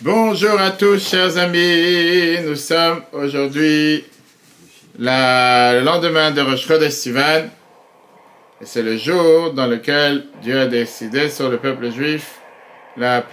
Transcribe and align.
Bonjour 0.00 0.60
à 0.60 0.72
tous, 0.72 1.08
chers 1.08 1.38
amis. 1.38 2.36
Nous 2.44 2.56
sommes 2.56 3.02
aujourd'hui 3.12 4.04
le 4.98 5.84
lendemain 5.84 6.32
de 6.32 6.40
Rosh 6.40 6.66
Chodesh. 6.66 7.06
Et 7.06 8.64
c'est 8.64 8.82
le 8.82 8.96
jour 8.96 9.52
dans 9.52 9.68
lequel 9.68 10.24
Dieu 10.42 10.58
a 10.58 10.66
décidé 10.66 11.28
sur 11.28 11.48
le 11.48 11.58
peuple 11.58 11.92
juif, 11.92 12.40
l'a 12.96 13.24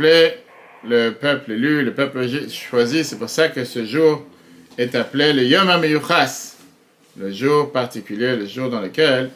le 0.87 1.09
peuple 1.09 1.53
élu, 1.53 1.83
le 1.83 1.95
peuple 1.95 2.27
choisi. 2.49 3.03
C'est 3.05 3.17
pour 3.17 3.29
ça 3.29 3.49
que 3.49 3.65
ce 3.65 3.83
jour 3.83 4.23
est 4.77 4.93
appelé 4.93 5.33
le 5.33 5.43
Yom 5.43 5.67
HaMeyuchas, 5.67 6.57
le 7.17 7.31
jour 7.31 7.71
particulier, 7.71 8.35
le 8.35 8.45
jour 8.45 8.69
dans 8.69 8.81
lequel 8.81 9.31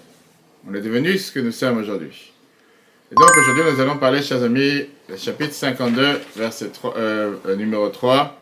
on 0.69 0.75
est 0.75 0.82
devenu 0.82 1.18
ce 1.18 1.32
que 1.32 1.39
nous 1.39 1.51
sommes 1.51 1.79
aujourd'hui. 1.79 2.35
Donc 3.18 3.29
aujourd'hui 3.38 3.63
nous 3.71 3.79
allons 3.79 3.97
parler, 3.97 4.21
chers 4.21 4.43
amis, 4.43 4.89
chapitre 5.18 5.54
52, 5.54 6.19
verset 6.36 6.68
3, 6.68 6.97
euh, 6.97 7.36
euh, 7.47 7.55
numéro 7.55 7.88
3. 7.88 8.38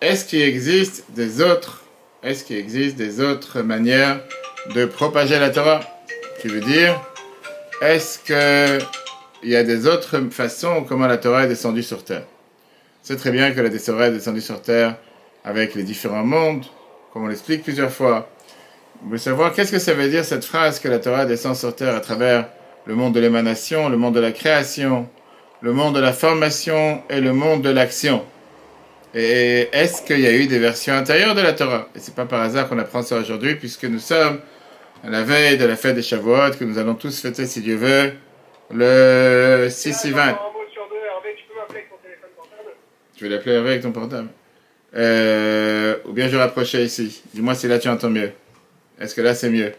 Est-ce 0.00 0.24
qu'il 0.24 0.42
existe 0.42 1.06
des 1.08 1.42
autres, 1.42 1.82
est-ce 2.22 2.44
qu'il 2.44 2.56
existe 2.56 2.94
des 2.94 3.20
autres 3.20 3.62
manières 3.62 4.20
de 4.76 4.84
propager 4.84 5.40
la 5.40 5.50
Torah? 5.50 5.80
Qui 6.40 6.46
veut 6.46 6.60
dire, 6.60 7.00
est-ce 7.82 8.20
qu'il 8.20 9.50
y 9.50 9.56
a 9.56 9.64
des 9.64 9.88
autres 9.88 10.20
façons 10.30 10.84
comment 10.84 11.08
la 11.08 11.18
Torah 11.18 11.46
est 11.46 11.48
descendue 11.48 11.82
sur 11.82 12.04
terre? 12.04 12.26
C'est 13.02 13.16
très 13.16 13.32
bien 13.32 13.50
que 13.50 13.60
la 13.60 13.70
Torah 13.70 14.06
est 14.06 14.12
descendue 14.12 14.40
sur 14.40 14.62
terre 14.62 14.98
avec 15.44 15.74
les 15.74 15.82
différents 15.82 16.24
mondes, 16.24 16.64
comme 17.12 17.24
on 17.24 17.26
l'explique 17.26 17.64
plusieurs 17.64 17.90
fois. 17.90 18.30
Vous 19.02 19.08
voulez 19.08 19.18
savoir 19.18 19.52
qu'est-ce 19.52 19.72
que 19.72 19.80
ça 19.80 19.94
veut 19.94 20.08
dire 20.08 20.24
cette 20.24 20.44
phrase 20.44 20.78
que 20.78 20.86
la 20.86 21.00
Torah 21.00 21.26
descend 21.26 21.56
sur 21.56 21.74
terre 21.74 21.96
à 21.96 22.00
travers 22.00 22.46
le 22.90 22.96
monde 22.96 23.14
de 23.14 23.20
l'émanation, 23.20 23.88
le 23.88 23.96
monde 23.96 24.16
de 24.16 24.20
la 24.20 24.32
création, 24.32 25.08
le 25.60 25.72
monde 25.72 25.94
de 25.94 26.00
la 26.00 26.12
formation 26.12 27.00
et 27.08 27.20
le 27.20 27.32
monde 27.32 27.62
de 27.62 27.70
l'action. 27.70 28.24
Et 29.14 29.68
est-ce 29.70 30.02
qu'il 30.02 30.18
y 30.18 30.26
a 30.26 30.32
eu 30.32 30.48
des 30.48 30.58
versions 30.58 30.94
intérieures 30.94 31.36
de 31.36 31.40
la 31.40 31.52
Torah? 31.52 31.86
Et 31.94 32.00
c'est 32.00 32.16
pas 32.16 32.26
par 32.26 32.40
hasard 32.40 32.68
qu'on 32.68 32.80
apprend 32.80 33.02
ça 33.02 33.16
aujourd'hui, 33.16 33.54
puisque 33.54 33.84
nous 33.84 34.00
sommes 34.00 34.40
à 35.04 35.08
la 35.08 35.22
veille 35.22 35.56
de 35.56 35.66
la 35.66 35.76
fête 35.76 35.94
des 35.94 36.02
Shavuot, 36.02 36.50
que 36.58 36.64
nous 36.64 36.78
allons 36.78 36.96
tous 36.96 37.20
fêter, 37.20 37.46
si 37.46 37.60
Dieu 37.60 37.76
veut, 37.76 38.12
le 38.74 39.68
6 39.70 40.06
et 40.06 40.10
20. 40.10 40.38
Tu 43.16 43.22
veux 43.24 43.30
l'appeler 43.30 43.54
avec 43.54 43.82
ton 43.82 43.92
portable? 43.92 44.30
Euh, 44.96 45.94
Ou 46.06 46.12
bien 46.12 46.28
je 46.28 46.36
rapprochais 46.36 46.82
ici. 46.84 47.22
Dis-moi 47.32 47.54
si 47.54 47.68
là 47.68 47.78
tu 47.78 47.88
entends 47.88 48.10
mieux. 48.10 48.32
Est-ce 49.00 49.14
que 49.14 49.20
là 49.20 49.36
c'est 49.36 49.50
mieux? 49.50 49.74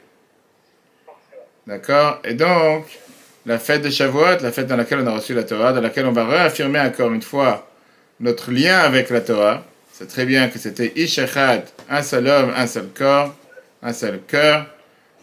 D'accord? 1.71 2.19
Et 2.25 2.33
donc, 2.33 2.83
la 3.45 3.57
fête 3.57 3.81
de 3.81 3.89
Shavuot, 3.89 4.41
la 4.41 4.51
fête 4.51 4.67
dans 4.67 4.75
laquelle 4.75 4.99
on 4.99 5.07
a 5.07 5.11
reçu 5.11 5.33
la 5.33 5.43
Torah, 5.43 5.71
dans 5.71 5.79
laquelle 5.79 6.05
on 6.05 6.11
va 6.11 6.27
réaffirmer 6.27 6.81
encore 6.81 7.13
une 7.13 7.21
fois 7.21 7.65
notre 8.19 8.51
lien 8.51 8.79
avec 8.79 9.09
la 9.09 9.21
Torah. 9.21 9.63
C'est 9.93 10.09
très 10.09 10.25
bien 10.25 10.49
que 10.49 10.59
c'était 10.59 10.91
Ishachad, 10.97 11.63
un 11.89 12.01
seul 12.01 12.27
homme, 12.27 12.51
un 12.57 12.67
seul 12.67 12.89
corps, 12.93 13.33
un 13.81 13.93
seul 13.93 14.19
cœur. 14.27 14.65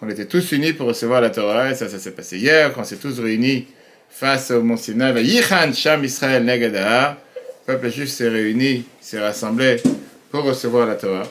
On 0.01 0.09
était 0.09 0.25
tous 0.25 0.53
unis 0.53 0.73
pour 0.73 0.89
recevoir 0.89 1.21
la 1.21 1.29
Torah, 1.29 1.71
et 1.71 1.75
ça, 1.75 1.87
ça 1.87 1.99
s'est 1.99 2.13
passé 2.13 2.39
hier, 2.39 2.73
quand 2.73 2.81
on 2.81 2.85
s'est 2.85 2.97
tous 2.97 3.21
réunis 3.21 3.67
face 4.09 4.51
au 4.51 4.63
Mont 4.63 4.79
Sinaï, 4.79 5.23
Yichan 5.27 5.75
Sham 5.75 6.03
Israël 6.03 6.47
Negadahar. 6.47 7.19
Le 7.67 7.75
peuple 7.75 7.91
juif 7.91 8.09
s'est 8.09 8.31
réuni, 8.31 8.87
s'est 9.03 9.21
rassemblé 9.21 9.83
pour 10.31 10.45
recevoir 10.45 10.87
la 10.87 10.95
Torah. 10.95 11.25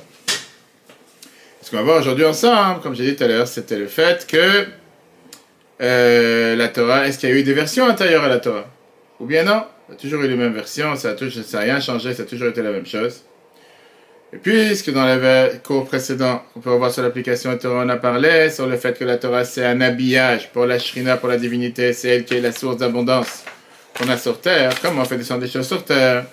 Ce 1.63 1.71
qu'on 1.71 1.77
va 1.77 1.81
voir 1.81 2.01
aujourd'hui 2.01 2.25
ensemble, 2.25 2.81
comme 2.81 2.93
j'ai 2.93 3.05
dit 3.05 3.15
tout 3.15 3.23
à 3.23 3.27
l'heure, 3.27 3.47
c'était 3.47 3.77
le 3.77 3.87
fait 3.87 4.27
que 4.27 4.67
euh, 5.81 6.55
la 6.55 6.67
Torah, 6.69 7.07
est-ce 7.07 7.19
qu'il 7.19 7.29
y 7.29 7.31
a 7.31 7.35
eu 7.35 7.43
des 7.43 7.53
versions 7.53 7.85
antérieures 7.85 8.23
à 8.23 8.29
la 8.29 8.39
Torah? 8.39 8.65
Ou 9.19 9.25
bien 9.25 9.43
non? 9.43 9.63
Il 9.87 9.93
y 9.93 9.95
a 9.95 9.97
toujours 9.99 10.21
eu 10.23 10.27
les 10.27 10.35
mêmes 10.35 10.53
versions, 10.53 10.95
ça 10.95 11.13
n'a 11.13 11.59
rien 11.59 11.79
changé, 11.79 12.13
ça 12.13 12.23
a 12.23 12.25
toujours 12.25 12.49
été 12.49 12.61
la 12.61 12.71
même 12.71 12.85
chose. 12.85 13.23
Et 14.33 14.37
puisque 14.37 14.91
dans 14.91 15.05
les 15.05 15.59
cours 15.63 15.85
précédents, 15.85 16.43
on 16.55 16.59
peut 16.59 16.71
voir 16.71 16.91
sur 16.91 17.01
l'application 17.01 17.57
Torah, 17.57 17.83
on 17.85 17.89
a 17.89 17.95
parlé 17.95 18.49
sur 18.49 18.67
le 18.67 18.75
fait 18.75 18.97
que 18.97 19.05
la 19.05 19.17
Torah 19.17 19.45
c'est 19.45 19.63
un 19.63 19.79
habillage 19.79 20.51
pour 20.51 20.65
la 20.65 20.79
Shrina, 20.79 21.15
pour 21.15 21.29
la 21.29 21.37
divinité, 21.37 21.93
c'est 21.93 22.09
elle 22.09 22.25
qui 22.25 22.35
est 22.35 22.41
la 22.41 22.51
source 22.51 22.77
d'abondance 22.77 23.45
qu'on 23.97 24.09
a 24.09 24.17
sur 24.17 24.41
terre. 24.41 24.73
Comment 24.81 25.03
on 25.03 25.05
fait 25.05 25.17
descendre 25.17 25.41
des 25.41 25.47
choses 25.47 25.67
sur 25.67 25.85
terre? 25.85 26.25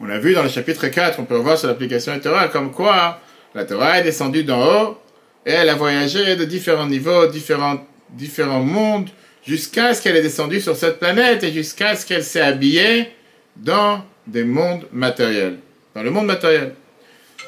On 0.00 0.08
a 0.08 0.18
vu 0.18 0.32
dans 0.32 0.42
le 0.42 0.48
chapitre 0.48 0.86
4, 0.86 1.20
on 1.20 1.24
peut 1.24 1.36
voir 1.36 1.58
sur 1.58 1.68
l'application 1.68 2.18
Torah 2.18 2.48
comme 2.48 2.72
quoi 2.72 3.20
la 3.54 3.64
Torah 3.66 3.98
est 3.98 4.04
descendue 4.04 4.44
d'en 4.44 4.62
haut 4.64 4.98
et 5.44 5.52
elle 5.52 5.68
a 5.68 5.74
voyagé 5.74 6.36
de 6.36 6.44
différents 6.44 6.86
niveaux, 6.86 7.26
différents, 7.26 7.84
différents 8.12 8.60
mondes, 8.60 9.08
jusqu'à 9.46 9.94
ce 9.94 10.02
qu'elle 10.02 10.16
est 10.16 10.22
descendue 10.22 10.60
sur 10.60 10.76
cette 10.76 10.98
planète 10.98 11.42
et 11.42 11.52
jusqu'à 11.52 11.96
ce 11.96 12.06
qu'elle 12.06 12.24
s'est 12.24 12.40
habillée 12.40 13.08
dans 13.56 14.04
des 14.26 14.44
mondes 14.44 14.86
matériels. 14.92 15.58
Dans 15.94 16.02
le 16.02 16.10
monde 16.10 16.26
matériel. 16.26 16.74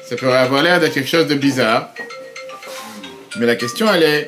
Ça 0.05 0.15
pourrait 0.15 0.37
avoir 0.37 0.63
l'air 0.63 0.79
de 0.79 0.87
quelque 0.87 1.09
chose 1.09 1.27
de 1.27 1.35
bizarre. 1.35 1.93
Mais 3.39 3.45
la 3.45 3.55
question, 3.55 3.91
elle 3.91 4.03
est, 4.03 4.27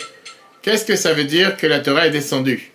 qu'est-ce 0.61 0.85
que 0.85 0.95
ça 0.95 1.13
veut 1.13 1.25
dire 1.25 1.57
que 1.57 1.67
la 1.67 1.79
Torah 1.79 2.07
est 2.07 2.11
descendue? 2.11 2.71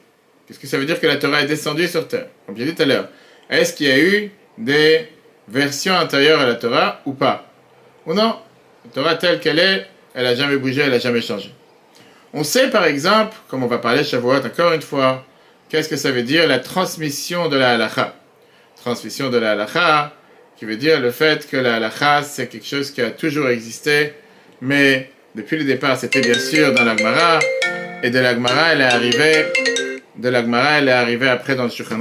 Qu'est-ce 0.46 0.58
que 0.58 0.66
ça 0.66 0.78
veut 0.78 0.84
dire 0.84 1.00
que 1.00 1.06
la 1.06 1.16
Torah 1.16 1.42
est 1.42 1.46
descendue 1.46 1.88
sur 1.88 2.06
Terre? 2.08 2.26
Comme 2.46 2.56
j'ai 2.56 2.64
dit 2.64 2.74
tout 2.74 2.82
à 2.82 2.86
l'heure, 2.86 3.08
est-ce 3.48 3.72
qu'il 3.72 3.86
y 3.86 3.90
a 3.90 3.98
eu 3.98 4.30
des 4.58 5.08
versions 5.48 5.94
antérieures 5.94 6.40
à 6.40 6.46
la 6.46 6.56
Torah 6.56 7.00
ou 7.06 7.12
pas? 7.12 7.50
Ou 8.06 8.14
non? 8.14 8.36
La 8.84 8.90
Torah 8.92 9.14
telle 9.14 9.40
qu'elle 9.40 9.58
est, 9.58 9.86
elle 10.14 10.24
n'a 10.24 10.34
jamais 10.34 10.56
bougé, 10.56 10.82
elle 10.82 10.90
n'a 10.90 10.98
jamais 10.98 11.20
changé. 11.20 11.52
On 12.32 12.44
sait 12.44 12.70
par 12.70 12.84
exemple, 12.84 13.36
comme 13.48 13.64
on 13.64 13.66
va 13.66 13.78
parler 13.78 14.04
Shavuot 14.04 14.44
encore 14.46 14.72
une 14.72 14.82
fois, 14.82 15.24
qu'est-ce 15.68 15.88
que 15.88 15.96
ça 15.96 16.12
veut 16.12 16.22
dire 16.22 16.46
la 16.46 16.60
transmission 16.60 17.48
de 17.48 17.56
la 17.56 17.72
halacha? 17.72 18.14
Transmission 18.76 19.30
de 19.30 19.38
la 19.38 19.52
halacha, 19.52 20.12
qui 20.56 20.64
veut 20.64 20.76
dire 20.76 21.00
le 21.00 21.10
fait 21.10 21.48
que 21.48 21.56
la 21.56 21.74
halacha, 21.76 22.22
c'est 22.22 22.46
quelque 22.46 22.66
chose 22.66 22.92
qui 22.92 23.02
a 23.02 23.10
toujours 23.10 23.48
existé, 23.48 24.14
mais 24.60 25.10
depuis 25.34 25.58
le 25.58 25.64
départ, 25.64 25.96
c'était 25.96 26.20
bien 26.20 26.38
sûr 26.38 26.72
dans 26.72 26.84
l'Agmara, 26.84 27.40
et 28.02 28.10
de 28.10 28.18
l'Agmara, 28.18 28.72
elle 28.72 28.80
est 28.80 28.84
arrivée, 28.84 29.46
de 30.16 30.28
l'Agmara, 30.28 30.78
elle 30.78 30.88
est 30.88 30.92
arrivée 30.92 31.28
après 31.28 31.54
dans 31.56 31.64
le 31.64 31.70
Shulchan. 31.70 31.98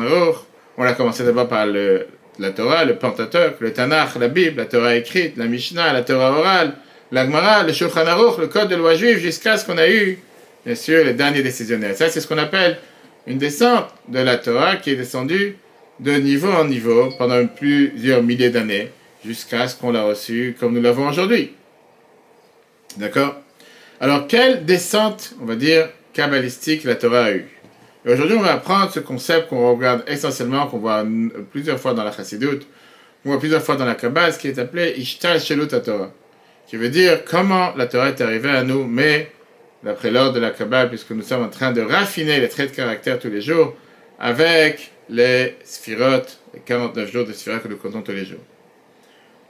On 0.77 0.83
a 0.83 0.93
commencé 0.93 1.23
d'abord 1.23 1.47
par 1.47 1.65
le, 1.65 2.07
la 2.37 2.51
Torah, 2.51 2.85
le 2.85 2.95
Pentateuch, 2.95 3.55
le 3.59 3.73
Tanakh, 3.73 4.15
la 4.19 4.27
Bible, 4.27 4.57
la 4.57 4.65
Torah 4.65 4.95
écrite, 4.95 5.37
la 5.37 5.45
Mishnah, 5.45 5.91
la 5.91 6.03
Torah 6.03 6.31
orale, 6.31 6.73
l'Agmara, 7.11 7.63
le 7.63 7.73
Shulchan 7.73 8.05
Aruch, 8.05 8.37
le 8.37 8.47
Code 8.47 8.69
de 8.69 8.75
loi 8.75 8.95
juive, 8.95 9.17
jusqu'à 9.17 9.57
ce 9.57 9.65
qu'on 9.65 9.77
a 9.77 9.89
eu, 9.89 10.19
bien 10.65 10.75
sûr, 10.75 11.03
les 11.03 11.13
derniers 11.13 11.41
décisionnaires. 11.41 11.95
Ça, 11.95 12.09
c'est 12.09 12.21
ce 12.21 12.27
qu'on 12.27 12.37
appelle 12.37 12.77
une 13.27 13.37
descente 13.37 13.87
de 14.07 14.19
la 14.19 14.37
Torah 14.37 14.77
qui 14.77 14.91
est 14.91 14.95
descendue 14.95 15.57
de 15.99 16.13
niveau 16.13 16.51
en 16.51 16.65
niveau 16.65 17.09
pendant 17.17 17.45
plusieurs 17.47 18.23
milliers 18.23 18.49
d'années, 18.49 18.89
jusqu'à 19.25 19.67
ce 19.67 19.75
qu'on 19.75 19.91
l'a 19.91 20.03
reçu 20.03 20.55
comme 20.59 20.73
nous 20.73 20.81
l'avons 20.81 21.07
aujourd'hui. 21.09 21.53
D'accord? 22.97 23.35
Alors, 23.99 24.27
quelle 24.27 24.65
descente, 24.65 25.33
on 25.41 25.45
va 25.45 25.55
dire, 25.55 25.89
kabbalistique 26.13 26.85
la 26.85 26.95
Torah 26.95 27.25
a 27.25 27.31
eue 27.31 27.49
Et 28.05 28.13
aujourd'hui, 28.13 28.37
on 28.37 28.41
va 28.41 28.53
apprendre 28.53 28.91
ce 28.91 28.99
concept 28.99 29.49
qu'on 29.49 29.75
regarde 29.75 30.03
essentiellement, 30.07 30.67
qu'on 30.67 30.77
voit 30.77 31.03
plusieurs 31.51 31.79
fois 31.79 31.93
dans 31.93 32.03
la 32.03 32.11
Chassidut, 32.11 32.59
qu'on 33.21 33.31
voit 33.31 33.39
plusieurs 33.39 33.61
fois 33.61 33.75
dans 33.75 33.85
la 33.85 33.95
Kabbale, 33.95 34.33
ce 34.33 34.39
qui 34.39 34.47
est 34.47 34.57
appelé 34.57 34.93
Ishtal 34.97 35.39
Shelut 35.41 35.67
Torah 35.67 36.11
qui 36.69 36.77
veut 36.77 36.89
dire 36.89 37.25
comment 37.25 37.73
la 37.75 37.87
Torah 37.87 38.09
est 38.09 38.21
arrivée 38.21 38.51
à 38.51 38.61
nous, 38.61 38.85
mais 38.85 39.31
d'après 39.83 40.11
l'ordre 40.11 40.33
de 40.33 40.39
la 40.39 40.51
Kabbale, 40.51 40.89
puisque 40.89 41.09
nous 41.09 41.23
sommes 41.23 41.43
en 41.43 41.49
train 41.49 41.71
de 41.71 41.81
raffiner 41.81 42.39
les 42.39 42.47
traits 42.47 42.71
de 42.71 42.75
caractère 42.75 43.17
tous 43.17 43.29
les 43.29 43.41
jours, 43.41 43.75
avec 44.19 44.91
les 45.09 45.55
sphirotes, 45.63 46.39
les 46.53 46.59
49 46.59 47.11
jours 47.11 47.25
de 47.25 47.33
sphirotes 47.33 47.63
que 47.63 47.69
nous 47.69 47.77
comptons 47.77 48.03
tous 48.03 48.11
les 48.11 48.23
jours. 48.23 48.43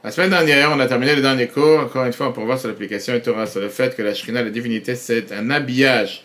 La 0.02 0.12
semaine 0.12 0.30
dernière, 0.30 0.72
on 0.72 0.80
a 0.80 0.88
terminé 0.88 1.14
le 1.14 1.22
dernier 1.22 1.48
cours, 1.48 1.80
encore 1.82 2.06
une 2.06 2.14
fois, 2.14 2.34
pour 2.34 2.46
voir 2.46 2.58
sur 2.58 2.70
l'application 2.70 3.14
et 3.14 3.22
Torah, 3.22 3.46
sur 3.48 3.60
le 3.60 3.68
fait 3.68 3.98
que 3.98 4.02
la 4.02 4.14
Shrina, 4.14 4.42
la 4.42 4.50
divinité, 4.50 4.96
c'est 4.96 5.34
un 5.34 5.50
habillage 5.50 6.24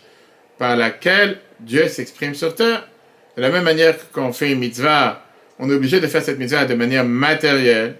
par 0.57 0.77
lequel 0.77 1.39
Dieu 1.59 1.89
s'exprime 1.89 2.35
sur 2.35 2.55
terre. 2.55 2.87
De 3.35 3.41
la 3.41 3.49
même 3.49 3.65
manière 3.65 3.97
que 3.97 4.03
quand 4.13 4.25
on 4.25 4.31
fait 4.31 4.53
une 4.53 4.59
mitzvah, 4.59 5.25
on 5.59 5.69
est 5.69 5.73
obligé 5.73 5.99
de 5.99 6.07
faire 6.07 6.21
cette 6.21 6.39
mitzvah 6.39 6.63
de 6.63 6.73
manière 6.73 7.03
matérielle, 7.03 7.95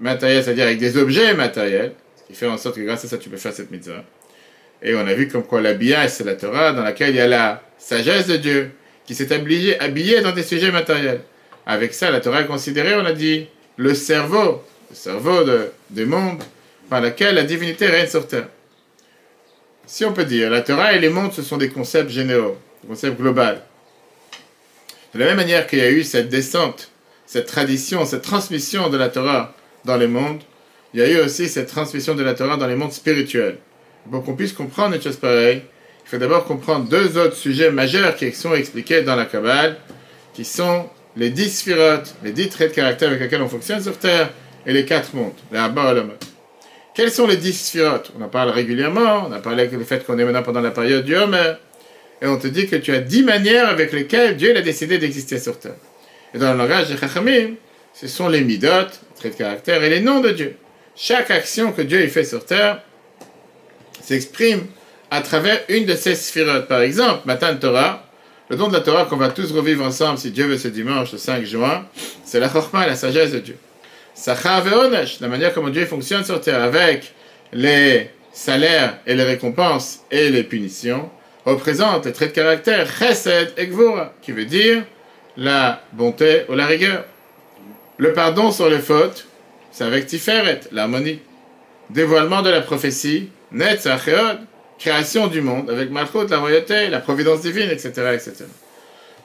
matérielle, 0.00 0.42
c'est-à-dire 0.42 0.64
avec 0.64 0.78
des 0.78 0.96
objets 0.96 1.32
matériels, 1.34 1.92
qui 2.28 2.34
fait 2.34 2.46
en 2.46 2.58
sorte 2.58 2.76
que 2.76 2.82
grâce 2.82 3.04
à 3.04 3.08
ça, 3.08 3.18
tu 3.18 3.28
peux 3.28 3.36
faire 3.36 3.52
cette 3.52 3.70
mitzvah. 3.70 4.04
Et 4.82 4.94
on 4.94 5.06
a 5.06 5.14
vu 5.14 5.28
comme 5.28 5.42
quoi 5.42 5.60
l'habillage, 5.60 6.10
c'est 6.10 6.24
la 6.24 6.36
Torah, 6.36 6.72
dans 6.72 6.82
laquelle 6.82 7.10
il 7.10 7.16
y 7.16 7.20
a 7.20 7.26
la 7.26 7.62
sagesse 7.78 8.26
de 8.26 8.36
Dieu, 8.36 8.70
qui 9.06 9.14
s'est 9.14 9.32
habillée, 9.32 9.80
habillé 9.80 10.20
dans 10.20 10.32
des 10.32 10.42
sujets 10.42 10.70
matériels. 10.70 11.22
Avec 11.66 11.94
ça, 11.94 12.10
la 12.10 12.20
Torah 12.20 12.42
est 12.42 12.46
considérée, 12.46 12.94
on 12.94 13.04
a 13.04 13.12
dit, 13.12 13.46
le 13.76 13.94
cerveau, 13.94 14.62
le 14.90 14.94
cerveau 14.94 15.44
de, 15.44 15.70
du 15.90 16.04
monde, 16.04 16.42
par 16.88 17.00
lequel 17.00 17.34
la 17.34 17.44
divinité 17.44 17.86
règne 17.86 18.08
sur 18.08 18.26
terre. 18.26 18.48
Si 19.86 20.04
on 20.04 20.12
peut 20.12 20.24
dire, 20.24 20.50
la 20.50 20.60
Torah 20.60 20.92
et 20.92 20.98
les 20.98 21.08
mondes, 21.08 21.32
ce 21.32 21.42
sont 21.42 21.56
des 21.56 21.70
concepts 21.70 22.10
généraux, 22.10 22.58
des 22.82 22.88
concepts 22.88 23.18
globaux. 23.18 23.40
De 25.14 25.18
la 25.18 25.26
même 25.26 25.36
manière 25.36 25.66
qu'il 25.66 25.78
y 25.78 25.82
a 25.82 25.90
eu 25.90 26.04
cette 26.04 26.28
descente, 26.28 26.90
cette 27.26 27.46
tradition, 27.46 28.04
cette 28.04 28.22
transmission 28.22 28.90
de 28.90 28.98
la 28.98 29.08
Torah 29.08 29.54
dans 29.84 29.96
les 29.96 30.06
mondes, 30.06 30.42
il 30.94 31.00
y 31.00 31.02
a 31.02 31.10
eu 31.10 31.18
aussi 31.20 31.48
cette 31.48 31.68
transmission 31.68 32.14
de 32.14 32.22
la 32.22 32.34
Torah 32.34 32.56
dans 32.56 32.66
les 32.66 32.76
mondes 32.76 32.92
spirituels. 32.92 33.58
Pour 34.10 34.24
qu'on 34.24 34.34
puisse 34.34 34.52
comprendre 34.52 34.94
une 34.94 35.02
chose 35.02 35.16
pareille, 35.16 35.62
il 36.04 36.08
faut 36.08 36.16
d'abord 36.16 36.44
comprendre 36.44 36.88
deux 36.88 37.18
autres 37.18 37.36
sujets 37.36 37.70
majeurs 37.70 38.16
qui 38.16 38.32
sont 38.32 38.54
expliqués 38.54 39.02
dans 39.02 39.14
la 39.14 39.26
Kabbale, 39.26 39.76
qui 40.32 40.44
sont 40.46 40.88
les 41.16 41.28
dix 41.28 41.58
sphirotes, 41.58 42.14
les 42.24 42.32
dix 42.32 42.48
traits 42.48 42.70
de 42.70 42.76
caractère 42.76 43.08
avec 43.08 43.20
lesquels 43.20 43.42
on 43.42 43.48
fonctionne 43.48 43.82
sur 43.82 43.98
Terre, 43.98 44.30
et 44.66 44.72
les 44.72 44.84
quatre 44.84 45.14
mondes, 45.14 45.32
les 45.52 45.58
Abba 45.58 45.94
Quels 46.94 47.10
sont 47.10 47.26
les 47.26 47.36
dix 47.36 47.52
sphirotes? 47.52 48.12
On 48.18 48.22
en 48.22 48.28
parle 48.28 48.50
régulièrement, 48.50 49.26
on 49.28 49.32
a 49.32 49.40
parlé 49.40 49.66
le 49.66 49.84
fait 49.84 50.06
qu'on 50.06 50.18
est 50.18 50.24
maintenant 50.24 50.42
pendant 50.42 50.60
la 50.60 50.70
période 50.70 51.04
du 51.04 51.16
Homer, 51.16 51.54
et 52.22 52.26
on 52.26 52.38
te 52.38 52.46
dit 52.46 52.66
que 52.66 52.76
tu 52.76 52.92
as 52.92 53.00
dix 53.00 53.22
manières 53.22 53.68
avec 53.68 53.92
lesquelles 53.92 54.36
Dieu 54.36 54.56
a 54.56 54.62
décidé 54.62 54.98
d'exister 54.98 55.38
sur 55.38 55.58
Terre. 55.58 55.76
Et 56.34 56.38
dans 56.38 56.52
le 56.52 56.58
langage 56.58 56.88
de 56.88 56.96
Chachamim, 56.96 57.54
ce 57.92 58.08
sont 58.08 58.28
les 58.28 58.40
midot, 58.40 58.68
les 58.68 59.16
traits 59.16 59.32
de 59.32 59.38
caractère, 59.38 59.82
et 59.82 59.90
les 59.90 60.00
noms 60.00 60.20
de 60.20 60.30
Dieu. 60.30 60.56
Chaque 61.00 61.30
action 61.30 61.70
que 61.70 61.82
Dieu 61.82 62.04
fait 62.08 62.24
sur 62.24 62.44
Terre 62.44 62.82
s'exprime 64.02 64.66
à 65.12 65.20
travers 65.20 65.60
une 65.68 65.86
de 65.86 65.94
ces 65.94 66.16
sphirotes. 66.16 66.66
Par 66.66 66.80
exemple, 66.80 67.20
Matan 67.24 67.54
Torah, 67.56 68.04
le 68.48 68.56
don 68.56 68.66
de 68.66 68.72
la 68.72 68.80
Torah 68.80 69.04
qu'on 69.04 69.16
va 69.16 69.28
tous 69.28 69.52
revivre 69.52 69.84
ensemble, 69.84 70.18
si 70.18 70.32
Dieu 70.32 70.46
veut, 70.46 70.58
ce 70.58 70.66
dimanche, 70.66 71.12
le 71.12 71.18
5 71.18 71.44
juin, 71.44 71.86
c'est 72.24 72.40
la 72.40 72.48
chorma, 72.48 72.84
la 72.84 72.96
sagesse 72.96 73.30
de 73.30 73.38
Dieu. 73.38 73.56
Sacha 74.12 74.60
ve'onesh, 74.60 75.20
la 75.20 75.28
manière 75.28 75.54
comment 75.54 75.68
Dieu 75.68 75.86
fonctionne 75.86 76.24
sur 76.24 76.40
terre, 76.40 76.60
avec 76.60 77.14
les 77.52 78.10
salaires 78.32 78.98
et 79.06 79.14
les 79.14 79.22
récompenses 79.22 80.00
et 80.10 80.30
les 80.30 80.42
punitions, 80.42 81.10
représente 81.44 82.06
les 82.06 82.12
traits 82.12 82.30
de 82.30 82.34
caractère 82.34 82.88
chesed 82.90 83.52
et 83.56 83.70
qui 84.20 84.32
veut 84.32 84.46
dire 84.46 84.82
la 85.36 85.80
bonté 85.92 86.42
ou 86.48 86.54
la 86.54 86.66
rigueur. 86.66 87.04
Le 87.98 88.12
pardon 88.12 88.50
sur 88.50 88.68
les 88.68 88.80
fautes, 88.80 89.28
c'est 89.70 89.84
avec 89.84 90.06
Tiferet, 90.06 90.60
l'harmonie. 90.72 91.20
Dévoilement 91.90 92.42
de 92.42 92.50
la 92.50 92.60
prophétie, 92.60 93.30
Netzach 93.52 94.08
création 94.78 95.26
du 95.26 95.40
monde, 95.40 95.70
avec 95.70 95.90
Malchut, 95.90 96.28
la 96.28 96.38
royauté, 96.38 96.88
la 96.88 97.00
providence 97.00 97.40
divine, 97.40 97.70
etc., 97.70 97.90
etc. 98.14 98.44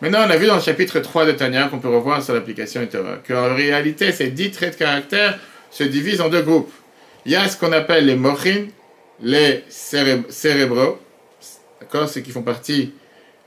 Maintenant, 0.02 0.26
on 0.28 0.30
a 0.30 0.36
vu 0.36 0.48
dans 0.48 0.56
le 0.56 0.62
chapitre 0.62 1.00
3 1.00 1.26
de 1.28 1.32
Tanya, 1.34 1.68
qu'on 1.68 1.80
peut 1.80 1.90
revoir 1.90 2.22
sur 2.22 2.34
l'application 2.34 2.86
Torah, 2.88 3.18
qu'en 3.26 3.56
réalité, 3.56 4.12
ces 4.12 4.32
dix 4.32 4.52
traits 4.52 4.74
de 4.74 4.80
caractère 4.80 5.40
se 5.70 5.84
divisent 5.84 6.22
en 6.22 6.30
deux 6.30 6.42
groupes. 6.42 6.74
Il 7.26 7.32
y 7.32 7.36
a 7.36 7.48
ce 7.48 7.58
qu'on 7.58 7.72
appelle 7.72 8.06
les 8.06 8.16
mochin, 8.16 8.66
les 9.22 9.64
cérébraux, 9.70 11.00
d'accord, 11.80 12.10
ceux 12.10 12.22
qui 12.22 12.32
font 12.32 12.42
partie 12.42 12.94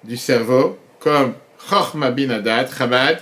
du 0.05 0.17
cerveau, 0.17 0.79
comme 1.01 1.35
Chochma 1.69 2.11
Binadat, 2.11 2.69
Chabad, 2.69 3.19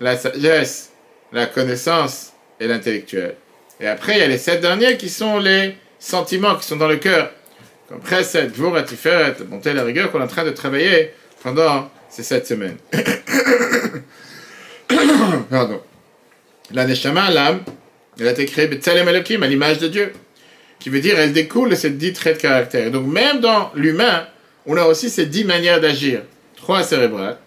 la 0.00 0.16
sagesse, 0.16 0.92
la 1.32 1.46
connaissance 1.46 2.32
et 2.60 2.66
l'intellectuel. 2.66 3.34
Et 3.80 3.86
après, 3.86 4.14
il 4.14 4.18
y 4.18 4.22
a 4.22 4.26
les 4.26 4.38
sept 4.38 4.60
derniers 4.60 4.96
qui 4.96 5.08
sont 5.08 5.38
les 5.38 5.76
sentiments 5.98 6.56
qui 6.56 6.66
sont 6.66 6.76
dans 6.76 6.88
le 6.88 6.96
cœur, 6.96 7.32
comme 7.88 8.00
Chesed, 8.08 8.52
Gvura, 8.52 8.82
Tiferet, 8.82 9.36
la 9.38 9.44
bonté 9.44 9.72
la 9.72 9.84
rigueur 9.84 10.10
qu'on 10.10 10.20
est 10.20 10.24
en 10.24 10.28
train 10.28 10.44
de 10.44 10.50
travailler 10.50 11.12
pendant 11.42 11.90
ces 12.08 12.22
sept 12.22 12.46
semaines. 12.46 12.76
Pardon. 15.50 15.80
La 16.72 16.86
Neshama, 16.86 17.30
l'âme, 17.30 17.62
elle 18.18 18.28
a 18.28 18.32
été 18.32 18.44
créée 18.46 18.66
B'Tselem 18.66 19.08
à 19.08 19.46
l'image 19.46 19.78
de 19.78 19.88
Dieu, 19.88 20.12
qui 20.78 20.90
veut 20.90 21.00
dire 21.00 21.18
elle 21.18 21.32
découle 21.32 21.70
de 21.70 21.74
ces 21.74 21.90
dix 21.90 22.12
traits 22.12 22.36
de 22.36 22.42
caractère. 22.42 22.90
Donc 22.90 23.06
même 23.06 23.40
dans 23.40 23.70
l'humain, 23.74 24.26
on 24.66 24.76
a 24.76 24.84
aussi 24.84 25.08
ces 25.08 25.26
dix 25.26 25.44
manières 25.44 25.80
d'agir. 25.80 26.22
Trois 26.56 26.82
cérébrales 26.82 27.38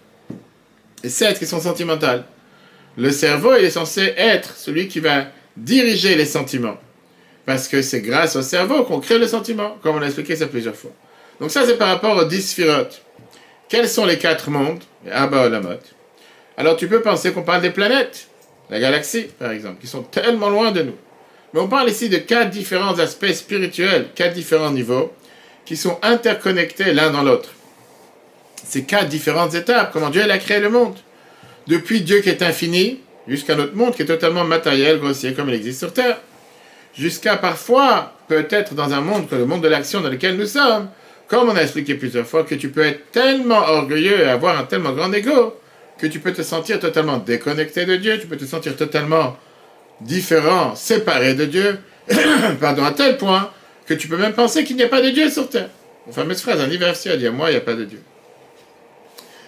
et 1.03 1.09
sept 1.09 1.39
qui 1.39 1.45
sont 1.45 1.59
sentimentales. 1.59 2.25
Le 2.97 3.11
cerveau, 3.11 3.55
il 3.57 3.65
est 3.65 3.71
censé 3.71 4.13
être 4.17 4.55
celui 4.55 4.87
qui 4.87 4.99
va 4.99 5.27
diriger 5.57 6.15
les 6.15 6.25
sentiments. 6.25 6.77
Parce 7.45 7.67
que 7.67 7.81
c'est 7.81 8.01
grâce 8.01 8.35
au 8.35 8.41
cerveau 8.41 8.83
qu'on 8.83 8.99
crée 8.99 9.17
le 9.17 9.27
sentiment, 9.27 9.77
comme 9.81 9.95
on 9.95 10.01
a 10.01 10.05
expliqué 10.05 10.35
ça 10.35 10.47
plusieurs 10.47 10.75
fois. 10.75 10.91
Donc 11.39 11.51
ça, 11.51 11.65
c'est 11.65 11.77
par 11.77 11.87
rapport 11.87 12.17
aux 12.17 12.25
dix 12.25 12.51
sphirotes. 12.51 13.01
Quels 13.67 13.89
sont 13.89 14.05
les 14.05 14.17
quatre 14.17 14.49
mondes? 14.49 14.83
Abba 15.09 15.45
Olamot. 15.45 15.79
Alors 16.57 16.75
tu 16.75 16.87
peux 16.87 17.01
penser 17.01 17.31
qu'on 17.31 17.43
parle 17.43 17.61
des 17.61 17.71
planètes, 17.71 18.27
la 18.69 18.79
galaxie 18.79 19.27
par 19.39 19.51
exemple, 19.51 19.81
qui 19.81 19.87
sont 19.87 20.03
tellement 20.03 20.49
loin 20.49 20.71
de 20.71 20.83
nous. 20.83 20.95
Mais 21.53 21.59
on 21.59 21.67
parle 21.67 21.89
ici 21.89 22.09
de 22.09 22.17
quatre 22.17 22.49
différents 22.49 22.99
aspects 22.99 23.31
spirituels, 23.31 24.09
quatre 24.13 24.33
différents 24.33 24.71
niveaux, 24.71 25.11
qui 25.65 25.75
sont 25.75 25.97
interconnectés 26.01 26.93
l'un 26.93 27.09
dans 27.09 27.23
l'autre. 27.23 27.49
Ces 28.63 28.83
quatre 28.83 29.07
différentes 29.07 29.55
étapes, 29.55 29.91
comment 29.91 30.09
Dieu 30.09 30.29
a 30.29 30.37
créé 30.37 30.59
le 30.59 30.69
monde. 30.69 30.97
Depuis 31.67 32.01
Dieu 32.01 32.21
qui 32.21 32.29
est 32.29 32.41
infini, 32.41 32.99
jusqu'à 33.27 33.55
notre 33.55 33.75
monde 33.75 33.95
qui 33.95 34.01
est 34.01 34.05
totalement 34.05 34.43
matériel, 34.43 34.99
grossier, 34.99 35.33
comme 35.33 35.49
il 35.49 35.55
existe 35.55 35.79
sur 35.79 35.93
Terre 35.93 36.17
jusqu'à 36.97 37.37
parfois, 37.37 38.13
peut-être 38.27 38.73
dans 38.73 38.93
un 38.93 39.01
monde 39.01 39.29
que 39.29 39.35
le 39.35 39.45
monde 39.45 39.61
de 39.61 39.67
l'action 39.67 40.01
dans 40.01 40.09
lequel 40.09 40.35
nous 40.37 40.45
sommes, 40.45 40.89
comme 41.27 41.49
on 41.49 41.55
a 41.55 41.61
expliqué 41.61 41.95
plusieurs 41.95 42.27
fois, 42.27 42.43
que 42.43 42.55
tu 42.55 42.69
peux 42.69 42.81
être 42.81 43.11
tellement 43.11 43.59
orgueilleux 43.59 44.19
et 44.19 44.25
avoir 44.25 44.59
un 44.59 44.63
tellement 44.63 44.91
grand 44.91 45.11
ego 45.13 45.55
que 45.97 46.07
tu 46.07 46.19
peux 46.19 46.33
te 46.33 46.41
sentir 46.41 46.79
totalement 46.79 47.17
déconnecté 47.17 47.85
de 47.85 47.95
Dieu, 47.95 48.19
tu 48.19 48.27
peux 48.27 48.37
te 48.37 48.45
sentir 48.45 48.75
totalement 48.75 49.37
différent, 50.01 50.75
séparé 50.75 51.35
de 51.35 51.45
Dieu, 51.45 51.79
pardon, 52.59 52.83
à 52.83 52.91
tel 52.91 53.17
point 53.17 53.51
que 53.85 53.93
tu 53.93 54.07
peux 54.07 54.17
même 54.17 54.33
penser 54.33 54.63
qu'il 54.63 54.75
n'y 54.75 54.83
a 54.83 54.87
pas 54.87 55.01
de 55.01 55.09
Dieu 55.09 55.29
sur 55.29 55.47
terre. 55.47 55.69
Une 56.07 56.13
fameuse 56.13 56.41
phrase 56.41 56.59
anniversaire 56.59 57.17
dit 57.17 57.27
à 57.27 57.31
moi, 57.31 57.49
il 57.49 57.53
n'y 57.53 57.57
a 57.57 57.61
pas 57.61 57.75
de 57.75 57.85
Dieu. 57.85 58.01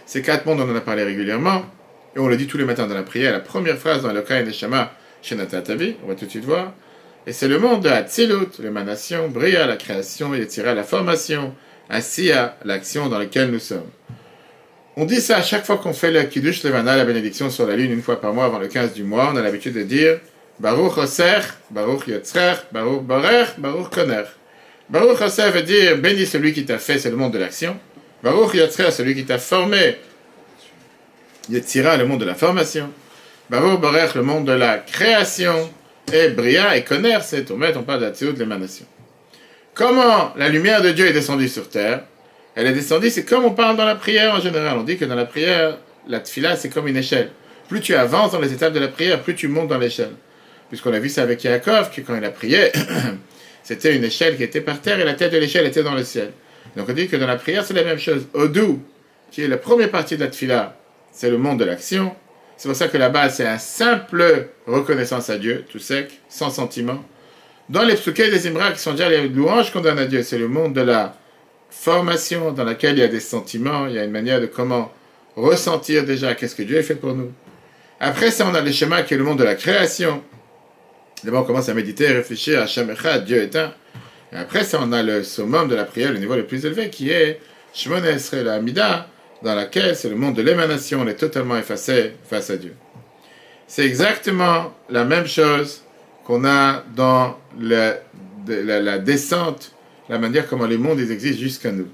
Ces 0.06 0.22
quatre 0.22 0.46
mondes, 0.46 0.62
on 0.62 0.72
en 0.72 0.76
a 0.76 0.82
parlé 0.82 1.04
régulièrement, 1.04 1.64
et 2.16 2.20
on 2.20 2.28
le 2.28 2.38
dit 2.38 2.48
tous 2.48 2.58
les 2.58 2.66
matins 2.66 2.88
dans 2.88 2.96
la 2.96 3.04
prière. 3.04 3.32
La 3.32 3.40
première 3.40 3.78
phrase 3.78 4.04
dans 4.04 4.14
le 4.14 4.22
Kain 4.22 4.44
des 4.44 4.54
Shama, 4.54 4.94
chez 5.22 5.36
Natatavi, 5.36 5.96
on 6.04 6.08
va 6.08 6.16
tout 6.16 6.26
de 6.26 6.30
suite 6.30 6.46
voir, 6.46 6.74
et 7.26 7.32
c'est 7.32 7.48
le 7.48 7.58
monde 7.58 7.84
de 7.84 7.90
Hatzilut, 7.90 8.60
l'émanation, 8.60 9.30
Bria, 9.30 9.66
la 9.66 9.78
création, 9.78 10.36
Yetzira, 10.36 10.74
la 10.74 10.84
formation, 10.84 11.54
Asiya, 11.90 12.58
l'action 12.66 13.08
dans 13.08 13.18
laquelle 13.18 13.50
nous 13.50 13.60
sommes. 13.60 13.90
On 14.96 15.06
dit 15.06 15.22
ça 15.22 15.38
à 15.38 15.42
chaque 15.42 15.66
fois 15.66 15.78
qu'on 15.78 15.94
fait 15.94 16.12
le 16.12 16.22
Kiddush 16.24 16.64
Levana, 16.64 16.98
la 16.98 17.06
bénédiction 17.06 17.50
sur 17.50 17.66
la 17.66 17.76
lune, 17.76 17.92
une 17.92 18.02
fois 18.02 18.22
par 18.22 18.34
mois 18.34 18.46
avant 18.46 18.60
le 18.60 18.68
15 18.68 18.94
du 18.94 19.04
mois. 19.04 19.32
On 19.34 19.38
a 19.38 19.42
l'habitude 19.42 19.74
de 19.74 19.82
dire 19.82 20.20
Baruch 20.60 20.98
Oser, 20.98 21.40
Baruch 21.72 22.08
Yotzrer, 22.08 22.56
Baruch 22.72 23.02
Borer, 23.02 23.46
Baruch 23.58 23.90
Koner. 23.90 24.24
Baruch 24.90 25.20
Oser 25.22 25.50
veut 25.50 25.64
dire 25.64 25.98
béni 25.98 26.28
celui 26.28 26.54
qui 26.54 26.66
t'a 26.66 26.78
fait, 26.78 27.00
c'est 27.00 27.10
le 27.10 27.16
monde 27.16 27.34
de 27.34 27.40
l'action. 27.40 27.78
Baruch 28.22 28.54
Yotzrer, 28.54 28.92
celui 28.92 29.16
qui 29.16 29.26
t'a 29.26 29.40
formé. 29.40 29.96
Yetzira, 31.50 31.98
le 31.98 32.06
monde 32.06 32.22
de 32.22 32.26
la 32.26 32.36
formation. 32.36 32.90
Baruch 33.50 33.80
Borer, 33.80 34.08
le 34.16 34.24
monde 34.24 34.46
de 34.46 34.54
la 34.54 34.78
création. 34.78 35.70
Et 36.12 36.30
Bria 36.30 36.76
et 36.76 36.84
Conner, 36.84 37.20
c'est 37.22 37.50
met, 37.52 37.76
on 37.78 37.84
parle 37.84 38.02
de 38.02 38.06
la 38.06 38.12
de 38.12 38.40
l'émanation. 38.40 38.86
Comment 39.74 40.34
la 40.36 40.50
lumière 40.50 40.82
de 40.82 40.92
Dieu 40.92 41.08
est 41.08 41.14
descendue 41.14 41.48
sur 41.48 41.70
terre? 41.70 42.04
Elle 42.56 42.68
est 42.68 42.74
descendue, 42.74 43.10
c'est 43.10 43.26
comme 43.26 43.46
on 43.46 43.52
parle 43.52 43.78
dans 43.78 43.86
la 43.86 43.96
prière 43.96 44.36
en 44.36 44.40
général. 44.40 44.78
On 44.78 44.84
dit 44.84 44.98
que 44.98 45.06
dans 45.06 45.16
la 45.16 45.26
prière, 45.26 45.78
la 46.08 46.20
tfila, 46.20 46.56
c'est 46.56 46.70
comme 46.70 46.88
une 46.88 46.98
échelle. 46.98 47.32
Plus 47.68 47.82
tu 47.82 47.96
avances 47.96 48.32
dans 48.32 48.40
les 48.40 48.54
étapes 48.54 48.74
de 48.74 48.80
la 48.80 48.90
prière, 48.90 49.22
plus 49.22 49.34
tu 49.34 49.48
montes 49.48 49.70
dans 49.70 49.78
l'échelle. 49.78 50.12
Puisqu'on 50.70 50.94
a 50.94 51.00
vu 51.00 51.10
ça 51.10 51.24
avec 51.24 51.44
Yaakov, 51.44 51.90
que 51.90 52.02
quand 52.02 52.16
il 52.16 52.24
a 52.24 52.30
prié, 52.30 52.72
c'était 53.64 53.96
une 53.96 54.04
échelle 54.04 54.38
qui 54.38 54.44
était 54.44 54.62
par 54.62 54.80
terre 54.82 55.00
et 55.00 55.04
la 55.04 55.14
tête 55.14 55.32
de 55.32 55.38
l'échelle 55.38 55.66
était 55.66 55.84
dans 55.84 55.96
le 55.96 56.04
ciel. 56.04 56.32
Donc 56.76 56.88
on 56.90 56.94
dit 56.94 57.08
que 57.08 57.16
dans 57.16 57.28
la 57.28 57.38
prière, 57.38 57.66
c'est 57.66 57.74
la 57.74 57.84
même 57.84 58.00
chose. 58.00 58.28
Odou, 58.34 58.82
qui 59.32 59.42
est 59.42 59.48
la 59.48 59.58
première 59.58 59.90
partie 59.90 60.16
de 60.16 60.24
la 60.24 60.30
tfila, 60.30 60.76
c'est 61.14 61.30
le 61.30 61.38
monde 61.38 61.60
de 61.60 61.66
l'action. 61.66 62.14
C'est 62.58 62.68
pour 62.68 62.76
ça 62.76 62.88
que 62.88 62.98
la 62.98 63.10
base, 63.10 63.36
c'est 63.38 63.48
un 63.48 63.58
simple 63.58 64.50
reconnaissance 64.68 65.30
à 65.30 65.38
Dieu, 65.38 65.64
tout 65.70 65.80
sec, 65.80 66.20
sans 66.28 66.50
sentiment. 66.50 67.04
Dans 67.70 67.84
les 67.84 67.96
psuké 67.96 68.30
des 68.30 68.48
Imra, 68.48 68.72
qui 68.72 68.80
sont 68.80 68.92
déjà 68.92 69.10
les 69.10 69.30
louanges 69.30 69.72
qu'on 69.72 69.82
donne 69.82 70.00
à 70.00 70.06
Dieu, 70.06 70.24
c'est 70.24 70.38
le 70.38 70.48
monde 70.48 70.74
de 70.74 70.82
la 70.82 71.16
formation 71.70 72.52
dans 72.52 72.64
laquelle 72.64 72.98
il 72.98 73.00
y 73.00 73.04
a 73.04 73.08
des 73.08 73.20
sentiments, 73.20 73.88
il 73.88 73.96
y 73.96 74.00
a 74.00 74.04
une 74.04 74.12
manière 74.12 74.42
de 74.42 74.46
comment 74.46 74.92
ressentir 75.36 76.06
déjà 76.06 76.36
qu'est-ce 76.36 76.56
que 76.56 76.64
Dieu 76.64 76.80
a 76.80 76.84
fait 76.84 76.96
pour 76.96 77.14
nous. 77.14 77.32
Après 78.00 78.32
ça, 78.32 78.46
on 78.50 78.54
a 78.54 78.62
le 78.62 78.72
schéma 78.72 79.04
qui 79.04 79.14
est 79.14 79.18
le 79.18 79.24
monde 79.24 79.40
de 79.40 79.44
la 79.44 79.56
création. 79.56 80.22
D'abord, 81.24 81.44
on 81.44 81.46
commence 81.46 81.70
à 81.70 81.74
méditer, 81.74 82.08
réfléchir 82.08 82.62
à 82.62 82.68
Shem 82.68 82.94
Dieu 83.26 83.42
est 83.42 83.56
un. 83.56 83.74
Et 84.34 84.36
après 84.36 84.64
ça, 84.64 84.80
on 84.82 84.92
a 84.92 85.02
le 85.02 85.24
summum 85.24 85.68
de 85.68 85.76
la 85.76 85.86
prière, 85.86 86.12
le 86.12 86.20
niveau 86.20 86.36
le 86.36 86.46
plus 86.46 86.66
élevé, 86.66 86.90
qui 86.90 87.12
est 87.12 87.40
Shemon 87.74 88.02
la 88.34 88.54
Amida, 88.54 89.08
dans 89.44 89.56
laquelle 89.56 89.96
c'est 89.96 90.10
le 90.10 90.16
monde 90.16 90.36
de 90.36 90.42
l'émanation, 90.42 91.02
on 91.02 91.08
est 91.08 91.16
totalement 91.16 91.58
effacé 91.58 92.14
face 92.30 92.50
à 92.50 92.58
Dieu. 92.58 92.74
C'est 93.68 93.86
exactement 93.86 94.74
la 94.90 95.04
même 95.04 95.28
chose 95.28 95.82
qu'on 96.26 96.46
a 96.46 96.84
dans 96.96 97.38
la, 97.60 98.98
descente, 99.00 99.74
la 100.10 100.18
manière 100.18 100.48
comment 100.48 100.66
les 100.66 100.78
mondes 100.78 101.00
existent 101.00 101.42
jusqu'à 101.42 101.72
nous. 101.72 101.88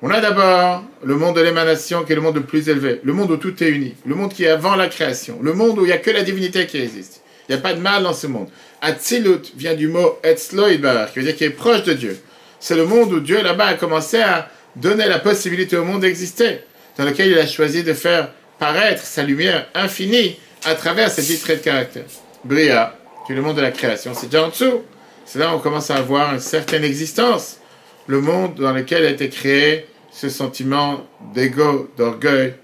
On 0.00 0.10
a 0.10 0.20
d'abord 0.20 0.84
le 1.02 1.16
monde 1.16 1.36
de 1.36 1.40
l'émanation 1.40 2.04
qui 2.04 2.12
est 2.12 2.16
le 2.16 2.22
monde 2.22 2.36
le 2.36 2.42
plus 2.42 2.68
élevé, 2.68 3.00
le 3.02 3.12
monde 3.12 3.30
où 3.32 3.36
tout 3.36 3.62
est 3.62 3.68
uni, 3.68 3.94
le 4.06 4.14
monde 4.14 4.32
qui 4.32 4.44
est 4.44 4.48
avant 4.48 4.76
la 4.76 4.88
création, 4.88 5.38
le 5.42 5.54
monde 5.54 5.78
où 5.78 5.82
il 5.82 5.86
n'y 5.86 5.92
a 5.92 5.98
que 5.98 6.10
la 6.10 6.22
divinité 6.22 6.66
qui 6.66 6.78
existe. 6.78 7.22
Il 7.48 7.54
n'y 7.54 7.58
a 7.58 7.62
pas 7.62 7.74
de 7.74 7.80
mal 7.80 8.04
dans 8.04 8.12
ce 8.12 8.26
monde. 8.26 8.48
Atzilut 8.80 9.52
vient 9.56 9.74
du 9.74 9.88
mot 9.88 10.18
etzlo 10.22 10.66
qui 10.68 10.76
veut 10.76 11.22
dire 11.22 11.36
qu'il 11.36 11.46
est 11.46 11.50
proche 11.50 11.82
de 11.84 11.92
Dieu. 11.92 12.18
C'est 12.60 12.76
le 12.76 12.86
monde 12.86 13.12
où 13.12 13.20
Dieu 13.20 13.42
là-bas 13.42 13.66
a 13.66 13.74
commencé 13.74 14.20
à 14.20 14.48
donner 14.76 15.06
la 15.08 15.18
possibilité 15.18 15.76
au 15.76 15.84
monde 15.84 16.00
d'exister 16.00 16.60
dans 16.96 17.04
lequel 17.04 17.30
il 17.30 17.38
a 17.38 17.46
choisi 17.46 17.82
de 17.82 17.94
faire 17.94 18.30
paraître 18.58 19.02
sa 19.02 19.22
lumière 19.22 19.66
infinie 19.74 20.38
à 20.64 20.74
travers 20.74 21.10
ces 21.10 21.22
dix 21.22 21.40
traits 21.40 21.60
de 21.60 21.64
caractère. 21.64 22.04
Bria, 22.44 22.96
qui 23.26 23.32
est 23.32 23.36
le 23.36 23.42
monde 23.42 23.56
de 23.56 23.62
la 23.62 23.70
création, 23.70 24.12
c'est 24.14 24.26
déjà 24.26 24.44
en 24.44 24.48
dessous. 24.48 24.82
C'est 25.24 25.38
là 25.38 25.52
où 25.52 25.56
on 25.56 25.58
commence 25.58 25.90
à 25.90 25.96
avoir 25.96 26.34
une 26.34 26.40
certaine 26.40 26.84
existence. 26.84 27.58
Le 28.06 28.20
monde 28.20 28.54
dans 28.56 28.72
lequel 28.72 29.06
a 29.06 29.10
été 29.10 29.28
créé 29.28 29.86
ce 30.10 30.28
sentiment 30.28 31.06
d'ego, 31.34 31.90
d'orgueil. 31.96 32.54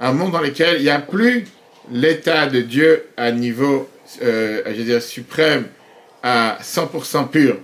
Un 0.00 0.12
monde 0.12 0.32
dans 0.32 0.40
lequel 0.40 0.76
il 0.78 0.82
n'y 0.82 0.90
a 0.90 0.98
plus 0.98 1.46
l'état 1.92 2.46
de 2.46 2.60
Dieu 2.60 3.06
à 3.16 3.30
niveau, 3.30 3.88
euh, 4.22 4.62
je 4.66 4.72
veux 4.72 4.84
dire, 4.84 5.02
suprême, 5.02 5.66
à 6.22 6.58
100% 6.62 7.28
pur. 7.28 7.56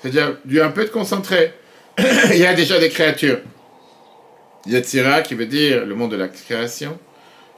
C'est-à-dire, 0.00 0.36
Dieu 0.44 0.62
un 0.62 0.70
peu 0.70 0.84
de 0.84 0.90
concentré. 0.90 1.52
Il 2.30 2.38
y 2.38 2.46
a 2.46 2.54
déjà 2.54 2.78
des 2.78 2.90
créatures. 2.90 3.38
Yetzira, 4.66 5.22
qui 5.22 5.34
veut 5.34 5.46
dire 5.46 5.84
le 5.84 5.94
monde 5.94 6.12
de 6.12 6.16
la 6.16 6.28
création. 6.28 6.98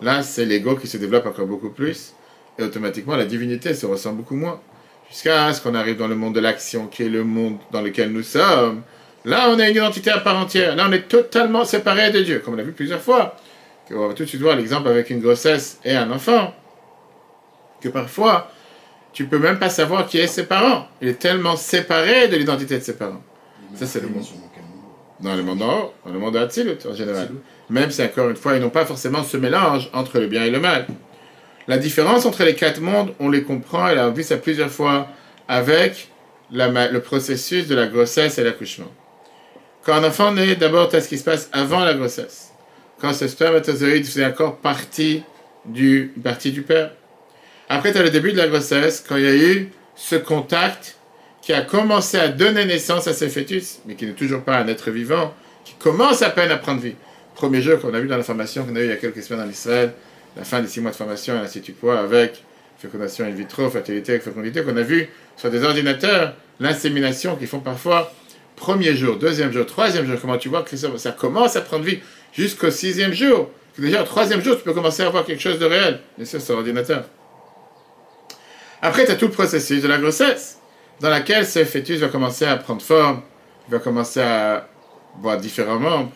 Là, 0.00 0.22
c'est 0.22 0.44
l'ego 0.44 0.76
qui 0.76 0.86
se 0.86 0.96
développe 0.96 1.26
encore 1.26 1.46
beaucoup 1.46 1.70
plus. 1.70 2.12
Et 2.58 2.62
automatiquement, 2.62 3.16
la 3.16 3.25
divinité 3.25 3.75
se 3.75 3.86
ressent 3.86 4.12
beaucoup 4.12 4.34
moins. 4.34 4.60
Jusqu'à 5.10 5.52
ce 5.52 5.60
qu'on 5.60 5.75
arrive 5.75 5.96
dans 5.96 6.08
le 6.08 6.16
monde 6.16 6.34
de 6.34 6.40
l'action, 6.40 6.88
qui 6.88 7.04
est 7.04 7.08
le 7.08 7.22
monde 7.22 7.58
dans 7.70 7.80
lequel 7.80 8.10
nous 8.10 8.22
sommes. 8.22 8.82
Là, 9.25 9.48
on 9.50 9.58
a 9.58 9.68
une 9.68 9.76
identité 9.76 10.10
à 10.10 10.18
part 10.18 10.36
entière. 10.38 10.75
Là, 10.75 10.86
on 10.88 10.92
est 10.92 11.08
totalement 11.08 11.64
séparé 11.64 12.10
de 12.10 12.20
Dieu, 12.22 12.40
comme 12.40 12.54
on 12.54 12.56
l'a 12.56 12.62
vu 12.62 12.72
plusieurs 12.72 13.00
fois. 13.00 13.36
On 13.90 14.08
va 14.08 14.14
tout 14.14 14.25
de 14.25 14.28
suite 14.28 14.40
voir 14.40 14.56
l'exemple 14.56 14.88
avec 14.88 15.10
une 15.10 15.20
grossesse 15.20 15.78
et 15.84 15.94
un 15.94 16.10
enfant. 16.10 16.54
Que 17.80 17.88
parfois, 17.88 18.50
tu 19.12 19.26
peux 19.26 19.38
même 19.38 19.58
pas 19.58 19.70
savoir 19.70 20.06
qui 20.06 20.18
est 20.18 20.26
ses 20.26 20.44
parents. 20.44 20.88
Il 21.00 21.08
est 21.08 21.18
tellement 21.20 21.56
séparé 21.56 22.28
de 22.28 22.36
l'identité 22.36 22.78
de 22.78 22.82
ses 22.82 22.96
parents. 22.96 23.22
Ça, 23.75 23.86
c'est 23.86 24.00
le 24.00 24.08
monde. 24.08 24.25
Dans 25.20 25.35
le 25.35 25.42
monde 25.42 25.62
en 25.62 25.78
haut, 25.78 25.92
dans 26.04 26.12
le 26.12 26.18
monde 26.18 26.35
de 26.35 26.88
en 26.88 26.94
général. 26.94 27.30
Même 27.70 27.90
si, 27.90 28.02
encore 28.02 28.28
une 28.28 28.37
fois, 28.37 28.54
ils 28.54 28.61
n'ont 28.61 28.70
pas 28.70 28.85
forcément 28.85 29.23
ce 29.23 29.37
mélange 29.37 29.88
entre 29.92 30.18
le 30.18 30.26
bien 30.26 30.44
et 30.44 30.50
le 30.50 30.61
mal. 30.61 30.87
La 31.68 31.78
différence 31.78 32.26
entre 32.26 32.44
les 32.44 32.54
quatre 32.54 32.80
mondes, 32.80 33.12
on 33.18 33.28
les 33.28 33.42
comprend, 33.42 33.88
elle 33.88 33.99
a 33.99 34.11
vu 34.11 34.23
ça 34.23 34.37
plusieurs 34.37 34.70
fois 34.70 35.08
avec 35.49 36.11
le 36.50 36.99
processus 36.99 37.66
de 37.66 37.75
la 37.75 37.87
grossesse 37.87 38.38
et 38.38 38.44
l'accouchement. 38.44 38.92
Quand 39.85 39.94
un 39.94 40.04
enfant 40.04 40.32
naît, 40.32 40.56
d'abord, 40.56 40.88
tu 40.88 40.96
as 40.96 41.00
ce 41.00 41.08
qui 41.08 41.18
se 41.18 41.25
passe 41.25 41.49
avant 41.52 41.85
la 41.85 41.94
grossesse? 41.94 42.50
Quand 43.00 43.12
ce 43.12 43.26
spermatozoïde 43.26 44.04
faisait 44.04 44.25
encore 44.25 44.56
partie 44.56 45.23
du, 45.64 46.12
partie 46.23 46.52
du 46.52 46.62
père. 46.62 46.92
Après, 47.68 47.92
tu 47.92 47.99
as 47.99 48.02
le 48.02 48.11
début 48.11 48.32
de 48.32 48.37
la 48.37 48.49
grossesse, 48.49 49.04
quand 49.06 49.16
il 49.16 49.25
y 49.25 49.28
a 49.28 49.35
eu 49.35 49.73
ce 49.96 50.16
contact 50.16 50.95
qui 51.46 51.52
a 51.52 51.62
commencé 51.62 52.18
à 52.18 52.26
donner 52.26 52.64
naissance 52.64 53.06
à 53.06 53.14
ce 53.14 53.28
fœtus, 53.28 53.78
mais 53.86 53.94
qui 53.94 54.04
n'est 54.04 54.14
toujours 54.14 54.42
pas 54.42 54.56
un 54.56 54.66
être 54.66 54.90
vivant, 54.90 55.32
qui 55.64 55.74
commence 55.74 56.22
à 56.22 56.30
peine 56.30 56.50
à 56.50 56.56
prendre 56.56 56.80
vie. 56.80 56.96
Premier 57.36 57.62
jour 57.62 57.80
qu'on 57.80 57.94
a 57.94 58.00
vu 58.00 58.08
dans 58.08 58.16
la 58.16 58.24
formation 58.24 58.64
qu'on 58.64 58.74
a 58.74 58.80
eu 58.80 58.86
il 58.86 58.90
y 58.90 58.92
a 58.92 58.96
quelques 58.96 59.22
semaines 59.22 59.46
en 59.46 59.48
Israël, 59.48 59.92
la 60.36 60.42
fin 60.42 60.60
des 60.60 60.66
six 60.66 60.80
mois 60.80 60.90
de 60.90 60.96
formation 60.96 61.34
à 61.38 61.42
l'Institut 61.42 61.70
Poids 61.70 62.00
avec 62.00 62.42
fécondation 62.78 63.26
in 63.26 63.30
vitro, 63.30 63.70
fertilité 63.70 64.12
avec 64.14 64.24
fécondité, 64.24 64.64
qu'on 64.64 64.76
a 64.76 64.82
vu 64.82 65.08
sur 65.36 65.48
des 65.48 65.62
ordinateurs, 65.62 66.34
l'insémination 66.58 67.36
qui 67.36 67.46
font 67.46 67.60
parfois 67.60 68.12
premier 68.56 68.96
jour, 68.96 69.14
deuxième 69.14 69.52
jour, 69.52 69.66
troisième 69.66 70.04
jour, 70.04 70.18
comment 70.20 70.38
tu 70.38 70.48
vois 70.48 70.64
que 70.64 70.76
ça 70.76 71.12
commence 71.12 71.54
à 71.54 71.60
prendre 71.60 71.84
vie 71.84 72.00
jusqu'au 72.32 72.72
sixième 72.72 73.12
jour? 73.12 73.50
Déjà, 73.78 74.02
au 74.02 74.04
troisième 74.04 74.42
jour, 74.42 74.56
tu 74.56 74.64
peux 74.64 74.74
commencer 74.74 75.04
à 75.04 75.10
voir 75.10 75.24
quelque 75.24 75.42
chose 75.42 75.60
de 75.60 75.66
réel. 75.66 76.00
Et 76.20 76.24
ça, 76.24 76.40
sur 76.40 76.54
l'ordinateur. 76.54 77.04
Après, 78.82 79.04
tu 79.04 79.12
as 79.12 79.14
tout 79.14 79.26
le 79.26 79.32
processus 79.32 79.80
de 79.80 79.86
la 79.86 79.98
grossesse, 79.98 80.58
dans 81.00 81.10
laquelle 81.10 81.46
ce 81.46 81.64
fœtus 81.64 82.00
va 82.00 82.08
commencer 82.08 82.44
à 82.44 82.56
prendre 82.56 82.82
forme, 82.82 83.20
il 83.68 83.72
va 83.72 83.78
commencer 83.78 84.20
à 84.20 84.68
voir 85.20 85.38
différents 85.38 85.78
membres, 85.78 86.12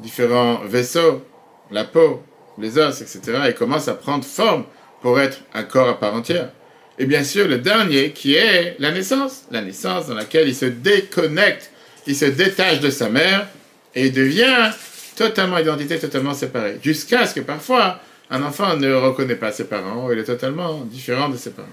différents 0.00 0.60
vaisseaux, 0.64 1.22
la 1.70 1.84
peau, 1.84 2.22
les 2.58 2.78
os, 2.78 3.00
etc., 3.00 3.20
et 3.48 3.54
commence 3.54 3.88
à 3.88 3.94
prendre 3.94 4.24
forme 4.24 4.64
pour 5.00 5.20
être 5.20 5.38
un 5.54 5.62
corps 5.64 5.88
à 5.88 5.98
part 5.98 6.14
entière. 6.14 6.50
Et 6.98 7.06
bien 7.06 7.24
sûr, 7.24 7.48
le 7.48 7.58
dernier 7.58 8.12
qui 8.12 8.34
est 8.34 8.76
la 8.78 8.92
naissance, 8.92 9.44
la 9.50 9.62
naissance 9.62 10.06
dans 10.06 10.14
laquelle 10.14 10.48
il 10.48 10.54
se 10.54 10.66
déconnecte, 10.66 11.70
il 12.06 12.14
se 12.14 12.26
détache 12.26 12.80
de 12.80 12.90
sa 12.90 13.08
mère 13.08 13.48
et 13.94 14.10
devient 14.10 14.70
totalement 15.16 15.58
identité, 15.58 15.98
totalement 15.98 16.34
séparée. 16.34 16.78
Jusqu'à 16.82 17.26
ce 17.26 17.34
que 17.34 17.40
parfois, 17.40 18.00
un 18.30 18.42
enfant 18.42 18.76
ne 18.76 18.92
reconnaît 18.94 19.36
pas 19.36 19.52
ses 19.52 19.64
parents, 19.64 20.10
il 20.10 20.18
est 20.18 20.24
totalement 20.24 20.80
différent 20.84 21.28
de 21.28 21.36
ses 21.36 21.50
parents. 21.50 21.68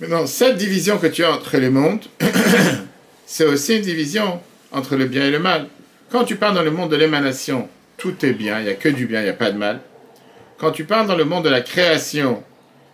Maintenant, 0.00 0.26
cette 0.26 0.56
division 0.56 0.98
que 0.98 1.08
tu 1.08 1.24
as 1.24 1.32
entre 1.32 1.56
les 1.56 1.70
mondes, 1.70 2.04
c'est 3.26 3.44
aussi 3.44 3.76
une 3.76 3.82
division 3.82 4.40
entre 4.70 4.94
le 4.94 5.06
bien 5.06 5.26
et 5.26 5.30
le 5.32 5.40
mal. 5.40 5.66
Quand 6.10 6.22
tu 6.22 6.36
parles 6.36 6.54
dans 6.54 6.62
le 6.62 6.70
monde 6.70 6.92
de 6.92 6.96
l'émanation, 6.96 7.68
tout 7.96 8.24
est 8.24 8.32
bien, 8.32 8.60
il 8.60 8.66
n'y 8.66 8.70
a 8.70 8.74
que 8.74 8.88
du 8.88 9.06
bien, 9.06 9.22
il 9.22 9.24
n'y 9.24 9.30
a 9.30 9.34
pas 9.34 9.50
de 9.50 9.58
mal. 9.58 9.80
Quand 10.56 10.70
tu 10.70 10.84
parles 10.84 11.08
dans 11.08 11.16
le 11.16 11.24
monde 11.24 11.44
de 11.44 11.48
la 11.48 11.62
création, 11.62 12.44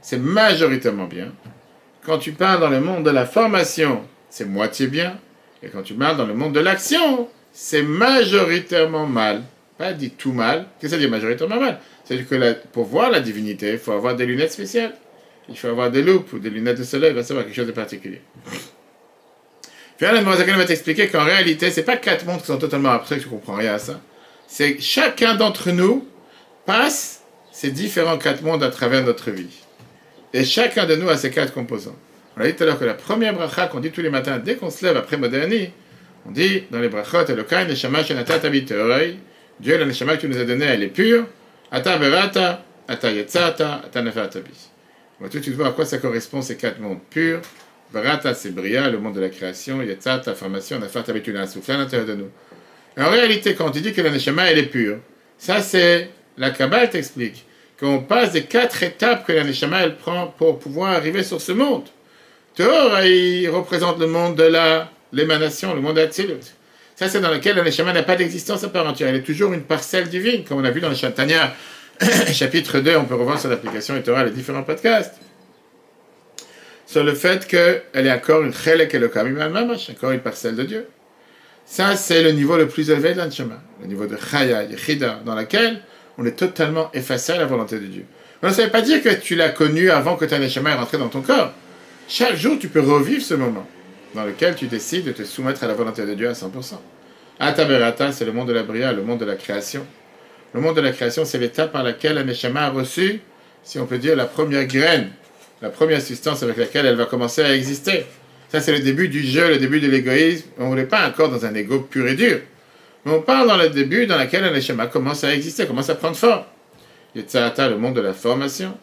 c'est 0.00 0.18
majoritairement 0.18 1.04
bien. 1.04 1.32
Quand 2.06 2.16
tu 2.16 2.32
parles 2.32 2.60
dans 2.60 2.70
le 2.70 2.80
monde 2.80 3.04
de 3.04 3.10
la 3.10 3.26
formation, 3.26 4.02
c'est 4.30 4.46
moitié 4.46 4.86
bien. 4.86 5.18
Et 5.62 5.68
quand 5.68 5.82
tu 5.82 5.92
parles 5.92 6.16
dans 6.16 6.26
le 6.26 6.34
monde 6.34 6.54
de 6.54 6.60
l'action, 6.60 7.28
c'est 7.52 7.82
majoritairement 7.82 9.06
mal. 9.06 9.42
Pas 9.76 9.92
dit 9.92 10.10
tout 10.10 10.32
mal. 10.32 10.66
Qu'est-ce 10.80 10.92
que 10.92 10.96
ça 10.96 10.98
dire 10.98 11.10
majoritairement 11.10 11.60
mal? 11.60 11.80
C'est-à-dire 12.04 12.28
que 12.28 12.56
pour 12.72 12.86
voir 12.86 13.10
la 13.10 13.20
divinité, 13.20 13.72
il 13.72 13.78
faut 13.78 13.92
avoir 13.92 14.16
des 14.16 14.24
lunettes 14.24 14.52
spéciales. 14.52 14.94
Il 15.48 15.56
faut 15.56 15.68
avoir 15.68 15.90
des 15.90 16.02
loupes 16.02 16.32
ou 16.32 16.38
des 16.38 16.50
lunettes 16.50 16.78
de 16.78 16.84
soleil, 16.84 17.10
il 17.10 17.16
va 17.16 17.22
quelque 17.22 17.54
chose 17.54 17.66
de 17.66 17.72
particulier. 17.72 18.20
Finalement, 19.98 20.34
Zakan 20.34 20.56
va 20.56 20.64
t'expliquer 20.64 21.08
qu'en 21.08 21.24
réalité, 21.24 21.70
c'est 21.70 21.84
pas 21.84 21.96
quatre 21.96 22.24
mondes 22.24 22.40
qui 22.40 22.46
sont 22.46 22.58
totalement 22.58 22.90
abstraits, 22.90 23.22
tu 23.22 23.28
comprends 23.28 23.54
rien 23.54 23.74
à 23.74 23.78
ça 23.78 24.00
c'est 24.46 24.80
chacun 24.80 25.34
d'entre 25.34 25.70
nous 25.70 26.06
passe 26.66 27.22
ces 27.52 27.70
différents 27.70 28.18
quatre 28.18 28.42
mondes 28.42 28.62
à 28.62 28.70
travers 28.70 29.02
notre 29.02 29.30
vie. 29.30 29.62
Et 30.32 30.44
chacun 30.44 30.86
de 30.86 30.96
nous 30.96 31.08
a 31.08 31.16
ces 31.16 31.30
quatre 31.30 31.52
composants. 31.52 31.96
On 32.36 32.40
a 32.40 32.46
dit 32.46 32.54
tout 32.54 32.64
à 32.64 32.66
l'heure 32.66 32.78
que 32.78 32.84
la 32.84 32.94
première 32.94 33.34
bracha 33.34 33.68
qu'on 33.68 33.80
dit 33.80 33.90
tous 33.90 34.00
les 34.00 34.10
matins, 34.10 34.38
dès 34.38 34.56
qu'on 34.56 34.70
se 34.70 34.84
lève 34.84 34.96
après 34.96 35.16
Moderni, 35.16 35.70
on 36.26 36.32
dit 36.32 36.64
dans 36.70 36.80
les 36.80 36.88
brachot, 36.88 37.26
Elokai, 37.26 37.66
Neshama, 37.66 38.02
Shenata, 38.02 38.38
Dieu, 38.38 39.78
le 39.78 39.84
Neshama 39.84 40.16
que 40.16 40.22
tu 40.22 40.28
nous 40.28 40.38
as 40.38 40.44
donné, 40.44 40.64
elle 40.64 40.82
est 40.82 40.88
pure, 40.88 41.26
Ata 41.70 41.96
Berata, 41.98 42.64
Ata 42.88 43.10
Yetzata, 43.12 43.82
Ata 43.86 44.02
Nefertabi. 44.02 44.50
On 45.20 45.26
va 45.26 45.66
à 45.66 45.70
quoi 45.70 45.84
ça 45.84 45.98
correspond 45.98 46.42
ces 46.42 46.56
quatre 46.56 46.80
mondes 46.80 47.00
purs. 47.08 47.40
Berata, 47.92 48.34
c'est 48.34 48.50
Bria, 48.50 48.90
le 48.90 48.98
monde 48.98 49.14
de 49.14 49.20
la 49.20 49.28
création, 49.28 49.80
Yetzata, 49.80 50.34
formation, 50.34 50.80
Nefertabi, 50.80 51.22
tu 51.22 51.32
l'as 51.32 51.46
soufflé 51.46 51.74
à 51.74 51.78
l'intérieur 51.78 52.08
de 52.08 52.14
nous. 52.14 52.30
En 52.98 53.10
réalité, 53.10 53.54
quand 53.54 53.70
tu 53.70 53.80
dis 53.80 53.92
que 53.92 54.00
la 54.00 54.10
Neshama, 54.10 54.50
elle 54.50 54.58
est 54.58 54.66
pure, 54.66 54.98
ça 55.38 55.60
c'est, 55.62 56.10
la 56.36 56.50
Kabbalah 56.50 56.88
t'explique, 56.88 57.44
qu'on 57.78 58.00
passe 58.00 58.32
des 58.32 58.42
quatre 58.42 58.82
étapes 58.82 59.24
que 59.26 59.32
la 59.32 59.44
Neshama, 59.44 59.82
elle 59.82 59.96
prend 59.96 60.26
pour 60.26 60.58
pouvoir 60.58 60.92
arriver 60.92 61.22
sur 61.22 61.40
ce 61.40 61.52
monde. 61.52 61.84
Torah, 62.56 63.06
il 63.06 63.48
représente 63.48 64.00
le 64.00 64.06
monde 64.06 64.36
de 64.36 64.44
la, 64.44 64.90
l'émanation, 65.12 65.74
le 65.74 65.80
monde 65.80 65.96
d'Atsilut. 65.96 66.54
Ça, 66.96 67.08
c'est 67.08 67.20
dans 67.20 67.30
lequel 67.30 67.56
la 67.56 67.62
Neshama 67.62 67.92
n'a 67.92 68.02
pas 68.02 68.16
d'existence 68.16 68.64
à 68.64 68.68
part 68.68 68.86
entière. 68.86 69.08
Elle 69.08 69.16
est 69.16 69.22
toujours 69.22 69.52
une 69.52 69.62
parcelle 69.62 70.08
divine, 70.08 70.44
comme 70.44 70.58
on 70.58 70.64
a 70.64 70.70
vu 70.70 70.80
dans 70.80 70.88
le 70.88 70.94
Chantania, 70.94 71.54
chapitre 72.32 72.80
2, 72.80 72.96
on 72.96 73.04
peut 73.04 73.14
revoir 73.14 73.38
sur 73.38 73.48
l'application 73.48 73.96
et 73.96 74.02
Torah 74.02 74.24
les 74.24 74.30
différents 74.30 74.62
podcasts. 74.62 75.14
Sur 76.86 77.04
le 77.04 77.14
fait 77.14 77.46
qu'elle 77.46 78.06
est 78.06 78.12
encore 78.12 78.42
une 78.42 78.52
chelek 78.52 78.94
elokam 78.94 79.36
encore 79.90 80.10
une 80.10 80.20
parcelle 80.20 80.56
de 80.56 80.64
Dieu. 80.64 80.86
Ça, 81.66 81.96
c'est 81.96 82.22
le 82.22 82.32
niveau 82.32 82.56
le 82.56 82.68
plus 82.68 82.90
élevé 82.90 83.14
de 83.14 83.18
l'anshama, 83.18 83.62
le 83.80 83.86
niveau 83.86 84.06
de 84.06 84.16
chaya, 84.16 84.64
yechida, 84.64 85.20
dans 85.24 85.34
lequel 85.34 85.80
on 86.18 86.26
est 86.26 86.36
totalement 86.36 86.90
effacé 86.92 87.32
à 87.32 87.38
la 87.38 87.46
volonté 87.46 87.78
de 87.78 87.86
Dieu. 87.86 88.04
ça 88.42 88.50
ne 88.50 88.62
veut 88.66 88.70
pas 88.70 88.82
dire 88.82 89.02
que 89.02 89.08
tu 89.08 89.34
l'as 89.34 89.48
connu 89.48 89.90
avant 89.90 90.16
que 90.16 90.24
ta 90.24 90.38
neshama 90.38 90.70
est 90.70 90.74
rentré 90.74 90.98
dans 90.98 91.08
ton 91.08 91.22
corps. 91.22 91.52
Chaque 92.06 92.36
jour, 92.36 92.58
tu 92.58 92.68
peux 92.68 92.80
revivre 92.80 93.22
ce 93.22 93.34
moment 93.34 93.66
dans 94.14 94.24
lequel 94.24 94.54
tu 94.54 94.66
décides 94.66 95.06
de 95.06 95.12
te 95.12 95.24
soumettre 95.24 95.64
à 95.64 95.66
la 95.66 95.74
volonté 95.74 96.04
de 96.04 96.14
Dieu 96.14 96.28
à 96.28 96.32
100%. 96.32 96.74
Ataberata, 97.40 98.12
c'est 98.12 98.24
le 98.24 98.32
monde 98.32 98.48
de 98.48 98.52
la 98.52 98.62
bria, 98.62 98.92
le 98.92 99.02
monde 99.02 99.20
de 99.20 99.24
la 99.24 99.36
création. 99.36 99.86
Le 100.54 100.60
monde 100.60 100.76
de 100.76 100.80
la 100.80 100.92
création, 100.92 101.24
c'est 101.24 101.38
l'étape 101.38 101.72
par 101.72 101.82
laquelle 101.82 102.14
la 102.14 102.22
neshama 102.22 102.66
a 102.66 102.70
reçu, 102.70 103.20
si 103.64 103.80
on 103.80 103.86
peut 103.86 103.98
dire, 103.98 104.14
la 104.14 104.26
première 104.26 104.66
graine, 104.66 105.10
la 105.60 105.68
première 105.68 106.00
substance 106.00 106.44
avec 106.44 106.56
laquelle 106.56 106.86
elle 106.86 106.94
va 106.94 107.06
commencer 107.06 107.42
à 107.42 107.52
exister. 107.56 108.06
Ça, 108.50 108.60
c'est 108.60 108.70
le 108.70 108.78
début 108.78 109.08
du 109.08 109.20
jeu, 109.20 109.48
le 109.48 109.58
début 109.58 109.80
de 109.80 109.88
l'égoïsme. 109.88 110.46
On 110.58 110.76
n'est 110.76 110.84
pas 110.84 111.08
encore 111.08 111.28
dans 111.28 111.44
un 111.44 111.52
ego 111.56 111.80
pur 111.80 112.06
et 112.06 112.14
dur. 112.14 112.38
Mais 113.04 113.12
on 113.12 113.20
parle 113.20 113.48
dans 113.48 113.56
le 113.56 113.68
début 113.68 114.06
dans 114.06 114.16
lequel 114.16 114.44
un 114.44 114.60
schéma 114.60 114.86
commence 114.86 115.24
à 115.24 115.34
exister, 115.34 115.66
commence 115.66 115.90
à 115.90 115.96
prendre 115.96 116.16
forme. 116.16 116.44
Yetzirata, 117.16 117.68
le 117.68 117.76
monde 117.76 117.96
de 117.96 118.00
la 118.00 118.12
formation. 118.12 118.78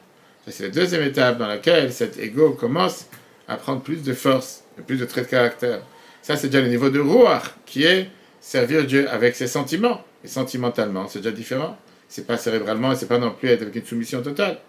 Ça, 0.45 0.51
c'est 0.51 0.63
la 0.63 0.69
deuxième 0.69 1.03
étape 1.03 1.37
dans 1.37 1.47
laquelle 1.47 1.93
cet 1.93 2.19
ego 2.19 2.51
commence 2.51 3.05
à 3.47 3.55
prendre 3.55 3.81
plus 3.81 4.03
de 4.03 4.13
force, 4.13 4.65
plus 4.87 4.97
de 4.97 5.05
traits 5.05 5.25
de 5.25 5.29
caractère. 5.29 5.81
Ça, 6.21 6.35
c'est 6.35 6.47
déjà 6.47 6.61
le 6.61 6.69
niveau 6.69 6.89
de 6.89 6.99
Ruach, 6.99 7.43
qui 7.65 7.83
est 7.83 8.09
servir 8.41 8.83
Dieu 8.85 9.09
avec 9.09 9.37
ses 9.37 9.47
sentiments. 9.47 10.03
Et 10.23 10.27
sentimentalement, 10.27 11.07
c'est 11.07 11.19
déjà 11.19 11.31
différent. 11.31 11.77
C'est 12.07 12.27
pas 12.27 12.37
cérébralement 12.37 12.93
c'est 12.95 13.07
pas 13.07 13.17
non 13.17 13.31
plus 13.31 13.49
avec 13.49 13.75
une 13.75 13.85
soumission 13.85 14.21
totale. 14.21 14.59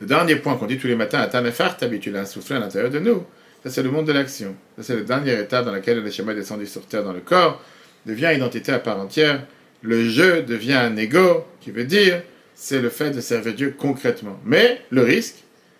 Le 0.00 0.06
dernier 0.06 0.36
point 0.36 0.56
qu'on 0.56 0.66
dit 0.66 0.78
tous 0.78 0.88
les 0.88 0.96
matins 0.96 1.20
à 1.20 1.28
Tanefar, 1.28 1.76
t'habitues 1.76 2.16
à 2.16 2.26
souffler 2.26 2.56
à 2.56 2.58
l'intérieur 2.58 2.90
de 2.90 2.98
nous, 2.98 3.24
ça, 3.64 3.70
c'est 3.70 3.82
le 3.82 3.90
monde 3.90 4.06
de 4.06 4.12
l'action. 4.12 4.54
Ça, 4.76 4.82
c'est 4.82 4.96
la 4.96 5.02
dernière 5.02 5.38
étape 5.38 5.64
dans 5.64 5.72
laquelle 5.72 6.02
le 6.02 6.10
schéma 6.10 6.34
descendu 6.34 6.66
sur 6.66 6.84
terre 6.84 7.02
dans 7.02 7.14
le 7.14 7.20
corps, 7.20 7.62
devient 8.04 8.30
identité 8.34 8.72
à 8.72 8.78
part 8.78 9.00
entière. 9.00 9.42
Le 9.80 10.06
jeu 10.06 10.42
devient 10.42 10.74
un 10.74 10.94
ego, 10.98 11.46
qui 11.62 11.70
veut 11.70 11.84
dire, 11.84 12.22
c'est 12.54 12.82
le 12.82 12.90
fait 12.90 13.10
de 13.10 13.22
servir 13.22 13.54
Dieu 13.54 13.74
concrètement. 13.76 14.38
Mais 14.44 14.82
le 14.90 15.02
risque, 15.02 15.36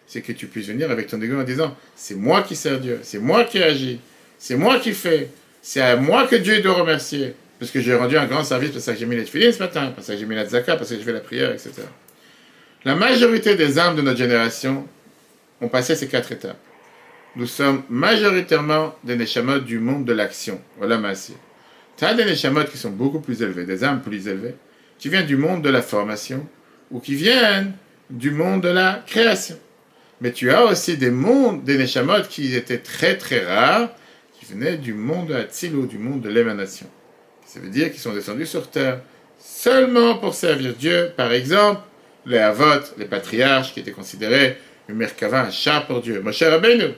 c'est 0.07 0.23
que 0.23 0.33
tu 0.33 0.47
puisses 0.47 0.69
venir 0.69 0.91
avec 0.91 1.09
ton 1.09 1.21
ego 1.21 1.39
en 1.39 1.45
disant, 1.45 1.77
c'est 1.95 2.15
moi 2.15 2.43
qui 2.43 2.57
sers 2.57 2.81
Dieu, 2.81 3.01
c'est 3.03 3.19
moi 3.19 3.45
qui 3.45 3.63
agis, 3.63 4.01
c'est 4.39 4.57
moi 4.57 4.79
qui 4.79 4.95
fais, 4.95 5.29
c'est 5.61 5.83
à 5.83 5.97
moi 5.97 6.27
que 6.27 6.37
Dieu 6.37 6.63
doit 6.63 6.75
remercier, 6.75 7.35
parce 7.65 7.73
que 7.73 7.81
j'ai 7.81 7.95
rendu 7.95 8.19
un 8.19 8.27
grand 8.27 8.45
service, 8.45 8.73
parce 8.73 8.85
que 8.85 8.95
j'ai 8.95 9.07
mis 9.07 9.17
les 9.17 9.25
filines 9.25 9.51
ce 9.51 9.59
matin, 9.59 9.91
parce 9.95 10.09
que 10.09 10.19
j'ai 10.19 10.27
mis 10.27 10.35
la 10.35 10.45
zaka, 10.45 10.77
parce 10.77 10.91
que 10.91 10.97
j'ai 10.97 11.03
fait 11.03 11.15
la 11.15 11.21
prière, 11.21 11.51
etc. 11.51 11.73
La 12.85 12.95
majorité 12.95 13.55
des 13.55 13.79
âmes 13.79 13.97
de 13.97 14.03
notre 14.03 14.19
génération 14.19 14.87
ont 15.63 15.69
passé 15.69 15.97
ces 15.97 16.07
quatre 16.07 16.31
étapes. 16.31 16.59
Nous 17.37 17.47
sommes 17.47 17.83
majoritairement 17.89 18.95
des 19.03 19.17
Neshamot 19.17 19.61
du 19.61 19.79
monde 19.79 20.05
de 20.05 20.13
l'action. 20.13 20.61
Voilà 20.77 20.99
Massi. 20.99 21.33
Tu 21.97 22.05
as 22.05 22.13
des 22.13 22.27
Neshamot 22.27 22.65
qui 22.65 22.77
sont 22.77 22.91
beaucoup 22.91 23.21
plus 23.21 23.41
élevés, 23.41 23.65
des 23.65 23.83
âmes 23.83 24.03
plus 24.03 24.29
élevées, 24.29 24.57
qui 24.99 25.09
viennent 25.09 25.25
du 25.25 25.39
monde 25.39 25.63
de 25.63 25.71
la 25.71 25.81
formation 25.81 26.47
ou 26.91 27.01
qui 27.01 27.15
viennent 27.15 27.73
du 28.11 28.31
monde 28.31 28.61
de 28.61 28.69
la 28.69 29.03
création. 29.07 29.57
Mais 30.21 30.33
tu 30.33 30.51
as 30.51 30.67
aussi 30.67 30.99
des 30.99 31.11
mondes, 31.11 31.65
des 31.65 31.79
Neshamot 31.79 32.25
qui 32.29 32.55
étaient 32.55 32.77
très 32.77 33.17
très 33.17 33.43
rares, 33.43 33.89
qui 34.39 34.45
venaient 34.53 34.77
du 34.77 34.93
monde 34.93 35.29
de 35.29 35.33
la 35.35 35.45
Tzilo, 35.45 35.87
du 35.87 35.97
monde 35.97 36.21
de 36.21 36.29
l'émanation. 36.29 36.89
Ça 37.47 37.61
veut 37.61 37.69
dire 37.69 37.91
qu'ils 37.91 38.01
sont 38.01 38.13
descendus 38.13 38.47
sur 38.47 38.69
terre 38.69 39.01
seulement 39.39 40.17
pour 40.17 40.35
servir 40.35 40.75
Dieu. 40.75 41.13
Par 41.17 41.33
exemple, 41.33 41.81
les 42.27 42.39
Avot, 42.39 42.81
les 42.99 43.05
patriarches 43.05 43.73
qui 43.75 43.81
étaient 43.81 43.93
considérés 43.93 44.57
une 44.89 44.97
Merkava, 44.97 45.43
un 45.43 45.51
chat 45.51 45.83
pour 45.83 46.01
Dieu. 46.01 46.21
Moshe 46.21 46.43
Rabbeinu. 46.43 46.95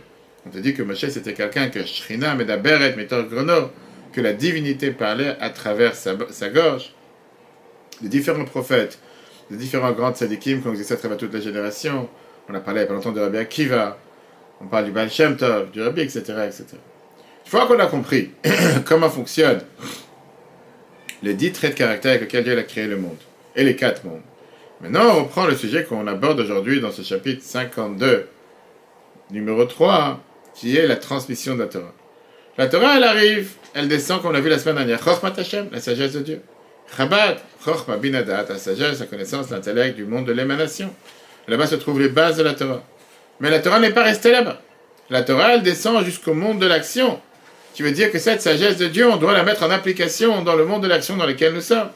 On 0.46 0.50
te 0.50 0.58
dit 0.58 0.74
que 0.74 0.82
Moshe 0.82 1.08
c'était 1.08 1.34
quelqu'un 1.34 1.68
que 1.68 1.84
Shrina, 1.84 2.34
Medaberet, 2.34 2.94
Grono, 3.28 3.70
que 4.12 4.20
la 4.20 4.32
divinité 4.32 4.92
parlait 4.92 5.36
à 5.40 5.50
travers 5.50 5.94
sa, 5.94 6.14
gorge. 6.48 6.92
Les 8.02 8.08
différents 8.08 8.44
prophètes, 8.44 8.98
les 9.50 9.56
différents 9.56 9.92
grands 9.92 10.14
tzadikim 10.14 10.62
qui 10.62 10.68
ont 10.68 10.70
existé 10.70 10.94
à 10.94 10.96
travers 10.96 11.18
toutes 11.18 11.34
les 11.34 11.42
générations. 11.42 12.08
On 12.48 12.54
a 12.54 12.60
parlé 12.60 12.80
il 12.80 12.82
n'y 12.82 12.86
a 12.86 12.88
pas 12.88 12.94
longtemps 12.94 13.12
de 13.12 13.20
Rabbi 13.20 13.38
Akiva, 13.38 13.98
on 14.60 14.66
parle 14.66 14.86
du 14.86 14.92
Baal 14.92 15.10
Shem 15.10 15.36
Tov, 15.36 15.70
du 15.70 15.82
Rabbi, 15.82 16.02
etc., 16.02 16.20
etc. 16.46 16.64
Une 16.72 17.50
fois 17.50 17.66
qu'on 17.66 17.78
a 17.78 17.86
compris 17.86 18.30
comment 18.84 19.10
fonctionnent 19.10 19.62
les 21.22 21.34
dix 21.34 21.52
traits 21.52 21.72
de 21.72 21.78
caractère 21.78 22.12
avec 22.12 22.22
lesquels 22.22 22.44
Dieu 22.44 22.58
a 22.58 22.62
créé 22.62 22.86
le 22.86 22.96
monde, 22.96 23.18
et 23.54 23.64
les 23.64 23.76
quatre 23.76 24.04
mondes, 24.04 24.22
Maintenant, 24.80 25.06
on 25.06 25.24
reprend 25.24 25.46
le 25.46 25.56
sujet 25.56 25.84
qu'on 25.84 26.06
aborde 26.06 26.38
aujourd'hui 26.38 26.82
dans 26.82 26.92
ce 26.92 27.00
chapitre 27.00 27.42
52, 27.42 28.28
numéro 29.30 29.64
3, 29.64 30.20
qui 30.54 30.76
est 30.76 30.86
la 30.86 30.96
transmission 30.96 31.54
de 31.54 31.60
la 31.60 31.66
Torah. 31.66 31.94
La 32.58 32.66
Torah, 32.66 32.98
elle 32.98 33.04
arrive, 33.04 33.52
elle 33.72 33.88
descend, 33.88 34.20
comme 34.20 34.30
on 34.30 34.32
l'a 34.34 34.40
vu 34.40 34.50
la 34.50 34.58
semaine 34.58 34.76
dernière. 34.76 35.02
Chochmat 35.02 35.32
Hashem, 35.34 35.68
la 35.72 35.80
sagesse 35.80 36.12
de 36.12 36.20
Dieu. 36.20 36.42
Chabad, 36.94 37.38
Chochma 37.64 37.96
Binadat, 37.96 38.44
la 38.50 38.58
sagesse, 38.58 39.00
la 39.00 39.06
connaissance, 39.06 39.48
l'intellect 39.50 39.96
du 39.96 40.04
monde 40.04 40.26
de 40.26 40.32
l'émanation. 40.32 40.92
Là-bas 41.48 41.66
se 41.66 41.76
trouvent 41.76 42.00
les 42.00 42.10
bases 42.10 42.36
de 42.36 42.42
la 42.42 42.52
Torah. 42.52 42.82
Mais 43.40 43.48
la 43.50 43.60
Torah 43.60 43.80
n'est 43.80 43.92
pas 43.92 44.02
restée 44.02 44.30
là-bas. 44.30 44.60
La 45.08 45.22
Torah, 45.22 45.54
elle 45.54 45.62
descend 45.62 46.04
jusqu'au 46.04 46.34
monde 46.34 46.58
de 46.58 46.66
l'action. 46.66 47.18
Qui 47.76 47.82
veut 47.82 47.92
dire 47.92 48.10
que 48.10 48.18
cette 48.18 48.40
sagesse 48.40 48.78
de 48.78 48.86
Dieu, 48.86 49.06
on 49.06 49.18
doit 49.18 49.34
la 49.34 49.42
mettre 49.42 49.62
en 49.62 49.70
application 49.70 50.40
dans 50.40 50.56
le 50.56 50.64
monde 50.64 50.82
de 50.82 50.88
l'action 50.88 51.18
dans 51.18 51.26
lequel 51.26 51.52
nous 51.52 51.60
sommes. 51.60 51.90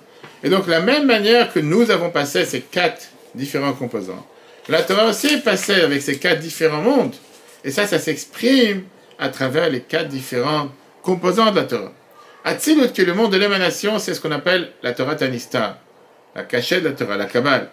Et 0.45 0.51
donc, 0.51 0.67
la 0.67 0.81
même 0.81 1.07
manière 1.07 1.51
que 1.51 1.59
nous 1.59 1.91
avons 1.91 2.11
passé 2.11 2.45
ces 2.45 2.61
quatre 2.61 3.09
différents 3.35 3.73
composants, 3.73 4.27
la 4.69 4.83
Torah 4.83 5.07
aussi 5.07 5.29
est 5.29 5.43
passée 5.43 5.81
avec 5.81 6.03
ces 6.03 6.19
quatre 6.19 6.41
différents 6.41 6.83
mondes. 6.83 7.15
Et 7.65 7.71
ça, 7.71 7.87
ça 7.87 7.99
s'exprime 7.99 8.83
à 9.19 9.31
travers 9.31 9.71
les 9.71 9.81
quatre 9.81 10.09
différents 10.09 10.69
composants 11.01 11.51
de 11.51 11.57
la 11.57 11.65
Torah. 11.65 11.93
Atzilut, 12.45 12.93
qui 12.93 13.01
est 13.01 13.07
le 13.07 13.15
monde 13.15 13.33
de 13.33 13.39
l'émanation, 13.39 13.99
c'est 13.99 14.13
ce 14.13 14.21
qu'on 14.21 14.33
appelle 14.33 14.73
la 14.83 14.93
Torah 14.93 15.15
Tanista, 15.15 15.81
la 16.37 16.43
cachette 16.43 16.83
de 16.83 16.91
la 16.91 16.95
Torah, 16.95 17.17
la 17.17 17.25
Kabbale. 17.25 17.71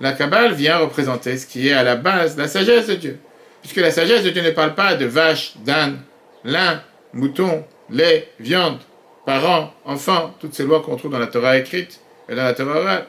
La 0.00 0.12
Kabbale 0.12 0.52
vient 0.52 0.76
représenter 0.76 1.38
ce 1.38 1.46
qui 1.46 1.68
est 1.68 1.72
à 1.72 1.82
la 1.82 1.96
base 1.96 2.36
la 2.36 2.48
sagesse 2.48 2.88
de 2.88 2.96
Dieu. 2.96 3.18
Puisque 3.62 3.78
la 3.78 3.90
sagesse 3.90 4.24
de 4.24 4.28
Dieu 4.28 4.42
ne 4.42 4.50
parle 4.50 4.74
pas 4.74 4.94
de 4.94 5.06
vaches, 5.06 5.54
d'ânes, 5.64 6.00
lin, 6.44 6.82
moutons, 7.16 7.64
lait, 7.90 8.28
viande, 8.38 8.78
parents, 9.24 9.74
enfants, 9.84 10.34
toutes 10.38 10.54
ces 10.54 10.64
lois 10.64 10.82
qu'on 10.82 10.96
trouve 10.96 11.12
dans 11.12 11.18
la 11.18 11.26
Torah 11.26 11.58
écrite 11.58 12.00
et 12.28 12.34
dans 12.34 12.44
la 12.44 12.54
Torah 12.54 13.06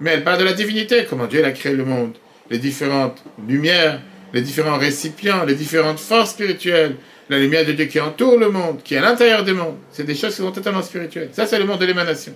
Mais 0.00 0.12
elle 0.12 0.24
parle 0.24 0.38
de 0.38 0.44
la 0.44 0.52
divinité, 0.52 1.06
comment 1.08 1.26
Dieu 1.26 1.44
a 1.44 1.52
créé 1.52 1.74
le 1.74 1.84
monde, 1.84 2.14
les 2.50 2.58
différentes 2.58 3.22
lumières, 3.46 4.00
les 4.32 4.42
différents 4.42 4.78
récipients, 4.78 5.44
les 5.44 5.54
différentes 5.54 6.00
forces 6.00 6.30
spirituelles, 6.30 6.96
la 7.28 7.38
lumière 7.38 7.64
de 7.64 7.72
Dieu 7.72 7.84
qui 7.86 8.00
entoure 8.00 8.38
le 8.38 8.50
monde, 8.50 8.82
qui 8.82 8.94
est 8.94 8.98
à 8.98 9.02
l'intérieur 9.02 9.44
du 9.44 9.52
monde. 9.52 9.76
C'est 9.92 10.04
des 10.04 10.14
choses 10.14 10.34
qui 10.34 10.42
sont 10.42 10.50
totalement 10.50 10.82
spirituelles. 10.82 11.30
Ça, 11.32 11.46
c'est 11.46 11.58
le 11.58 11.64
monde 11.64 11.78
de 11.78 11.86
l'émanation. 11.86 12.34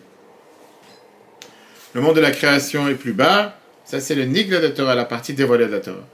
Le 1.94 2.00
monde 2.00 2.16
de 2.16 2.20
la 2.20 2.30
création 2.30 2.88
est 2.88 2.94
plus 2.94 3.12
bas. 3.12 3.56
Ça, 3.84 4.00
c'est 4.00 4.14
le 4.14 4.24
Nigla 4.24 4.58
de 4.58 4.66
la 4.66 4.72
Torah, 4.72 4.94
la 4.94 5.04
partie 5.04 5.32
dévoilée 5.32 5.66
de 5.66 5.72
la 5.72 5.80
Torah. 5.80 6.06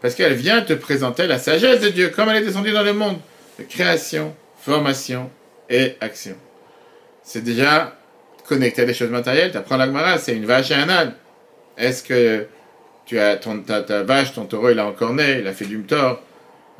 Parce 0.00 0.14
qu'elle 0.14 0.34
vient 0.34 0.62
te 0.62 0.72
présenter 0.72 1.26
la 1.26 1.38
sagesse 1.38 1.80
de 1.80 1.88
Dieu, 1.88 2.08
comme 2.08 2.28
elle 2.28 2.42
est 2.42 2.46
descendue 2.46 2.72
dans 2.72 2.82
le 2.82 2.92
monde 2.92 3.18
de 3.58 3.64
création, 3.64 4.34
formation 4.60 5.30
et 5.68 5.96
action. 6.00 6.36
C'est 7.22 7.42
déjà 7.42 7.96
connecté 8.46 8.82
à 8.82 8.84
des 8.84 8.94
choses 8.94 9.10
matérielles. 9.10 9.52
Tu 9.52 9.56
apprends 9.56 9.76
l'agmara, 9.76 10.18
c'est 10.18 10.34
une 10.34 10.46
vache 10.46 10.70
et 10.70 10.74
un 10.74 10.88
âne. 10.88 11.14
Est-ce 11.78 12.02
que 12.02 12.46
tu 13.06 13.18
as 13.18 13.36
ton, 13.36 13.60
ta, 13.60 14.02
vache, 14.02 14.34
ton 14.34 14.44
taureau, 14.44 14.70
il 14.70 14.78
a 14.78 14.86
encore 14.86 15.14
né, 15.14 15.38
il 15.40 15.46
a 15.46 15.52
fait 15.52 15.64
du 15.64 15.78
mtor, 15.78 16.22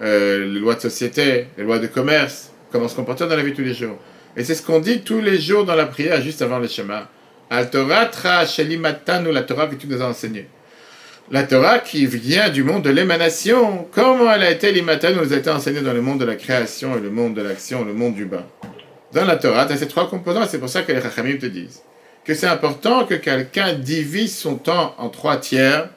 euh, 0.00 0.46
les 0.46 0.60
lois 0.60 0.74
de 0.74 0.80
société, 0.80 1.46
les 1.56 1.64
lois 1.64 1.78
de 1.78 1.86
commerce, 1.86 2.50
comment 2.70 2.88
se 2.88 2.94
comporter 2.94 3.26
dans 3.26 3.36
la 3.36 3.42
vie 3.42 3.54
tous 3.54 3.62
les 3.62 3.74
jours? 3.74 3.98
Et 4.36 4.44
c'est 4.44 4.54
ce 4.54 4.62
qu'on 4.62 4.80
dit 4.80 5.00
tous 5.00 5.20
les 5.20 5.38
jours 5.38 5.64
dans 5.64 5.74
la 5.74 5.86
prière, 5.86 6.20
juste 6.22 6.42
avant 6.42 6.58
le 6.58 6.68
schéma. 6.68 7.08
Al 7.50 7.68
Torah 7.68 8.06
tra 8.06 8.44
la 8.44 9.42
Torah 9.42 9.66
que 9.66 9.74
tu 9.74 9.88
nous 9.88 10.00
as 10.00 10.06
enseigné. 10.06 10.46
La 11.30 11.44
Torah 11.44 11.78
qui 11.78 12.06
vient 12.06 12.48
du 12.48 12.64
monde 12.64 12.82
de 12.82 12.90
l'émanation, 12.90 13.86
comment 13.92 14.32
elle 14.32 14.42
a 14.42 14.50
été 14.50 14.72
l'imatan 14.72 15.12
nous 15.12 15.32
a 15.32 15.36
été 15.36 15.50
enseignée 15.50 15.80
dans 15.80 15.92
le 15.92 16.02
monde 16.02 16.20
de 16.20 16.24
la 16.24 16.34
création 16.34 16.96
et 16.96 17.00
le 17.00 17.10
monde 17.10 17.34
de 17.34 17.42
l'action, 17.42 17.84
le 17.84 17.94
monde 17.94 18.14
du 18.14 18.24
bas 18.24 18.46
dans 19.12 19.24
la 19.24 19.36
Torah, 19.36 19.66
tu 19.66 19.72
as 19.72 19.76
ces 19.76 19.88
trois 19.88 20.08
composants, 20.08 20.46
c'est 20.46 20.58
pour 20.58 20.68
ça 20.68 20.82
que 20.82 20.92
les 20.92 21.00
Chachamim 21.00 21.36
te 21.38 21.46
disent 21.46 21.82
que 22.24 22.34
c'est 22.34 22.46
important 22.46 23.06
que 23.06 23.14
quelqu'un 23.14 23.72
divise 23.72 24.36
son 24.36 24.56
temps 24.56 24.94
en 24.98 25.08
trois 25.08 25.38
tiers. 25.38 25.88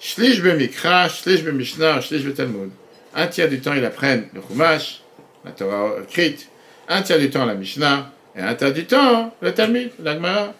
Shlish 0.00 0.40
mikra, 0.42 1.08
shlish 1.08 1.42
mishnah, 1.42 2.00
shlish 2.00 2.32
talmud. 2.34 2.70
Un 3.14 3.26
tiers 3.26 3.48
du 3.48 3.60
temps, 3.60 3.74
il 3.74 3.84
apprend 3.84 4.20
le 4.32 4.40
Chumash, 4.40 5.02
la 5.44 5.50
Torah 5.50 5.94
écrite. 6.02 6.48
Un 6.88 7.02
tiers 7.02 7.18
du 7.18 7.28
temps, 7.28 7.44
la 7.44 7.54
Mishnah. 7.54 8.12
Et 8.36 8.40
un 8.40 8.54
tiers 8.54 8.72
du 8.72 8.86
temps, 8.86 9.34
le 9.42 9.52
Talmud, 9.52 9.90
l'Agmara. 10.02 10.54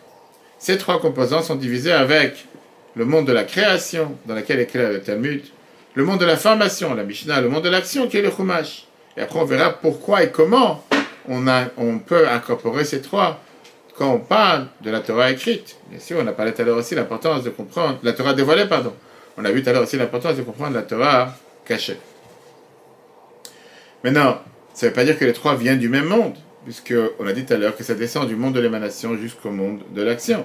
Ces 0.59 0.77
trois 0.77 1.01
composants 1.01 1.43
sont 1.43 1.55
divisés 1.55 1.93
avec 1.93 2.48
le 2.99 3.05
monde 3.05 3.27
de 3.27 3.33
la 3.33 3.45
création, 3.45 4.17
dans 4.27 4.35
lequel 4.35 4.59
est 4.59 4.67
clair 4.67 4.91
le 4.91 5.01
Talmud, 5.01 5.43
le 5.95 6.05
monde 6.05 6.19
de 6.19 6.25
la 6.25 6.37
formation, 6.37 6.95
la 6.95 7.05
Mishnah, 7.05 7.41
le 7.41 7.49
monde 7.49 7.63
de 7.63 7.69
l'action, 7.69 8.09
qui 8.09 8.19
est 8.19 8.23
le 8.23 8.31
Chumash. 8.31 8.89
Et 9.17 9.21
après, 9.21 9.39
on 9.39 9.45
verra 9.45 9.71
pourquoi 9.71 10.25
et 10.25 10.33
comment 10.33 10.85
on, 11.29 11.99
peut 12.01 12.29
incorporer 12.29 12.85
ces 12.85 13.01
trois 13.01 13.41
quand 13.97 14.13
on 14.13 14.19
parle 14.19 14.67
de 14.81 14.91
la 14.91 14.99
Torah 14.99 15.31
écrite. 15.31 15.77
Bien 15.91 16.01
sûr, 16.01 16.19
on 16.21 16.27
a 16.27 16.33
parlé 16.33 16.53
tout 16.53 16.63
à 16.63 16.65
l'heure 16.65 16.77
aussi 16.77 16.97
l'importance 16.97 17.45
de 17.45 17.51
comprendre, 17.51 17.99
la 18.03 18.13
Torah 18.13 18.35
dévoilée, 18.35 18.67
pardon. 18.67 18.93
On 19.37 19.45
a 19.45 19.51
vu 19.53 19.63
tout 19.63 19.71
à 19.71 19.73
l'heure 19.73 19.85
aussi 19.85 19.97
l'importance 19.97 20.37
de 20.37 20.43
comprendre 20.43 20.75
la 20.75 20.83
Torah 20.83 21.37
cachée. 21.65 21.99
Maintenant, 24.03 24.39
ça 24.75 24.87
ne 24.87 24.91
veut 24.91 24.95
pas 24.95 25.05
dire 25.05 25.17
que 25.17 25.25
les 25.25 25.33
trois 25.33 25.55
viennent 25.55 25.79
du 25.79 25.89
même 25.89 26.07
monde, 26.07 26.35
puisqu'on 26.65 27.27
a 27.27 27.33
dit 27.33 27.45
tout 27.45 27.55
à 27.55 27.59
l'heure 27.59 27.77
que 27.77 27.85
ça 27.85 27.95
descend 27.95 28.27
du 28.27 28.35
monde 28.35 28.55
de 28.55 28.61
l'émanation 28.61 29.17
jusqu'au 29.17 29.51
monde 29.51 29.83
de 29.95 30.03
l'action. 30.03 30.45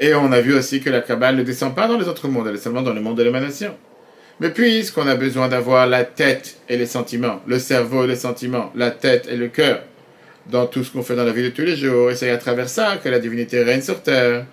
Et 0.00 0.14
on 0.14 0.32
a 0.32 0.40
vu 0.40 0.54
aussi 0.54 0.80
que 0.80 0.90
la 0.90 1.00
Kabbale 1.00 1.36
ne 1.36 1.42
descend 1.42 1.74
pas 1.74 1.86
dans 1.86 1.98
les 1.98 2.08
autres 2.08 2.28
mondes, 2.28 2.46
elle 2.48 2.54
est 2.54 2.58
seulement 2.58 2.82
dans 2.82 2.94
le 2.94 3.00
monde 3.00 3.16
de 3.16 3.22
l'émanation. 3.22 3.74
Mais 4.40 4.50
puisqu'on 4.50 5.06
a 5.06 5.14
besoin 5.14 5.48
d'avoir 5.48 5.86
la 5.86 6.04
tête 6.04 6.56
et 6.68 6.76
les 6.76 6.86
sentiments, 6.86 7.40
le 7.46 7.58
cerveau 7.58 8.04
et 8.04 8.06
les 8.08 8.16
sentiments, 8.16 8.72
la 8.74 8.90
tête 8.90 9.28
et 9.30 9.36
le 9.36 9.48
cœur, 9.48 9.82
dans 10.50 10.66
tout 10.66 10.82
ce 10.82 10.90
qu'on 10.90 11.02
fait 11.02 11.14
dans 11.14 11.24
la 11.24 11.32
vie 11.32 11.44
de 11.44 11.50
tous 11.50 11.62
les 11.62 11.76
jours. 11.76 12.10
Et 12.10 12.16
c'est 12.16 12.30
à 12.30 12.38
travers 12.38 12.68
ça 12.68 12.96
que 12.96 13.08
la 13.08 13.18
divinité 13.20 13.62
règne 13.62 13.82
sur 13.82 14.02
terre. 14.02 14.46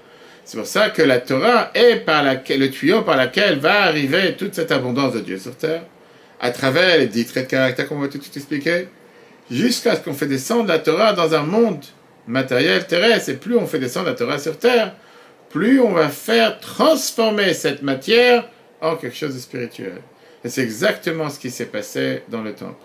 C'est 0.46 0.58
pour 0.58 0.68
ça 0.68 0.90
que 0.90 1.02
la 1.02 1.20
Torah 1.20 1.72
est 1.74 2.04
le 2.06 2.70
tuyau 2.70 3.02
par 3.04 3.18
lequel 3.18 3.60
va 3.60 3.84
arriver 3.84 4.36
toute 4.38 4.56
cette 4.56 4.72
abondance 4.72 5.14
de 5.14 5.20
Dieu 5.20 5.38
sur 5.38 5.56
terre, 5.56 5.84
à 6.40 6.52
travers 6.52 6.98
les 6.98 7.08
dix 7.08 7.26
traits 7.26 7.46
de 7.46 7.52
caractère 7.52 7.88
qu'on 7.88 8.00
va 8.00 8.08
tout, 8.08 8.18
tout 8.18 8.36
expliquer, 8.36 8.88
jusqu'à 9.50 9.96
ce 9.96 10.02
qu'on 10.02 10.14
fait 10.14 10.26
descendre 10.26 10.68
la 10.68 10.80
Torah 10.80 11.14
dans 11.14 11.34
un 11.34 11.44
monde 11.44 11.84
matériel 12.28 12.86
terrestre. 12.86 13.30
Et 13.30 13.36
plus 13.36 13.58
on 13.58 13.66
fait 13.68 13.80
descendre 13.80 14.08
la 14.08 14.14
Torah 14.14 14.40
sur 14.40 14.58
terre, 14.58 14.94
plus 15.50 15.80
on 15.80 15.92
va 15.92 16.10
faire 16.10 16.60
transformer 16.60 17.54
cette 17.54 17.82
matière 17.82 18.48
en 18.82 18.96
quelque 18.96 19.16
chose 19.16 19.36
de 19.36 19.40
spirituel. 19.40 20.02
Et 20.44 20.50
c'est 20.50 20.62
exactement 20.62 21.30
ce 21.30 21.40
qui 21.40 21.50
s'est 21.50 21.66
passé 21.66 22.24
dans 22.30 22.42
le 22.42 22.54
temple. 22.54 22.76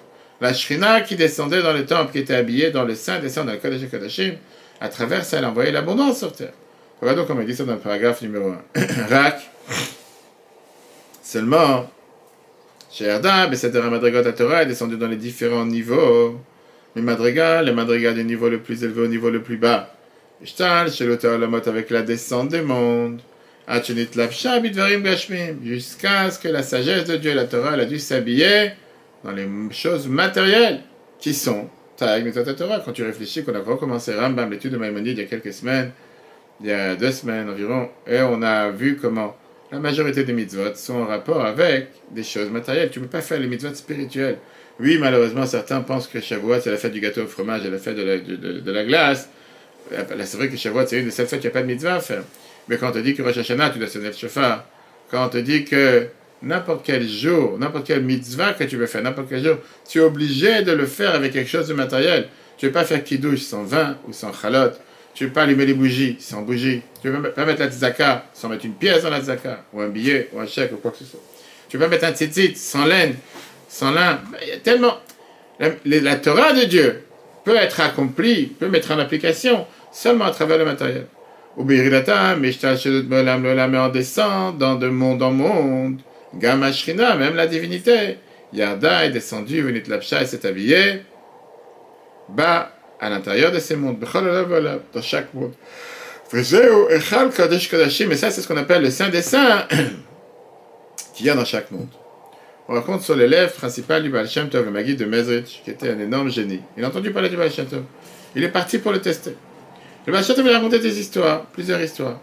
La 0.41 0.53
Shrina 0.53 1.01
qui 1.03 1.17
descendait 1.17 1.63
dans 1.63 1.73
le 1.73 1.87
temple, 1.87 2.13
qui 2.13 2.19
était 2.19 2.35
habillée 2.35 2.71
dans 2.71 2.85
le 2.85 2.95
sein, 2.95 3.21
descend 3.21 3.47
dans 3.47 3.53
le 3.53 3.59
Kodesh 3.59 3.89
Kodashim, 3.89 4.35
à 4.81 4.89
travers 4.89 5.25
ça, 5.25 5.39
elle 5.39 5.45
envoyait 5.45 5.71
l'abondance 5.71 6.19
sur 6.19 6.33
terre. 6.33 6.53
Regardons 7.01 7.25
comme 7.25 7.41
il 7.41 7.47
dit 7.47 7.55
ça 7.55 7.65
dans 7.65 7.75
le 7.75 7.79
paragraphe 7.79 8.23
numéro 8.23 8.53
1. 8.75 8.81
Rak, 9.09 9.51
seulement, 11.23 11.89
chez 12.91 13.05
Erda, 13.05 13.49
mais 13.49 13.57
cette 13.57 13.75
Madrigat 13.75 14.33
Torah 14.33 14.63
est 14.63 14.67
descendue 14.67 14.97
dans 14.97 15.09
les 15.09 15.17
différents 15.17 15.67
niveaux. 15.67 16.41
Les 16.97 17.03
Madrigas, 17.03 17.63
les 17.63 17.73
Madrigas 17.73 18.13
du 18.13 18.25
niveau 18.25 18.49
le 18.49 18.61
plus 18.61 18.83
élevé 18.85 19.03
au 19.03 19.09
niveau 19.09 19.31
le 19.31 19.43
plus 19.43 19.57
bas. 19.57 19.95
Avec 20.43 21.91
la 21.91 22.03
descente 22.03 22.49
des 22.49 22.63
mondes. 22.63 23.21
Jusqu'à 25.65 26.31
ce 26.31 26.39
que 26.39 26.49
la 26.49 26.63
sagesse 26.63 27.05
de 27.05 27.17
Dieu, 27.17 27.35
la 27.35 27.45
Torah, 27.45 27.75
elle 27.75 27.81
a 27.81 27.85
dû 27.87 27.99
s'habiller 27.99 28.73
dans 29.23 29.33
les 29.33 29.49
choses 29.71 30.07
matérielles 30.07 30.81
qui 31.19 31.33
sont 31.33 31.69
Torah. 31.97 32.81
Quand 32.85 32.93
tu 32.93 33.05
réfléchis 33.05 33.45
qu'on 33.45 33.55
a 33.55 33.61
recommencé 33.61 34.15
Rambam, 34.15 34.51
l'étude 34.51 34.73
de 34.73 34.77
Maïmonide, 34.77 35.19
il 35.19 35.23
y 35.23 35.25
a 35.25 35.29
quelques 35.29 35.53
semaines, 35.53 35.93
il 36.61 36.67
y 36.67 36.73
a 36.73 36.95
deux 36.95 37.13
semaines 37.13 37.49
environ, 37.49 37.89
et 38.07 38.21
on 38.21 38.43
a 38.43 38.71
vu 38.71 38.97
comment 39.01 39.37
la 39.73 39.79
majorité 39.79 40.25
des 40.25 40.33
mitzvot 40.33 40.75
sont 40.75 40.95
en 40.95 41.07
rapport 41.07 41.45
avec 41.45 41.89
des 42.11 42.23
choses 42.23 42.51
matérielles. 42.51 42.91
Tu 42.91 43.01
ne 43.01 43.05
peux 43.05 43.11
pas 43.11 43.23
faire 43.23 43.41
les 43.41 43.47
mitzvot 43.47 43.75
spirituels. 43.75 44.39
Oui, 44.81 44.99
malheureusement, 44.99 45.47
certains 45.47 45.81
pensent 45.81 46.09
que 46.09 46.21
Shavuot, 46.21 46.61
c'est 46.61 46.71
la 46.71 46.77
fête 46.77 46.93
du 46.93 47.01
gâteau 47.01 47.23
au 47.23 47.27
fromage 47.27 47.65
et 47.65 47.71
la 47.71 47.79
fête 47.79 47.97
de, 47.97 48.71
la 48.71 48.85
glace. 48.85 49.29
C'est 49.91 50.35
vrai 50.35 50.49
que 50.49 50.57
Shavuot, 50.57 50.87
c'est 50.87 51.01
une 51.01 51.07
de 51.07 51.11
ces 51.11 51.27
fêtes, 51.27 51.41
il 51.43 51.47
n'y 51.47 51.49
a 51.49 51.51
pas 51.51 51.63
de 51.63 51.67
mitzvah 51.67 51.97
à 51.97 52.01
faire. 52.01 52.23
Mais 52.69 52.77
quand 52.79 52.89
on 52.89 52.93
te 52.93 52.99
dit 52.99 53.15
que 53.15 53.23
Rosh 53.23 53.37
Hashanah, 53.37 53.71
tu 53.71 53.79
dois 53.79 53.89
sonner 53.89 54.09
le 54.09 54.13
chauffard, 54.13 54.65
quand 55.11 55.27
on 55.27 55.29
te 55.29 55.39
dit 55.39 55.65
que 55.65 56.09
n'importe 56.43 56.85
quel 56.85 57.07
jour, 57.07 57.59
n'importe 57.59 57.87
quel 57.87 58.03
mitzvah 58.03 58.55
que 58.55 58.65
tu 58.65 58.77
veux 58.77 58.87
faire, 58.87 59.03
n'importe 59.03 59.29
quel 59.29 59.45
jour, 59.45 59.59
tu 59.89 59.99
es 59.99 60.03
obligé 60.03 60.63
de 60.63 60.73
le 60.73 60.87
faire 60.87 61.15
avec 61.15 61.33
quelque 61.33 61.51
chose 61.51 61.69
de 61.69 61.75
matériel. 61.75 62.29
Tu 62.57 62.67
ne 62.67 62.71
veux 62.71 62.75
pas 62.75 62.85
faire 62.85 63.03
kiddush 63.03 63.41
sans 63.41 63.65
vin 63.65 63.99
ou 64.09 64.13
sans 64.13 64.33
chalot. 64.33 64.71
Tu 65.15 65.25
ne 65.25 65.29
veux 65.29 65.35
pas 65.35 65.43
allumer 65.43 65.67
les 65.67 65.75
bougies 65.75 66.17
sans 66.19 66.43
bougie. 66.43 66.83
Tu 67.03 67.09
ne 67.09 67.17
veux 67.17 67.31
pas 67.31 67.45
mettre 67.45 67.61
la 67.61 67.71
tzaka 67.71 68.27
sans 68.33 68.49
mettre 68.49 68.65
une 68.65 68.75
pièce 68.75 69.03
dans 69.03 69.11
la 69.11 69.21
tzaka, 69.21 69.65
ou 69.73 69.81
un 69.81 69.89
billet, 69.89 70.29
ou 70.33 70.41
un 70.41 70.47
chèque, 70.47 70.73
ou 70.73 70.77
quoi 70.77 70.91
que 70.91 70.99
ce 70.99 71.05
soit. 71.05 71.21
Tu 71.69 71.77
ne 71.77 71.83
veux 71.83 71.89
pas 71.89 71.95
mettre 71.95 72.07
un 72.07 72.13
tzitzit 72.13 72.57
sans 72.57 72.85
laine, 72.85 73.15
sans 73.69 73.91
lin. 73.91 74.21
Il 74.43 74.49
y 74.49 74.53
a 74.53 74.59
tellement. 74.59 74.99
La, 75.85 76.17
Torah 76.17 76.53
de 76.53 76.65
Dieu 76.65 77.05
peut 77.45 77.57
être 77.57 77.81
accomplie, 77.81 78.47
peut 78.47 78.69
mettre 78.69 78.91
en 78.93 78.99
application 78.99 79.67
seulement 79.93 80.25
à 80.25 80.31
travers 80.31 80.59
le 80.59 80.65
matériel. 80.65 81.07
Ou 81.57 81.65
mais 81.65 81.79
en 83.79 83.89
descend 83.89 84.59
dans 84.59 84.75
de 84.75 84.89
monde 84.89 85.23
en 85.23 85.31
monde. 85.31 86.01
Gamma 86.35 86.71
même 87.17 87.37
la 87.37 87.47
divinité. 87.47 88.19
Yarda 88.53 89.07
est 89.07 89.11
descendu, 89.11 89.63
venu 89.63 89.81
de 89.81 89.91
l'Apsha 89.91 90.23
et 90.23 90.27
s'est 90.27 90.45
habillé. 90.47 91.03
Bas 92.29 92.73
à 93.01 93.11
l'intérieur 93.11 93.53
de 93.53 93.59
ces 93.59 93.77
mondes, 93.77 93.99
dans 94.01 95.03
chaque 95.03 95.33
monde. 95.35 95.53
Mais 96.33 96.43
ça, 96.43 98.31
c'est 98.31 98.41
ce 98.41 98.49
qu'on 98.49 98.57
appelle 98.57 98.83
le 98.83 98.91
Saint 98.91 99.09
des 99.09 99.23
Saints 99.23 99.69
qu'il 101.15 101.27
y 101.27 101.31
a 101.31 101.35
dans 101.35 101.45
chaque 101.45 101.71
monde. 101.71 101.89
On 102.67 102.73
raconte 102.73 103.03
sur 103.03 103.15
l'élève 103.15 103.55
principal 103.55 104.03
du 104.03 104.09
Baal 104.09 104.27
Shem 104.27 104.49
Tov, 104.49 104.65
le 104.65 104.71
Magui 104.71 104.97
de 104.97 105.05
Mezrich, 105.05 105.61
qui 105.65 105.71
était 105.71 105.91
un 105.91 105.99
énorme 105.99 106.31
génie. 106.31 106.61
Il 106.79 106.85
a 106.85 106.89
entendu 106.89 107.11
parler 107.11 107.29
du 107.29 107.37
Baal 107.37 107.51
Shem 107.51 107.67
Tov. 107.67 107.83
Il 108.35 108.43
est 108.43 108.49
parti 108.49 108.79
pour 108.79 108.91
le 108.91 109.03
tester. 109.03 109.37
Le 110.07 110.13
Baal 110.13 110.25
Shem 110.25 110.35
Tov, 110.35 110.47
il 110.47 110.51
a 110.51 110.55
raconté 110.55 110.79
des 110.79 110.99
histoires, 110.99 111.45
plusieurs 111.47 111.81
histoires. 111.83 112.19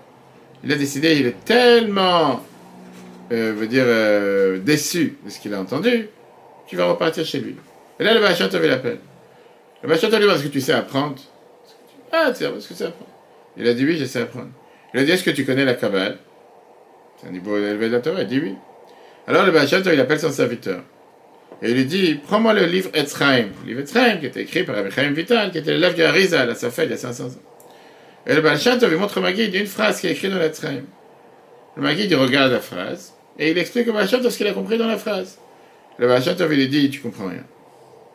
Il 0.64 0.72
a 0.72 0.76
décidé, 0.76 1.16
il 1.18 1.28
est 1.28 1.46
tellement, 1.46 2.44
euh, 3.32 3.54
veut 3.56 3.68
dire, 3.68 3.84
euh, 3.86 4.58
déçu 4.58 5.18
de 5.24 5.30
ce 5.30 5.40
qu'il 5.40 5.54
a 5.54 5.60
entendu, 5.60 6.10
qu'il 6.68 6.78
va 6.80 6.86
repartir 6.86 7.24
chez 7.24 7.40
lui. 7.40 7.56
Et 8.00 8.04
là, 8.04 8.16
le 8.16 8.20
Baal 8.20 8.36
Shem 8.36 8.50
Tov, 8.50 8.64
il 8.64 8.70
l'appelle. 8.70 8.98
Le 9.84 9.90
Baal 9.90 10.00
Shem 10.00 10.10
Tov 10.10 10.18
lui 10.18 10.26
demande, 10.26 10.40
est-ce 10.40 10.48
que 10.48 10.54
tu 10.54 10.62
sais 10.62 10.74
apprendre 10.74 11.22
Ah, 12.12 12.32
tu 12.32 12.38
sais, 12.38 12.46
est-ce 12.46 12.68
que 12.68 12.74
tu 12.74 12.80
sais 12.80 12.86
apprendre 12.86 13.12
Il 13.58 13.68
a 13.68 13.76
dit 13.76 13.86
oui, 13.86 13.96
je 13.96 14.06
sais 14.06 14.22
apprendre. 14.22 14.50
Il 14.96 15.02
a 15.02 15.04
dit, 15.04 15.12
est-ce 15.12 15.24
que 15.24 15.30
tu 15.30 15.46
connais 15.46 15.66
la 15.66 15.76
Kabbale 15.76 16.18
C'est 17.18 17.28
un 17.28 17.32
niveau 17.32 17.58
élevé 17.58 17.90
de 17.90 17.94
la 17.94 18.02
Torah. 18.02 18.24
Il 18.24 18.28
dit 18.28 18.40
oui. 18.40 18.56
Alors 19.28 19.46
le 19.46 19.52
Baal 19.52 19.68
il 19.70 20.00
appelle 20.00 20.20
son 20.20 20.32
serviteur. 20.32 20.82
Et 21.62 21.70
il 21.70 21.76
lui 21.76 21.86
dit, 21.86 22.16
prends-moi 22.16 22.54
le 22.54 22.66
livre 22.66 22.90
Etzraim. 22.94 23.48
Le 23.64 23.70
livre 23.70 23.82
Etzraim, 23.82 24.18
qui 24.18 24.26
était 24.26 24.42
écrit 24.42 24.64
par 24.64 24.76
Rabbi 24.76 24.92
Chaim 24.92 25.12
Vital, 25.12 25.52
qui 25.52 25.60
était 25.60 25.72
l'élève 25.72 25.94
du 25.94 26.02
Harizal 26.02 26.50
à 26.50 26.56
Safed 26.56 26.86
il 26.86 26.92
y 26.92 26.94
a 26.94 26.98
500 26.98 27.26
ans. 27.26 27.30
Et 28.26 28.34
le 28.34 28.42
Baal 28.42 28.58
lui 28.58 28.96
montre 28.98 29.18
au 29.18 29.22
Magui 29.22 29.46
une 29.46 29.68
phrase 29.68 30.00
qui 30.00 30.08
est 30.08 30.12
écrite 30.12 30.32
dans 30.32 30.40
l'Etzraim. 30.40 30.82
Le 31.76 31.84
Magui 31.84 32.06
il 32.06 32.16
regarde 32.16 32.52
la 32.52 32.60
phrase, 32.60 33.14
et 33.38 33.52
il 33.52 33.58
explique 33.58 33.88
au 33.88 33.94
Baal 33.94 34.08
ce 34.08 34.38
qu'il 34.38 34.48
a 34.48 34.54
compris 34.54 34.78
dans 34.78 34.88
la 34.88 34.98
phrase. 34.98 35.38
Le 36.00 36.08
Baal 36.08 36.24
il 36.26 36.46
lui 36.48 36.68
dit, 36.68 36.90
tu 36.90 37.00
comprends 37.00 37.28
rien. 37.28 37.44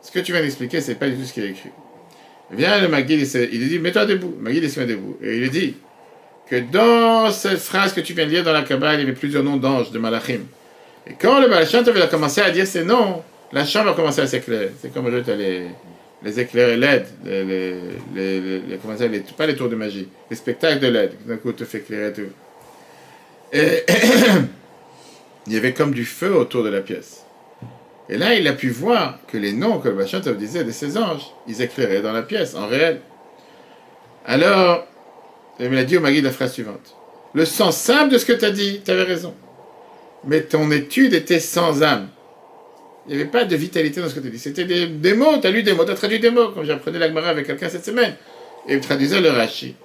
Ce 0.01 0.11
que 0.11 0.19
tu 0.19 0.31
viens 0.33 0.41
d'expliquer, 0.41 0.81
c'est 0.81 0.95
pas 0.95 1.07
du 1.09 1.15
tout 1.15 1.23
ce 1.23 1.33
qu'il 1.33 1.43
a 1.43 1.47
écrit. 1.47 1.71
Viens 2.51 2.81
le 2.81 2.87
Magui, 2.87 3.15
il 3.15 3.59
lui 3.59 3.67
dit, 3.69 3.79
mets-toi 3.79 4.05
debout. 4.05 4.35
Le 4.37 4.43
Magui, 4.43 4.59
il 4.59 4.69
se 4.69 4.79
met 4.79 4.85
debout. 4.85 5.17
Et 5.21 5.35
il 5.35 5.41
lui 5.41 5.49
dit 5.49 5.75
que 6.49 6.57
dans 6.71 7.29
cette 7.31 7.59
phrase 7.59 7.93
que 7.93 8.01
tu 8.01 8.13
viens 8.13 8.25
de 8.25 8.31
lire 8.31 8.43
dans 8.43 8.53
la 8.53 8.61
Kabbalah, 8.61 8.95
il 8.95 8.99
y 9.01 9.03
avait 9.03 9.13
plusieurs 9.13 9.43
noms 9.43 9.57
d'anges, 9.57 9.91
de 9.91 9.99
Malachim. 9.99 10.41
Et 11.09 11.13
quand 11.19 11.39
le 11.39 11.47
Baal 11.47 11.65
a 12.01 12.07
commencé 12.07 12.41
à 12.41 12.51
dire 12.51 12.67
ces 12.67 12.83
noms, 12.83 13.23
la 13.53 13.65
chambre 13.65 13.91
a 13.91 13.93
commencé 13.93 14.21
à 14.21 14.27
s'éclairer. 14.27 14.71
C'est 14.81 14.93
comme 14.93 15.05
Ruth, 15.05 15.27
les, 15.27 15.67
les 16.21 16.39
éclairs 16.39 16.77
LED, 16.77 17.05
les, 17.23 17.43
les, 17.45 17.81
les, 18.13 18.61
les, 18.69 19.21
pas 19.37 19.47
les 19.47 19.55
tours 19.55 19.69
de 19.69 19.75
magie, 19.75 20.09
les 20.29 20.35
spectacles 20.35 20.79
de 20.79 20.87
LED, 20.87 21.11
d'un 21.25 21.37
coup, 21.37 21.53
te 21.53 21.63
fait 21.63 21.77
éclairer 21.79 22.11
tout. 22.11 22.21
Et 23.53 23.83
il 25.47 25.53
y 25.53 25.57
avait 25.57 25.73
comme 25.73 25.93
du 25.93 26.03
feu 26.03 26.35
autour 26.35 26.63
de 26.63 26.69
la 26.69 26.81
pièce. 26.81 27.23
Et 28.09 28.17
là, 28.17 28.33
il 28.35 28.47
a 28.47 28.53
pu 28.53 28.69
voir 28.69 29.19
que 29.27 29.37
les 29.37 29.53
noms 29.53 29.79
que 29.79 29.87
le 29.87 29.95
Bachantev 29.95 30.37
disait 30.37 30.65
de 30.65 30.71
ces 30.71 30.97
anges, 30.97 31.27
ils 31.47 31.61
éclairaient 31.61 32.01
dans 32.01 32.13
la 32.13 32.21
pièce, 32.21 32.55
en 32.55 32.67
réel. 32.67 32.99
Alors, 34.25 34.85
il 35.59 35.69
m'a 35.69 35.83
dit 35.83 35.97
au 35.97 36.01
Magui 36.01 36.21
la 36.21 36.31
phrase 36.31 36.53
suivante. 36.53 36.95
Le 37.33 37.45
sens 37.45 37.77
simple 37.77 38.11
de 38.11 38.17
ce 38.17 38.25
que 38.25 38.33
tu 38.33 38.43
as 38.43 38.51
dit, 38.51 38.81
tu 38.83 38.91
avais 38.91 39.03
raison 39.03 39.33
mais 40.25 40.41
ton 40.41 40.71
étude 40.71 41.13
était 41.13 41.39
sans 41.39 41.83
âme. 41.83 42.09
Il 43.07 43.15
n'y 43.15 43.21
avait 43.21 43.29
pas 43.29 43.45
de 43.45 43.55
vitalité 43.55 44.01
dans 44.01 44.09
ce 44.09 44.15
que 44.15 44.19
tu 44.19 44.29
dis. 44.29 44.39
C'était 44.39 44.65
des, 44.65 45.13
mots, 45.13 45.37
tu 45.39 45.47
as 45.47 45.51
lu 45.51 45.63
des 45.63 45.73
mots, 45.73 45.85
tu 45.85 45.91
as 45.91 45.95
traduit 45.95 46.19
des 46.19 46.29
mots, 46.29 46.49
comme 46.49 46.65
j'apprenais 46.65 46.99
l'Agmara 46.99 47.29
avec 47.29 47.47
quelqu'un 47.47 47.69
cette 47.69 47.85
semaine. 47.85 48.15
Et 48.67 48.73
il 48.73 48.81
traduisait 48.81 49.21
le 49.21 49.29
Rashi. 49.29 49.75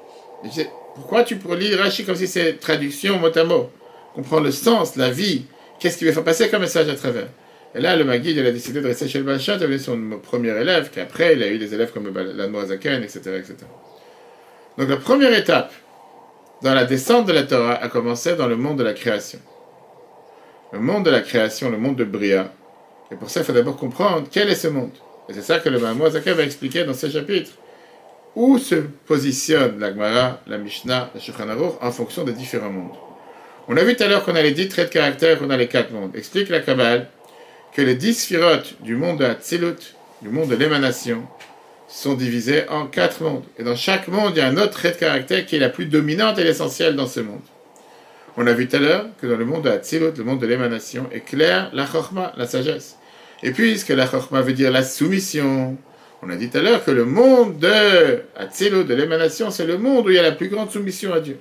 je 0.43 0.49
disais, 0.49 0.71
pourquoi 0.97 1.23
tu 1.23 1.37
lire 1.59 1.79
Rashi 1.79 2.05
comme 2.05 2.17
si 2.17 2.27
c'est 2.27 2.55
traduction 2.55 3.19
mot 3.19 3.37
à 3.37 3.45
mot? 3.45 3.71
Comprendre 4.15 4.47
le 4.47 4.51
sens, 4.51 4.97
la 4.97 5.11
vie, 5.11 5.45
qu'est-ce 5.79 5.99
qui 5.99 6.05
veut 6.05 6.13
faire 6.13 6.25
passer 6.25 6.49
comme 6.49 6.63
message 6.63 6.89
à 6.89 6.95
travers? 6.95 7.29
Et 7.75 7.81
là, 7.81 7.97
le 7.97 8.05
Magui, 8.05 8.33
il 8.33 8.47
a 8.47 8.51
décidé 8.51 8.81
de 8.83 8.87
rester 8.87 9.09
chez 9.09 9.19
le 9.19 9.25
Bachat, 9.25 9.57
il 9.57 9.63
avait 9.63 9.79
son 9.79 10.19
premier 10.23 10.51
élève, 10.51 10.91
qu'après, 10.93 11.35
il 11.35 11.43
a 11.43 11.49
eu 11.49 11.59
des 11.59 11.73
élèves 11.73 11.93
comme 11.93 12.13
l'Anmoazaken, 12.13 13.03
etc., 13.03 13.21
etc. 13.39 13.55
Donc 14.77 14.89
la 14.89 14.97
première 14.97 15.33
étape 15.33 15.73
dans 16.63 16.75
la 16.75 16.85
descente 16.85 17.27
de 17.27 17.33
la 17.33 17.45
Torah 17.45 17.75
a 17.75 17.89
commencé 17.89 18.37
dans 18.37 18.47
le 18.47 18.57
monde 18.57 18.79
de 18.79 18.83
la 18.83 18.93
création 18.93 19.39
le 20.73 20.81
monde 20.81 21.05
de 21.05 21.11
la 21.11 21.21
création, 21.21 21.71
le 21.71 21.77
monde 21.77 21.97
de 21.97 22.05
Bria. 22.05 22.53
Et 23.11 23.17
pour 23.17 23.29
ça, 23.29 23.41
il 23.41 23.47
faut 23.47 23.53
d'abord 23.53 23.77
comprendre 23.77 24.27
quel 24.31 24.49
est 24.49 24.55
ce 24.55 24.69
monde. 24.69 24.93
Et 25.29 25.35
c'est 25.35 25.43
ça 25.43 25.59
que 25.59 25.69
le 25.69 25.79
Zaka 25.79 26.35
va 26.35 26.43
expliquer 26.43 26.85
dans 26.85 26.95
ce 26.95 27.11
chapitre. 27.11 27.51
Où 28.35 28.59
se 28.59 28.77
positionne 29.07 29.79
la 29.79 29.91
Gemara, 29.91 30.41
la 30.47 30.57
Mishnah, 30.57 31.11
la 31.15 31.21
Shulchan 31.21 31.47
en 31.81 31.93
fonction 31.93 32.25
des 32.25 32.33
différents 32.33 32.71
mondes. 32.71 32.97
On 33.69 33.77
a 33.77 33.85
vu 33.85 33.95
tout 33.95 34.03
à 34.03 34.09
l'heure 34.09 34.25
qu'on 34.25 34.35
a 34.35 34.43
les 34.43 34.53
dix 34.53 34.69
traits 34.69 34.89
de 34.89 34.93
caractère, 34.93 35.39
qu'on 35.39 35.51
a 35.51 35.57
les 35.57 35.69
quatre 35.69 35.93
mondes. 35.93 36.17
Explique 36.17 36.49
la 36.49 36.61
Kabbale 36.61 37.09
que 37.75 37.83
les 37.83 37.95
dix 37.95 38.15
sphirotes 38.15 38.83
du 38.83 38.97
monde 38.97 39.19
de 39.19 39.25
Hatzilut, 39.27 39.95
du 40.23 40.31
monde 40.31 40.49
de 40.49 40.57
l'émanation, 40.57 41.23
sont 41.89 42.15
divisés 42.15 42.67
en 42.71 42.87
quatre 42.87 43.23
mondes. 43.23 43.45
Et 43.59 43.63
dans 43.63 43.77
chaque 43.77 44.09
monde, 44.09 44.33
il 44.35 44.39
y 44.39 44.41
a 44.41 44.49
un 44.49 44.57
autre 44.57 44.73
trait 44.73 44.93
de 44.93 44.97
caractère 44.97 45.45
qui 45.45 45.57
est 45.57 45.61
la 45.61 45.69
plus 45.69 45.85
dominante 45.85 46.39
et 46.39 46.45
l'essentiel 46.45 46.97
dans 46.97 47.07
ce 47.07 47.21
monde. 47.21 47.43
On 48.37 48.47
a 48.47 48.53
vu 48.53 48.67
tout 48.67 48.77
à 48.77 48.79
l'heure 48.79 49.07
que 49.21 49.27
dans 49.27 49.37
le 49.37 49.45
monde 49.45 49.65
de 49.65 49.71
Hatzilut, 49.71 50.17
le 50.17 50.25
monde 50.25 50.41
de 50.41 50.47
l'émanation, 50.47 51.07
est 51.13 51.21
clair 51.21 51.71
la 51.75 51.87
chorma, 51.87 52.33
la 52.37 52.47
sagesse. 52.47 52.97
Et 53.43 53.51
puisque 53.51 53.91
la 53.91 54.07
chorma 54.07 54.41
veut 54.41 54.55
dire 54.55 54.71
la 54.71 54.83
soumission, 54.83 55.77
on 56.23 56.31
a 56.31 56.37
dit 56.37 56.49
tout 56.49 56.59
à 56.59 56.63
l'heure 56.63 56.85
que 56.85 56.91
le 56.91 57.05
monde 57.05 57.59
de 57.59 58.23
Hatzilut, 58.37 58.85
de 58.85 58.95
l'émanation, 58.95 59.51
c'est 59.51 59.67
le 59.67 59.77
monde 59.77 60.07
où 60.07 60.11
il 60.11 60.17
y 60.17 60.19
a 60.19 60.23
la 60.23 60.33
plus 60.33 60.49
grande 60.49 60.71
soumission 60.71 61.13
à 61.13 61.21
Dieu. 61.21 61.39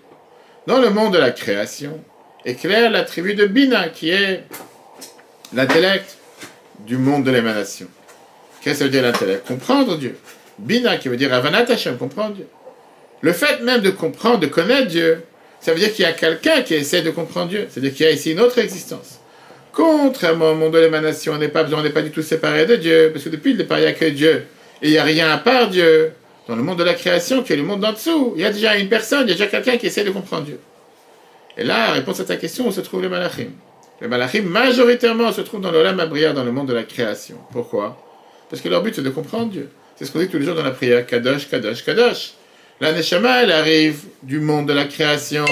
Dans 0.67 0.79
le 0.79 0.89
monde 0.89 1.13
de 1.13 1.17
la 1.17 1.31
création, 1.31 2.03
est 2.45 2.55
clair 2.55 2.91
l'attribut 2.91 3.35
de 3.35 3.45
Bina, 3.45 3.89
qui 3.89 4.09
est 4.09 4.43
l'intellect 5.53 6.17
du 6.85 6.97
monde 6.97 7.23
de 7.23 7.31
l'émanation. 7.31 7.87
Qu'est-ce 8.61 8.73
que 8.73 8.79
ça 8.79 8.83
veut 8.85 8.91
dire 8.91 9.03
l'intellect? 9.03 9.47
Comprendre 9.47 9.97
Dieu. 9.97 10.17
Bina, 10.59 10.97
qui 10.97 11.07
veut 11.07 11.17
dire 11.17 11.33
Avanat 11.33 11.71
Hashem, 11.71 11.97
comprendre 11.97 12.35
Dieu. 12.35 12.47
Le 13.21 13.33
fait 13.33 13.61
même 13.61 13.81
de 13.81 13.91
comprendre, 13.91 14.39
de 14.39 14.47
connaître 14.47 14.87
Dieu, 14.87 15.23
ça 15.61 15.73
veut 15.73 15.79
dire 15.79 15.93
qu'il 15.93 16.03
y 16.03 16.07
a 16.07 16.13
quelqu'un 16.13 16.63
qui 16.63 16.73
essaie 16.73 17.03
de 17.03 17.11
comprendre 17.11 17.49
Dieu. 17.49 17.67
C'est-à-dire 17.69 17.93
qu'il 17.93 18.05
y 18.05 18.09
a 18.09 18.11
ici 18.11 18.31
une 18.31 18.39
autre 18.39 18.57
existence. 18.57 19.19
Contrairement 19.71 20.51
au 20.51 20.55
monde 20.55 20.73
de 20.73 20.79
l'émanation, 20.79 21.33
on 21.33 21.37
n'est 21.37 21.47
pas, 21.47 21.63
on 21.71 21.89
pas 21.91 22.01
du 22.01 22.11
tout 22.11 22.23
séparé 22.23 22.65
de 22.65 22.75
Dieu, 22.75 23.11
parce 23.13 23.23
que 23.23 23.29
depuis 23.29 23.51
le 23.51 23.59
départ, 23.59 23.77
il 23.77 23.83
n'y 23.83 23.87
a 23.87 23.93
que 23.93 24.05
Dieu. 24.05 24.45
Et 24.81 24.87
il 24.87 24.91
n'y 24.91 24.97
a 24.97 25.03
rien 25.03 25.31
à 25.31 25.37
part 25.37 25.69
Dieu. 25.69 26.13
Dans 26.47 26.55
le 26.55 26.63
monde 26.63 26.79
de 26.79 26.83
la 26.83 26.95
création, 26.95 27.43
qui 27.43 27.53
est 27.53 27.55
le 27.55 27.63
monde 27.63 27.79
d'en 27.81 27.93
dessous, 27.93 28.33
il 28.35 28.41
y 28.41 28.45
a 28.45 28.51
déjà 28.51 28.75
une 28.75 28.89
personne, 28.89 29.21
il 29.27 29.29
y 29.29 29.31
a 29.31 29.35
déjà 29.35 29.47
quelqu'un 29.47 29.77
qui 29.77 29.85
essaie 29.85 30.03
de 30.03 30.09
comprendre 30.09 30.43
Dieu. 30.45 30.59
Et 31.57 31.63
là, 31.63 31.87
la 31.87 31.93
réponse 31.93 32.19
à 32.19 32.25
ta 32.25 32.35
question, 32.35 32.67
où 32.67 32.71
se 32.71 32.81
trouve 32.81 33.03
les 33.03 33.07
malachim? 33.07 33.51
Les 34.01 34.07
malachim, 34.07 34.41
majoritairement, 34.41 35.31
se 35.31 35.41
trouvent 35.41 35.61
dans 35.61 35.71
l'Olam 35.71 35.99
Abria, 35.99 36.33
dans 36.33 36.43
le 36.43 36.51
monde 36.51 36.67
de 36.67 36.73
la 36.73 36.83
création. 36.83 37.37
Pourquoi? 37.51 38.03
Parce 38.49 38.61
que 38.61 38.67
leur 38.67 38.81
but, 38.81 38.95
c'est 38.95 39.03
de 39.03 39.09
comprendre 39.11 39.51
Dieu. 39.51 39.69
C'est 39.95 40.05
ce 40.05 40.11
qu'on 40.11 40.19
dit 40.19 40.27
tous 40.27 40.39
les 40.39 40.45
jours 40.45 40.55
dans 40.55 40.63
la 40.63 40.71
prière. 40.71 41.05
Kadosh, 41.05 41.47
Kadosh, 41.47 41.85
Kadosh. 41.85 42.33
La 42.81 42.93
Neshama, 42.93 43.43
elle 43.43 43.51
arrive 43.51 44.05
du 44.23 44.39
monde 44.39 44.67
de 44.67 44.73
la 44.73 44.85
création. 44.85 45.45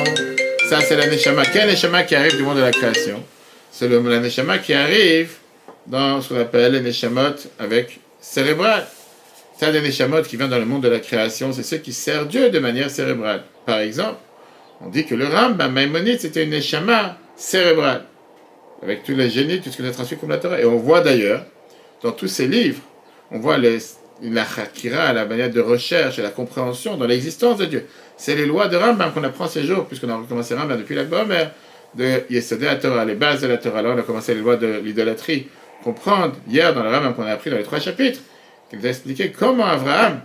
Ça, 0.68 0.82
c'est 0.82 0.96
la 0.96 1.06
Neshama. 1.06 1.46
Quelle 1.46 1.70
Neshama 1.70 2.02
qui 2.02 2.16
arrive 2.16 2.36
du 2.36 2.42
monde 2.42 2.58
de 2.58 2.64
la 2.64 2.72
création? 2.72 3.24
C'est 3.72 3.88
la 3.88 4.20
Neshama 4.20 4.58
qui 4.58 4.74
arrive 4.74 5.34
dans 5.86 6.22
ce 6.22 6.30
qu'on 6.30 6.40
appelle 6.40 6.72
les 6.72 6.80
Neshamot 6.80 7.36
avec 7.60 8.00
cérébral. 8.20 8.88
Ça, 9.60 9.70
les 9.70 9.80
Neshamot 9.80 10.24
qui 10.24 10.38
viennent 10.38 10.50
dans 10.50 10.58
le 10.58 10.66
monde 10.66 10.82
de 10.82 10.90
la 10.90 11.00
création, 11.00 11.54
c'est 11.54 11.62
ceux 11.62 11.78
qui 11.78 11.94
servent 11.94 12.28
Dieu 12.28 12.50
de 12.50 12.58
manière 12.58 12.90
cérébrale. 12.90 13.44
Par 13.64 13.78
exemple, 13.78 14.18
on 14.82 14.90
dit 14.90 15.06
que 15.06 15.14
le 15.14 15.28
Rambam 15.28 15.72
Maïmonide, 15.72 16.20
c'était 16.20 16.46
une 16.46 16.50
Neshama 16.50 17.16
cérébrale. 17.36 18.06
Avec 18.82 19.04
tous 19.04 19.14
les 19.14 19.30
génies, 19.30 19.62
tout 19.62 19.70
ce 19.70 19.78
qu'on 19.78 19.88
a 19.88 19.92
transmis 19.92 20.18
comme 20.18 20.30
la 20.30 20.40
Torah. 20.40 20.60
Et 20.60 20.66
on 20.66 20.78
voit 20.78 21.02
d'ailleurs, 21.02 21.46
dans 22.02 22.12
tous 22.12 22.28
ces 22.28 22.48
livres, 22.48 22.82
on 23.30 23.38
voit 23.38 23.60
les 23.60 23.78
la 24.22 24.46
chakira, 24.46 25.14
la 25.14 25.26
manière 25.26 25.50
de 25.50 25.62
recherche 25.62 26.20
et 26.20 26.22
la 26.22 26.30
compréhension 26.30 26.98
dans 26.98 27.08
l'existence 27.08 27.58
de 27.58 27.66
Dieu. 27.66 27.86
C'est 28.18 28.36
les 28.36 28.46
lois 28.46 28.68
de 28.68 28.76
Rambam 28.76 29.14
qu'on 29.14 29.24
apprend 29.24 29.48
ces 29.48 29.64
jours, 29.64 29.86
puisqu'on 29.86 30.10
a 30.10 30.18
recommencé 30.18 30.56
Rambam 30.56 30.78
depuis 30.78 30.96
la 30.96 31.04
mais 31.26 31.50
de 31.96 32.22
Yesodé 32.30 32.66
la 32.66 32.76
Torah, 32.76 33.06
les 33.06 33.16
bases 33.16 33.42
de 33.42 33.48
la 33.48 33.58
Torah. 33.58 33.82
Là, 33.82 33.92
on 33.96 33.98
a 33.98 34.04
commencé 34.04 34.34
les 34.34 34.42
lois 34.42 34.58
de 34.58 34.80
l'idolâtrie. 34.84 35.48
Comprendre, 35.84 36.36
hier, 36.48 36.74
dans 36.74 36.84
le 36.84 36.90
Ram 36.90 37.16
qu'on 37.16 37.24
a 37.24 37.32
appris 37.32 37.50
dans 37.50 37.58
les 37.58 37.64
trois 37.64 37.80
chapitres, 37.80 38.20
qui 38.70 38.78
nous 38.78 38.86
a 38.86 38.90
expliqué 38.90 39.32
comment 39.32 39.66
Abraham 39.66 40.22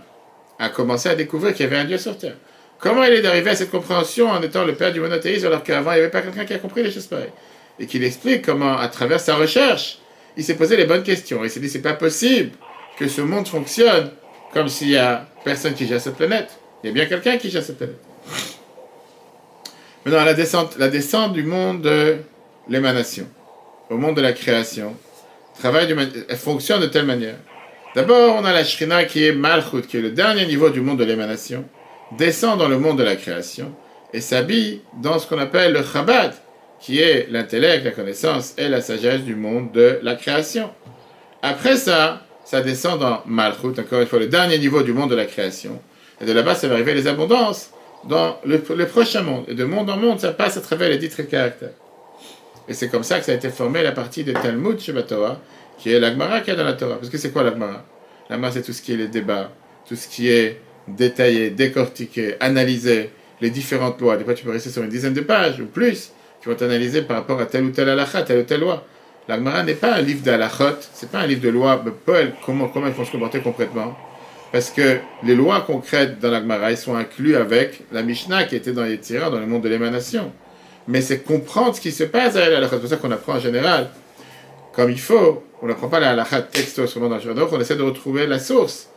a 0.59 0.69
commencé 0.69 1.09
à 1.09 1.15
découvrir 1.15 1.53
qu'il 1.53 1.65
y 1.65 1.67
avait 1.67 1.77
un 1.77 1.85
Dieu 1.85 1.97
sur 1.97 2.17
terre. 2.17 2.35
Comment 2.77 3.03
il 3.03 3.13
est 3.13 3.25
arrivé 3.25 3.51
à 3.51 3.55
cette 3.55 3.71
compréhension 3.71 4.29
en 4.29 4.41
étant 4.41 4.65
le 4.65 4.75
père 4.75 4.91
du 4.91 4.99
monothéisme 4.99 5.47
alors 5.47 5.63
qu'avant 5.63 5.93
il 5.93 5.95
n'y 5.95 6.01
avait 6.01 6.11
pas 6.11 6.21
quelqu'un 6.21 6.45
qui 6.45 6.53
a 6.53 6.59
compris 6.59 6.83
les 6.83 6.91
choses 6.91 7.07
pareilles 7.07 7.31
Et 7.79 7.85
qu'il 7.87 8.03
explique 8.03 8.45
comment, 8.45 8.77
à 8.77 8.89
travers 8.89 9.19
sa 9.19 9.35
recherche, 9.35 9.99
il 10.35 10.43
s'est 10.43 10.55
posé 10.55 10.75
les 10.75 10.85
bonnes 10.85 11.03
questions. 11.03 11.43
Il 11.43 11.49
s'est 11.49 11.61
dit 11.61 11.69
c'est 11.69 11.81
pas 11.81 11.93
possible 11.93 12.51
que 12.97 13.07
ce 13.07 13.21
monde 13.21 13.47
fonctionne 13.47 14.11
comme 14.53 14.67
s'il 14.69 14.89
y 14.89 14.97
a 14.97 15.27
personne 15.43 15.73
qui 15.73 15.85
gère 15.85 15.99
cette 15.99 16.15
planète. 16.15 16.49
Il 16.83 16.87
y 16.87 16.89
a 16.89 16.93
bien 16.93 17.05
quelqu'un 17.05 17.37
qui 17.37 17.49
gère 17.49 17.63
cette 17.63 17.77
planète. 17.77 17.99
Maintenant, 20.05 20.23
la 20.23 20.33
descente, 20.33 20.77
la 20.77 20.87
descente 20.87 21.33
du 21.33 21.43
monde 21.43 21.81
de 21.81 22.17
l'émanation, 22.69 23.27
au 23.89 23.97
monde 23.97 24.15
de 24.15 24.21
la 24.21 24.33
création, 24.33 24.95
travaille 25.59 25.93
elle 26.29 26.37
fonctionne 26.37 26.81
de 26.81 26.87
telle 26.87 27.05
manière. 27.05 27.35
D'abord, 27.95 28.35
on 28.35 28.45
a 28.45 28.53
la 28.53 28.63
Shrina 28.63 29.05
qui 29.05 29.25
est 29.25 29.31
Malchut, 29.31 29.81
qui 29.87 29.97
est 29.97 30.01
le 30.01 30.11
dernier 30.11 30.45
niveau 30.45 30.69
du 30.69 30.81
monde 30.81 30.99
de 30.99 31.05
l'émanation, 31.05 31.65
descend 32.17 32.59
dans 32.59 32.67
le 32.67 32.77
monde 32.77 32.97
de 32.97 33.03
la 33.03 33.15
création 33.15 33.73
et 34.13 34.21
s'habille 34.21 34.81
dans 35.01 35.17
ce 35.17 35.27
qu'on 35.27 35.39
appelle 35.39 35.73
le 35.73 35.83
Chabad, 35.83 36.33
qui 36.79 36.99
est 36.99 37.27
l'intellect, 37.31 37.83
la 37.83 37.91
connaissance 37.91 38.53
et 38.57 38.69
la 38.69 38.81
sagesse 38.81 39.21
du 39.21 39.35
monde 39.35 39.71
de 39.71 39.99
la 40.03 40.15
création. 40.15 40.69
Après 41.41 41.77
ça, 41.77 42.21
ça 42.45 42.61
descend 42.61 42.99
dans 42.99 43.21
Malchut, 43.25 43.79
encore 43.79 43.99
une 43.99 44.07
fois, 44.07 44.19
le 44.19 44.27
dernier 44.27 44.57
niveau 44.59 44.83
du 44.83 44.93
monde 44.93 45.09
de 45.09 45.15
la 45.15 45.25
création. 45.25 45.81
Et 46.21 46.25
de 46.25 46.31
là-bas, 46.31 46.55
ça 46.55 46.67
va 46.67 46.75
arriver 46.75 46.93
les 46.93 47.07
abondances 47.07 47.71
dans 48.07 48.37
le, 48.45 48.59
prochain 48.85 49.23
monde. 49.23 49.45
Et 49.47 49.55
de 49.55 49.65
monde 49.65 49.89
en 49.89 49.97
monde, 49.97 50.19
ça 50.19 50.31
passe 50.31 50.55
à 50.55 50.61
travers 50.61 50.89
les 50.89 50.97
dix 50.97 51.09
caractères. 51.29 51.71
Et 52.67 52.73
c'est 52.73 52.87
comme 52.87 53.03
ça 53.03 53.19
que 53.19 53.25
ça 53.25 53.31
a 53.31 53.35
été 53.35 53.49
formé 53.49 53.83
la 53.83 53.91
partie 53.91 54.23
de 54.23 54.31
Talmud 54.31 54.79
Sheba 54.79 55.03
Torah, 55.03 55.39
qui 55.77 55.91
est 55.91 55.99
l'Agmara 55.99 56.41
qui 56.41 56.51
est 56.51 56.55
dans 56.55 56.63
la 56.63 56.73
Torah. 56.73 56.95
Parce 56.95 57.09
que 57.09 57.17
c'est 57.17 57.31
quoi 57.31 57.43
l'Agmara? 57.43 57.83
L'Agmara, 58.29 58.53
c'est 58.53 58.61
tout 58.61 58.73
ce 58.73 58.81
qui 58.81 58.93
est 58.93 58.97
les 58.97 59.07
débats, 59.07 59.51
tout 59.87 59.95
ce 59.95 60.07
qui 60.07 60.29
est 60.29 60.59
détaillé, 60.87 61.49
décortiqué, 61.49 62.35
analysé, 62.39 63.09
les 63.41 63.49
différentes 63.49 63.99
lois. 63.99 64.17
Des 64.17 64.23
fois, 64.23 64.33
tu 64.33 64.45
peux 64.45 64.51
rester 64.51 64.69
sur 64.69 64.83
une 64.83 64.89
dizaine 64.89 65.13
de 65.13 65.21
pages 65.21 65.59
ou 65.59 65.65
plus, 65.65 66.11
qui 66.41 66.49
vont 66.49 66.55
t'analyser 66.55 67.01
par 67.01 67.17
rapport 67.17 67.39
à 67.39 67.45
telle 67.45 67.65
ou 67.65 67.71
telle 67.71 67.89
halakha, 67.89 68.21
telle 68.23 68.39
ou 68.39 68.43
telle 68.43 68.61
loi. 68.61 68.85
L'Agmara 69.27 69.63
n'est 69.63 69.73
pas 69.73 69.95
un 69.95 70.01
livre 70.01 70.23
d'halachot, 70.23 70.77
c'est 70.93 71.09
pas 71.09 71.19
un 71.19 71.27
livre 71.27 71.41
de 71.41 71.49
loi, 71.49 71.81
mais 71.83 71.91
comment, 72.45 72.67
comment 72.67 72.87
il 72.87 72.93
faut 72.93 73.05
se 73.05 73.11
comporter 73.11 73.39
concrètement? 73.39 73.97
Parce 74.51 74.69
que 74.69 74.99
les 75.23 75.35
lois 75.35 75.61
concrètes 75.61 76.19
dans 76.19 76.29
l'Agmara, 76.29 76.71
ils 76.71 76.77
sont 76.77 76.95
inclus 76.95 77.35
avec 77.35 77.81
la 77.91 78.03
Mishnah 78.03 78.43
qui 78.45 78.55
était 78.55 78.71
dans 78.71 78.85
Yetzirah, 78.85 79.29
dans 79.29 79.39
le 79.39 79.47
monde 79.47 79.63
de 79.63 79.69
l'émanation. 79.69 80.31
Mais 80.87 81.01
c'est 81.01 81.19
comprendre 81.19 81.75
ce 81.75 81.81
qui 81.81 81.91
se 81.91 82.03
passe 82.03 82.35
à 82.35 82.47
la 82.47 82.69
C'est 82.69 82.79
pour 82.79 82.87
ça 82.87 82.97
qu'on 82.97 83.11
apprend 83.11 83.33
en 83.33 83.39
général, 83.39 83.89
comme 84.73 84.91
il 84.91 84.99
faut. 84.99 85.43
On 85.61 85.67
n'apprend 85.67 85.87
pas 85.87 85.99
la 85.99 86.11
halakha 86.11 86.43
texto 86.43 86.85
seulement 86.85 87.09
dans 87.09 87.17
le 87.17 87.33
Donc 87.33 87.51
on 87.51 87.59
essaie 87.59 87.75
de 87.75 87.81
retrouver 87.81 88.27
la 88.27 88.37
source. 88.37 88.89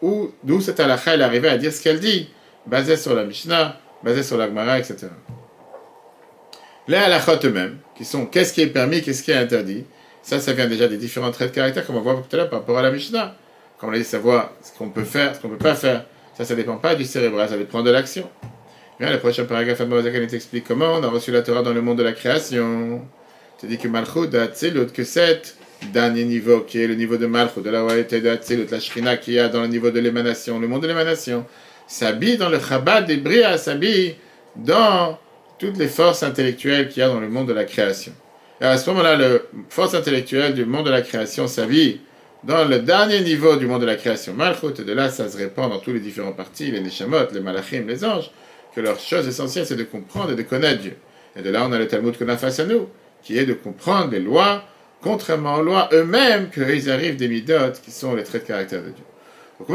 Où, 0.00 0.30
d'où 0.44 0.60
cette 0.60 0.78
halakha 0.78 1.16
est 1.16 1.22
arrivée 1.22 1.48
à 1.48 1.58
dire 1.58 1.72
ce 1.72 1.82
qu'elle 1.82 2.00
dit, 2.00 2.28
basée 2.66 2.96
sur 2.96 3.14
la 3.14 3.24
Mishnah, 3.24 3.80
basée 4.04 4.22
sur 4.22 4.36
l'Agmara, 4.36 4.78
etc. 4.78 5.08
Les 6.88 6.96
halakhot 6.96 7.38
eux-mêmes, 7.44 7.78
qui 7.96 8.04
sont 8.04 8.26
qu'est-ce 8.26 8.52
qui 8.52 8.62
est 8.62 8.66
permis, 8.66 9.02
qu'est-ce 9.02 9.22
qui 9.22 9.30
est 9.30 9.36
interdit, 9.36 9.84
ça, 10.22 10.40
ça 10.40 10.52
vient 10.52 10.66
déjà 10.66 10.88
des 10.88 10.96
différents 10.96 11.30
traits 11.30 11.50
de 11.50 11.54
caractère, 11.54 11.86
comme 11.86 11.96
on 11.96 12.00
voit 12.00 12.14
tout 12.14 12.34
à 12.34 12.38
l'heure 12.38 12.50
par 12.50 12.60
rapport 12.60 12.78
à 12.78 12.82
la 12.82 12.90
Mishnah. 12.90 13.36
Comme 13.78 13.90
on 13.90 13.92
a 13.92 13.98
dit, 13.98 14.04
savoir 14.04 14.52
ce 14.62 14.76
qu'on 14.76 14.90
peut 14.90 15.04
faire, 15.04 15.34
ce 15.34 15.40
qu'on 15.40 15.48
ne 15.48 15.54
peut 15.54 15.64
pas 15.64 15.74
faire. 15.74 16.04
Ça, 16.36 16.44
ça 16.44 16.54
ne 16.54 16.60
dépend 16.60 16.76
pas 16.76 16.94
du 16.94 17.04
cérébral, 17.04 17.48
ça 17.48 17.56
dépend 17.56 17.82
de 17.82 17.90
l'action. 17.90 18.28
Bien, 19.00 19.10
le 19.10 19.18
prochain 19.18 19.44
paragraphe, 19.44 19.80
il 19.80 20.26
t'explique 20.28 20.64
comment 20.66 20.92
on 20.94 21.02
a 21.02 21.08
reçu 21.08 21.32
la 21.32 21.42
Torah 21.42 21.62
dans 21.62 21.72
le 21.72 21.82
monde 21.82 21.98
de 21.98 22.04
la 22.04 22.12
création. 22.12 23.02
Tu 23.58 23.66
dit 23.66 23.78
que 23.78 23.88
Malchut 23.88 24.28
de 24.28 24.84
que 24.84 25.04
cet 25.04 25.56
dernier 25.92 26.24
niveau, 26.24 26.60
qui 26.60 26.80
est 26.80 26.86
le 26.86 26.94
niveau 26.94 27.16
de 27.16 27.26
Malchut, 27.26 27.62
de 27.62 27.70
la 27.70 27.82
royauté 27.82 28.20
de 28.20 28.28
Hatzilut, 28.28 28.66
la 28.70 28.78
Shrina 28.78 29.16
qui 29.16 29.38
a 29.38 29.48
dans 29.48 29.62
le 29.62 29.66
niveau 29.66 29.90
de 29.90 29.98
l'émanation, 29.98 30.60
le 30.60 30.68
monde 30.68 30.82
de 30.82 30.86
l'émanation, 30.86 31.44
s'habille 31.86 32.36
dans 32.36 32.48
le 32.48 32.60
Chabad 32.60 33.06
des 33.06 33.16
Bria, 33.16 33.58
s'habille 33.58 34.14
dans 34.54 35.18
toutes 35.62 35.78
les 35.78 35.86
forces 35.86 36.24
intellectuelles 36.24 36.88
qu'il 36.88 37.02
y 37.02 37.04
a 37.04 37.08
dans 37.08 37.20
le 37.20 37.28
monde 37.28 37.46
de 37.46 37.52
la 37.52 37.62
création. 37.62 38.10
Et 38.60 38.64
à 38.64 38.76
ce 38.76 38.90
moment-là, 38.90 39.14
la 39.14 39.38
force 39.68 39.94
intellectuelle 39.94 40.54
du 40.54 40.64
monde 40.64 40.86
de 40.86 40.90
la 40.90 41.02
création 41.02 41.46
s'habille 41.46 42.00
dans 42.42 42.64
le 42.64 42.80
dernier 42.80 43.20
niveau 43.20 43.54
du 43.54 43.68
monde 43.68 43.82
de 43.82 43.86
la 43.86 43.94
création, 43.94 44.34
Malchut, 44.34 44.80
et 44.80 44.82
de 44.82 44.92
là, 44.92 45.08
ça 45.08 45.28
se 45.28 45.36
répand 45.38 45.70
dans 45.70 45.78
tous 45.78 45.92
les 45.92 46.00
différents 46.00 46.32
parties, 46.32 46.72
les 46.72 46.80
Neshamot, 46.80 47.30
les 47.32 47.38
Malachim, 47.38 47.84
les 47.86 48.04
anges, 48.04 48.32
que 48.74 48.80
leur 48.80 48.98
chose 48.98 49.28
essentielle, 49.28 49.64
c'est 49.64 49.76
de 49.76 49.84
comprendre 49.84 50.32
et 50.32 50.34
de 50.34 50.42
connaître 50.42 50.80
Dieu. 50.80 50.96
Et 51.36 51.42
de 51.42 51.50
là, 51.50 51.64
on 51.64 51.70
a 51.70 51.78
le 51.78 51.86
Talmud 51.86 52.18
qu'on 52.18 52.28
a 52.28 52.36
face 52.36 52.58
à 52.58 52.64
nous, 52.64 52.88
qui 53.22 53.38
est 53.38 53.46
de 53.46 53.54
comprendre 53.54 54.10
les 54.10 54.18
lois, 54.18 54.64
contrairement 55.00 55.58
aux 55.58 55.62
lois 55.62 55.88
eux-mêmes, 55.92 56.50
qu'ils 56.50 56.90
arrivent 56.90 57.14
des 57.14 57.28
midotes, 57.28 57.80
qui 57.84 57.92
sont 57.92 58.16
les 58.16 58.24
traits 58.24 58.42
de 58.42 58.48
caractère 58.48 58.82
de 58.82 58.88
Dieu. 58.88 59.04
Donc 59.60 59.68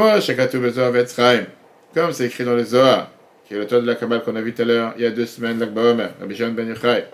comme 1.94 2.12
c'est 2.12 2.26
écrit 2.26 2.44
dans 2.44 2.56
le 2.56 2.66
Zohar, 2.66 3.10
qui 3.48 3.54
est 3.54 3.58
l'auteur 3.58 3.82
de 3.82 3.88
la 3.88 3.96
Kabbale 3.96 4.24
qu'on 4.24 4.36
a 4.36 4.42
vu 4.42 4.54
tout 4.54 4.62
à 4.64 4.66
l'heure, 4.66 4.94
il 4.98 5.04
y 5.04 5.06
a 5.06 5.12
deux 5.12 5.26
semaines, 5.26 5.60
l'Akba 5.60 5.82
Omer, 5.92 6.10
Rabbi 6.20 6.36
Jean 6.36 6.52
Ben 6.52 6.68
Yochai, 6.68 7.06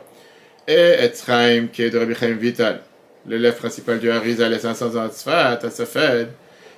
et 0.67 1.03
Etzraim, 1.03 1.67
qui 1.67 1.83
est 1.83 1.89
de 1.89 1.97
Rabbi 1.99 2.15
Chaim 2.15 2.37
Vital, 2.39 2.81
l'élève 3.27 3.55
principal 3.55 3.99
du 3.99 4.09
Harizal, 4.09 4.51
les 4.51 4.59
500 4.59 4.95
ans 4.95 5.07
de 5.07 5.11
Tzfat, 5.11 5.59
à 5.61 5.69
Safed, 5.69 6.29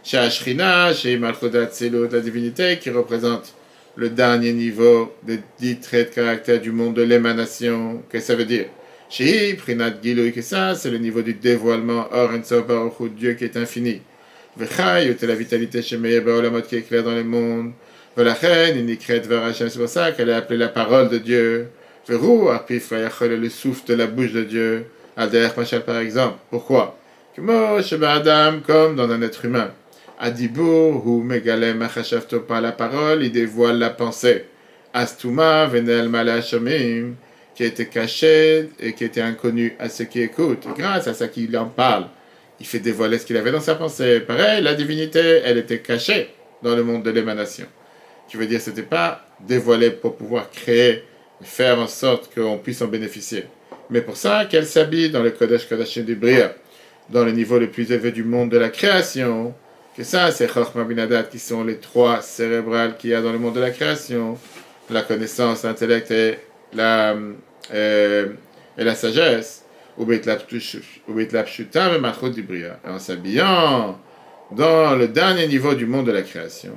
chez 0.04 0.18
Ashrina, 0.18 0.94
chez 0.94 1.18
Malchudat 1.18 1.68
Tzilut, 1.68 2.10
la 2.12 2.20
divinité, 2.20 2.78
qui 2.78 2.90
représente 2.90 3.54
le 3.96 4.10
dernier 4.10 4.52
niveau 4.52 5.16
des 5.24 5.40
dix 5.58 5.80
traits 5.80 6.10
de 6.10 6.16
caractère 6.16 6.60
du 6.60 6.72
monde 6.72 6.96
de 6.96 7.02
l'émanation. 7.02 8.04
Qu'est-ce 8.12 8.28
que 8.28 8.34
ça 8.34 8.36
veut 8.36 8.46
dire? 8.46 8.66
Chez 9.10 9.54
Prinat 9.54 9.94
Gilou, 10.04 10.32
que 10.32 10.42
ça, 10.42 10.76
c'est 10.76 10.92
le 10.92 10.98
niveau 10.98 11.22
du 11.22 11.34
dévoilement, 11.34 12.08
Or 12.12 12.32
Baruch 12.68 13.16
Dieu 13.16 13.34
qui 13.34 13.46
est 13.46 13.56
infini. 13.56 14.02
Vechai, 14.58 15.16
la 15.22 15.36
vitalité 15.36 15.82
chez 15.82 15.98
Meir 15.98 16.24
Baolamot 16.24 16.62
qui 16.62 16.78
est 16.78 16.82
clair 16.82 17.04
dans 17.04 17.14
les 17.14 17.24
mondes. 17.24 17.72
C'est 18.18 19.78
pour 19.78 19.90
ça 19.90 20.14
qu'elle 20.14 20.30
est 20.30 20.34
appelée 20.34 20.58
la 20.58 20.70
parole 20.70 21.10
de 21.10 21.18
Dieu. 21.18 21.68
Le 22.08 23.50
souffle 23.50 23.88
de 23.88 23.94
la 23.94 24.08
bouche 24.08 24.32
de 24.32 24.44
Dieu. 24.44 24.86
Ader 25.18 25.50
Machal 25.58 25.84
par 25.84 25.98
exemple. 25.98 26.38
Pourquoi? 26.50 26.98
Adam, 27.38 28.62
comme 28.66 28.96
dans 28.96 29.12
un 29.12 29.22
être 29.22 29.44
humain. 29.44 29.72
Adibur, 30.18 31.06
ou 31.06 31.22
Megalem 31.22 31.82
Achashavto 31.82 32.40
par 32.40 32.62
la 32.62 32.72
parole, 32.72 33.22
il 33.24 33.34
dévoile 33.34 33.80
la 33.80 33.90
pensée. 33.90 34.46
Astuma, 34.94 35.66
Venel 35.66 36.08
Malachomim, 36.08 37.16
qui 37.54 37.66
était 37.66 37.88
caché 37.88 38.70
et 38.80 38.94
qui 38.94 39.04
était 39.04 39.20
inconnu 39.20 39.76
à 39.78 39.90
ceux 39.90 40.06
qui 40.06 40.22
écoutent. 40.22 40.66
Grâce 40.78 41.10
à 41.10 41.14
ça 41.14 41.28
qu'il 41.28 41.58
en 41.58 41.66
parle, 41.66 42.06
il 42.62 42.66
fait 42.66 42.80
dévoiler 42.80 43.20
ce 43.20 43.26
qu'il 43.26 43.36
avait 43.36 43.52
dans 43.52 43.60
sa 43.60 43.76
pensée. 43.76 44.22
Pareil, 44.22 44.64
la 44.64 44.74
divinité, 44.74 45.42
elle 45.44 45.58
était 45.58 45.80
cachée 45.80 46.30
dans 46.64 46.78
le 46.78 46.84
monde 46.84 47.04
de 47.04 47.12
l'émanation 47.12 47.66
qui 48.28 48.38
veut 48.38 48.48
dire 48.48 48.60
n'était 48.66 48.84
pas 48.84 49.26
dévoilé 49.40 49.92
pour 49.92 50.16
pouvoir 50.16 50.50
créer, 50.50 51.04
faire 51.42 51.80
en 51.80 51.88
sorte 51.88 52.34
qu'on 52.34 52.58
puisse 52.58 52.82
en 52.82 52.88
bénéficier. 52.88 53.46
Mais 53.90 54.02
pour 54.02 54.18
ça, 54.18 54.46
qu'elle 54.46 54.66
s'habille 54.66 55.12
dans 55.12 55.22
le 55.22 55.30
Kodesh 55.32 55.70
Kodashim 55.70 56.04
du 56.04 56.16
Bria, 56.16 56.54
dans 57.10 57.24
le 57.24 57.32
niveau 57.32 57.60
le 57.60 57.70
plus 57.70 57.92
élevé 57.92 58.12
du 58.12 58.24
monde 58.24 58.50
de 58.50 58.58
la 58.58 58.70
création, 58.70 59.54
que 59.96 60.04
ça, 60.04 60.32
c'est 60.32 60.52
Chochma 60.52 60.84
Binadat, 60.84 61.24
qui 61.24 61.40
sont 61.40 61.64
les 61.64 61.78
trois 61.78 62.22
cérébrales 62.22 62.98
qu'il 62.98 63.12
y 63.12 63.14
a 63.14 63.22
dans 63.22 63.32
le 63.32 63.40
monde 63.40 63.56
de 63.56 63.62
la 63.62 63.72
création, 63.72 64.38
la 64.90 65.04
connaissance, 65.04 65.64
l'intellect 65.64 66.12
et 66.12 66.40
la, 66.74 67.16
euh, 67.74 68.28
et 68.78 68.84
la 68.84 68.96
sagesse, 68.96 69.64
ou 69.98 70.06
du 70.06 70.20
Bria, 72.44 72.80
en 72.86 73.00
s'habillant 73.00 73.98
dans 74.52 74.96
le 74.96 75.08
dernier 75.08 75.48
niveau 75.48 75.74
du 75.74 75.86
monde 75.86 76.08
de 76.08 76.12
la 76.12 76.24
création. 76.24 76.74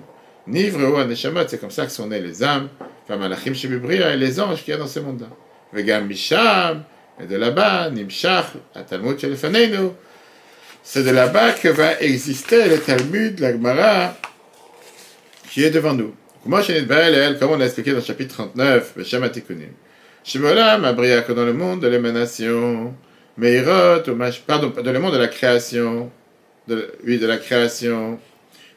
Nivre 0.49 0.91
ou 0.91 0.97
Aneshamot, 0.97 1.47
c'est 1.47 1.61
comme 1.61 1.71
ça 1.71 1.85
que 1.85 1.93
sont 1.93 2.07
nées 2.07 2.21
les 2.21 2.43
âmes, 2.43 2.69
Famalachim 3.07 3.55
Shebibria 3.55 4.15
et 4.15 4.17
les 4.17 4.41
anges 4.41 4.65
qu'il 4.65 4.73
y 4.73 4.75
a 4.75 4.79
dans 4.79 4.87
ce 4.87 5.01
monde-là. 5.01 5.29
Vegam 5.73 6.07
Misham, 6.07 6.85
et 7.21 7.27
de 7.27 7.37
là-bas, 7.37 7.91
Nimshach, 7.91 8.53
Atalmud 8.75 9.19
Shelefaneinu, 9.19 9.91
c'est 10.83 11.03
de 11.03 11.11
là-bas 11.11 11.53
que 11.53 11.69
va 11.69 12.01
exister 12.01 12.69
le 12.69 12.79
Talmud, 12.79 13.41
la 13.41 13.53
Gemara, 13.53 14.17
qui 15.51 15.65
est 15.65 15.71
devant 15.71 15.95
nous. 15.95 16.15
Elle, 16.47 17.39
comme 17.39 17.51
on 17.51 17.57
l'a 17.57 17.67
expliqué 17.67 17.91
dans 17.91 17.99
le 17.99 18.03
chapitre 18.03 18.35
39, 18.35 18.95
Beshem 18.97 19.23
Atikunim. 19.23 19.73
Shemolam, 20.25 20.85
Abria, 20.85 21.23
que 21.23 21.33
dans 21.33 21.45
le 21.45 21.53
monde 21.53 21.81
de 21.81 21.89
l'émanation, 21.89 22.95
Meirot, 23.37 24.03
pardon, 24.47 24.73
dans 24.83 24.93
le 24.93 24.99
monde 24.99 25.13
de 25.13 25.19
la 25.19 25.29
création, 25.29 26.11
oui, 27.05 27.19
de 27.19 27.27
la 27.27 27.37
création, 27.37 28.19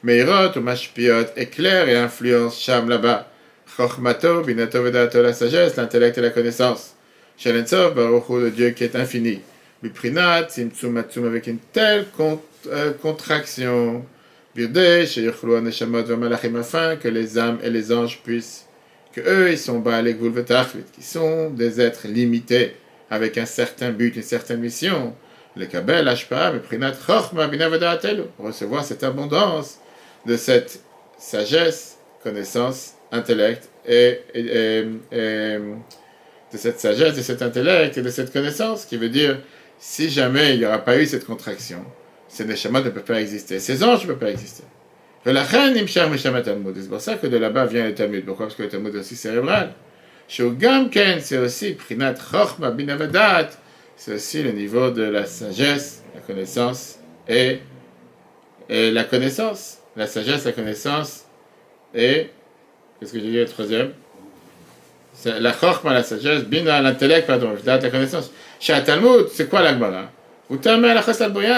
Meirot 0.04 0.58
ou 0.58 0.62
Mashpiot, 0.62 1.28
éclaire 1.38 1.88
et 1.88 1.96
influence 1.96 2.60
Sham 2.60 2.90
là-bas. 2.90 3.28
Chochmato, 3.78 4.42
Binato 4.42 4.82
Vedato, 4.82 5.22
la 5.22 5.32
sagesse, 5.32 5.76
l'intellect 5.76 6.18
et 6.18 6.22
la 6.22 6.32
connaissance. 6.32 6.96
Shalensov, 7.38 7.94
Baruchu, 7.94 8.42
le 8.42 8.50
Dieu 8.50 8.72
qui 8.72 8.84
est 8.84 8.96
infini. 8.96 9.42
Biprinat, 9.84 10.50
Simtsum 10.50 10.94
Matsum, 10.94 11.28
avec 11.28 11.46
une 11.46 11.60
telle 11.72 12.06
euh, 12.68 12.94
contraction. 12.94 14.04
Birde, 14.56 15.06
Sheyuchlu 15.06 15.56
Aneshamot, 15.56 16.04
Vamalachim, 16.04 16.56
afin 16.56 16.96
que 16.96 17.08
les 17.08 17.38
âmes 17.38 17.60
et 17.64 17.70
les 17.70 17.92
anges 17.92 18.22
puissent, 18.24 18.66
que 19.14 19.22
eux, 19.22 19.52
ils 19.52 19.58
sont 19.58 19.80
Baalek 19.80 20.20
Vulvetachlit, 20.20 20.86
qui 20.94 21.04
sont 21.04 21.52
des 21.52 21.80
êtres 21.80 22.08
limités, 22.08 22.76
avec 23.12 23.38
un 23.38 23.46
certain 23.46 23.92
but, 23.92 24.16
une 24.16 24.24
certaine 24.24 24.62
mission. 24.62 25.14
Le 25.56 25.68
kabel, 25.68 26.08
ashpa, 26.08 26.54
prinat 26.54 26.94
chochma, 26.94 27.48
binavadaatelu. 27.48 28.24
Recevoir 28.40 28.84
cette 28.84 29.04
abondance 29.04 29.81
de 30.26 30.38
cette 30.38 30.82
sagesse, 31.18 31.98
connaissance, 32.24 32.94
intellect 33.12 33.70
et, 33.88 34.20
de 35.12 36.58
cette 36.58 36.80
sagesse, 36.80 37.16
de 37.16 37.22
cet 37.22 37.42
intellect 37.42 37.98
et 37.98 38.02
de 38.02 38.10
cette 38.10 38.32
connaissance, 38.32 38.86
qui 38.86 38.98
veut 38.98 39.10
dire, 39.10 39.40
si 39.80 40.10
jamais 40.10 40.54
il 40.54 40.60
n'y 40.60 40.66
aura 40.66 40.80
pas 40.80 40.98
eu 40.98 41.06
cette 41.06 41.26
contraction, 41.26 41.84
ces 42.28 42.46
neshamot 42.46 42.82
ne 42.82 42.90
peuvent 42.90 43.04
pas 43.04 43.22
exister, 43.22 43.60
ces 43.60 43.84
anges 43.84 44.04
ne 44.04 44.08
peuvent 44.08 44.20
pas 44.20 44.32
exister. 44.32 44.64
C'est 45.24 45.34
pour 46.90 47.02
ça 47.02 47.16
que 47.16 47.28
de 47.28 47.38
là-bas 47.38 47.66
vient 47.68 47.86
le 47.86 47.94
Talmud. 47.94 48.26
Pourquoi? 48.26 48.48
Parce 48.48 48.56
que 48.56 48.64
le 48.64 48.70
Talmud 48.70 48.96
est 48.96 49.00
aussi 49.00 49.16
cérébral. 49.16 49.74
c'est 50.28 50.42
aussi 51.38 51.78
c'est 53.98 54.14
aussi 54.14 54.42
le 54.42 54.52
niveau 54.52 54.90
de 54.90 55.04
la 55.04 55.28
sagesse, 55.28 56.02
la 56.16 56.22
connaissance 56.22 56.98
et 57.28 57.60
la 58.70 59.04
connaissance. 59.04 59.81
La 59.96 60.08
sagesse, 60.08 60.46
la 60.46 60.52
connaissance 60.52 61.26
et. 61.94 62.30
Qu'est-ce 63.00 63.14
que 63.14 63.20
j'ai 63.20 63.32
dit 63.32 63.38
le 63.38 63.46
troisième? 63.46 63.94
La 65.26 65.54
Chochma, 65.54 65.94
la 65.94 66.04
sagesse, 66.04 66.44
Bina, 66.44 66.82
l'intellect, 66.82 67.28
pardon, 67.28 67.56
la 67.66 67.78
connaissance. 67.90 68.32
Chez 68.60 68.82
Talmud, 68.84 69.28
c'est 69.34 69.50
quoi 69.50 69.62
l'Agmara 69.62 70.10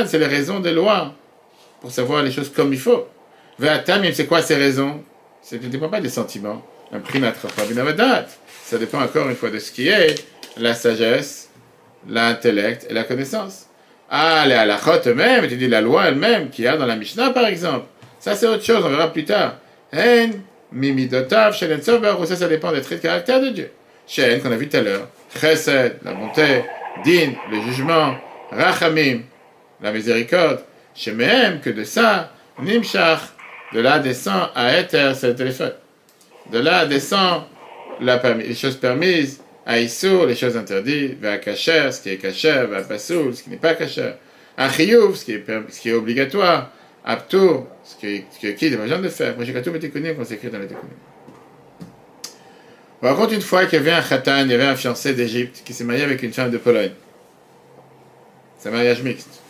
c'est 0.06 0.20
les 0.20 0.28
raisons 0.28 0.60
des 0.60 0.72
lois 0.72 1.14
pour 1.82 1.92
savoir 1.92 2.22
les 2.22 2.32
choses 2.32 2.50
comme 2.50 2.72
il 2.74 2.80
faut. 2.80 3.08
Ve'atamim, 3.58 4.12
c'est 4.14 4.28
quoi 4.28 4.42
ces 4.42 4.56
raisons? 4.56 5.04
Ça 5.42 5.56
ne 5.56 5.68
dépend 5.68 5.90
pas 5.90 6.00
des 6.00 6.10
sentiments. 6.10 6.64
Un 6.92 7.02
Ça 8.64 8.78
dépend 8.78 9.02
encore 9.02 9.30
une 9.30 9.36
fois 9.36 9.50
de 9.50 9.58
ce 9.58 9.72
qui 9.72 9.88
est 9.88 10.16
la 10.58 10.76
sagesse, 10.76 11.50
l'intellect 12.08 12.86
et 12.90 12.94
la 12.94 13.04
connaissance. 13.04 13.68
Ah, 14.10 14.46
les 14.46 14.54
halachot 14.54 15.02
eux-mêmes, 15.08 15.48
tu 15.48 15.58
dis 15.58 15.68
la 15.68 15.82
loi 15.82 16.06
elle-même, 16.06 16.52
qu'il 16.52 16.66
y 16.66 16.68
a 16.68 16.78
dans 16.78 16.86
la 16.86 16.96
Mishnah 16.96 17.32
par 17.32 17.48
exemple. 17.48 17.88
Ça 18.24 18.36
c'est 18.36 18.48
autre 18.48 18.64
chose, 18.64 18.82
on 18.86 18.90
verra 18.90 19.12
plus 19.12 19.26
tard. 19.26 19.58
En, 19.94 20.30
mimidotav, 20.72 21.54
shelen 21.54 21.82
ça, 21.82 22.00
ça 22.38 22.48
dépend 22.48 22.72
des 22.72 22.82
traits 22.82 23.00
de 23.00 23.04
caractère 23.04 23.42
de 23.42 23.50
Dieu. 23.50 23.70
Shen, 24.08 24.42
qu'on 24.42 24.50
a 24.50 24.56
vu 24.56 24.70
tout 24.70 24.78
à 24.78 24.82
l'heure. 24.82 25.10
Chesed, 25.38 25.98
la 26.06 26.14
bonté. 26.14 26.64
Din, 27.04 27.34
le 27.52 27.62
jugement. 27.64 28.16
Rachamim, 28.50 29.24
la 29.82 29.92
miséricorde. 29.92 30.62
Shemehem, 30.96 31.60
que 31.60 31.70
de 31.70 31.84
ça, 31.84 32.32
Nimshach, 32.62 33.20
de 33.74 33.82
là 33.82 34.00
descend 34.00 34.52
à 34.56 34.80
Ether, 34.80 35.12
c'est 35.16 35.28
le 35.28 35.36
téléphone. 35.36 35.74
De 36.50 36.60
là 36.60 36.86
descend 36.86 37.44
les 38.00 38.56
choses 38.56 38.78
permises, 38.78 39.42
à 39.66 39.80
Issour, 39.80 40.28
les 40.28 40.36
choses 40.36 40.56
interdites, 40.56 41.20
vers 41.20 41.42
Kacher, 41.42 41.92
ce 41.92 42.02
qui 42.02 42.12
est 42.12 42.18
Kacher, 42.18 42.68
vers 42.70 42.88
Pasoul, 42.88 43.36
ce 43.36 43.44
qui 43.44 43.50
n'est 43.50 43.58
pas 43.58 43.74
Kacher, 43.74 44.14
à 44.56 44.70
Chiyuv, 44.70 45.14
ce 45.16 45.26
qui 45.26 45.34
est, 45.34 45.46
ce 45.70 45.82
qui 45.82 45.90
est 45.90 45.94
obligatoire, 45.94 46.72
à 47.04 47.18
Ptour, 47.18 47.68
ce 47.84 47.94
ce 47.94 48.48
qui 48.48 48.66
est 48.66 48.78
besoin 48.78 49.00
de 49.00 49.10
faire. 49.10 49.36
Moi, 49.36 49.46
j'ai 49.46 49.62
tout 49.62 49.76
été 49.76 49.90
connu 49.90 50.16
quand 50.16 50.24
dans 50.24 50.60
les 50.60 50.68
Tékounim. 50.68 50.94
On 53.02 53.08
raconte 53.08 53.34
une 53.34 53.42
fois 53.42 53.66
qu'il 53.66 53.80
y 53.80 53.82
avait 53.82 53.92
un 53.92 54.02
khatan, 54.02 54.46
il 54.46 54.52
y 54.52 54.54
avait 54.54 54.64
un 54.64 54.76
fiancé 54.76 55.14
d'Égypte 55.14 55.62
qui 55.66 55.74
s'est 55.74 55.84
marié 55.84 56.04
avec 56.04 56.24
une 56.24 56.32
femme 56.32 56.52
de 56.52 56.58
Pologne. 56.58 56.94
C'est 58.58 58.70
un 58.70 58.72
mariage 58.72 59.04
mixte. 59.04 59.42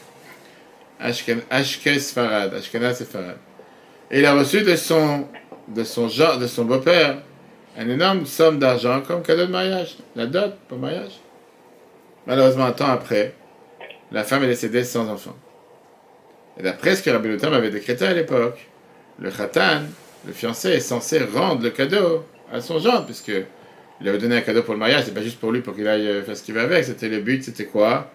Farad, 0.99 2.53
Ashkenaz 2.55 3.03
Farad. 3.03 3.37
Et 4.09 4.19
il 4.19 4.25
a 4.25 4.33
reçu 4.33 4.61
de 4.61 4.75
son, 4.75 5.27
de 5.67 5.83
son, 5.83 6.07
de 6.07 6.47
son 6.47 6.65
beau-père 6.65 7.17
une 7.77 7.89
énorme 7.91 8.25
somme 8.25 8.59
d'argent 8.59 9.01
comme 9.01 9.21
cadeau 9.23 9.45
de 9.45 9.51
mariage, 9.51 9.97
la 10.15 10.25
dot 10.27 10.53
pour 10.67 10.77
mariage. 10.77 11.19
Malheureusement, 12.27 12.65
un 12.65 12.71
temps 12.71 12.89
après, 12.89 13.33
la 14.11 14.23
femme 14.23 14.43
est 14.43 14.47
décédée 14.47 14.83
sans 14.83 15.09
enfant. 15.09 15.35
Et 16.57 16.63
d'après 16.63 16.95
ce 16.95 17.03
que 17.03 17.09
Rabbi 17.09 17.29
Lutam 17.29 17.53
avait 17.53 17.71
décrété 17.71 18.05
à 18.05 18.13
l'époque, 18.13 18.67
le 19.19 19.31
khatan, 19.31 19.81
le 20.25 20.33
fiancé, 20.33 20.69
est 20.69 20.79
censé 20.79 21.19
rendre 21.23 21.63
le 21.63 21.69
cadeau 21.69 22.25
à 22.51 22.61
son 22.61 22.79
gendre, 22.79 23.05
puisque 23.05 23.31
il 24.01 24.09
avait 24.09 24.17
donné 24.17 24.37
un 24.37 24.41
cadeau 24.41 24.63
pour 24.63 24.73
le 24.73 24.79
mariage, 24.79 25.03
c'est 25.05 25.13
pas 25.13 25.21
juste 25.21 25.39
pour 25.39 25.51
lui, 25.51 25.61
pour 25.61 25.75
qu'il 25.75 25.87
aille 25.87 26.07
euh, 26.07 26.23
faire 26.23 26.35
ce 26.35 26.43
qu'il 26.43 26.53
veut 26.53 26.61
avec, 26.61 26.83
c'était 26.83 27.09
le 27.09 27.19
but, 27.19 27.43
c'était 27.43 27.65
quoi? 27.65 28.11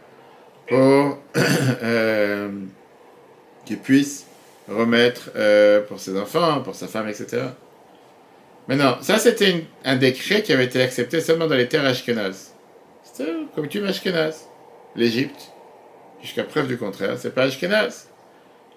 Pour 0.68 1.18
euh, 1.82 2.48
qu'il 3.64 3.78
puisse 3.78 4.26
remettre 4.68 5.30
euh, 5.36 5.80
pour 5.80 5.98
ses 5.98 6.18
enfants, 6.18 6.60
pour 6.60 6.74
sa 6.74 6.88
femme, 6.88 7.08
etc. 7.08 7.42
Maintenant, 8.68 8.98
ça 9.00 9.18
c'était 9.18 9.64
un 9.84 9.96
décret 9.96 10.42
qui 10.42 10.52
avait 10.52 10.66
été 10.66 10.82
accepté 10.82 11.20
seulement 11.22 11.46
dans 11.46 11.54
les 11.54 11.68
terres 11.68 11.86
ashkénazes. 11.86 12.52
C'était 13.02 13.32
comme 13.54 13.66
tu 13.68 13.84
ashkénaze. 13.86 14.46
L'Égypte, 14.94 15.52
jusqu'à 16.20 16.44
preuve 16.44 16.66
du 16.66 16.76
contraire, 16.76 17.16
c'est 17.18 17.34
pas 17.34 17.44
ashkénaze. 17.44 18.07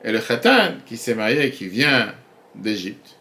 Et 0.03 0.11
le 0.11 0.19
khatan, 0.19 0.73
qui 0.85 0.97
s'est 0.97 1.15
marié 1.15 1.47
et 1.47 1.51
qui 1.51 1.67
vient 1.67 2.13
d'Égypte, 2.55 3.17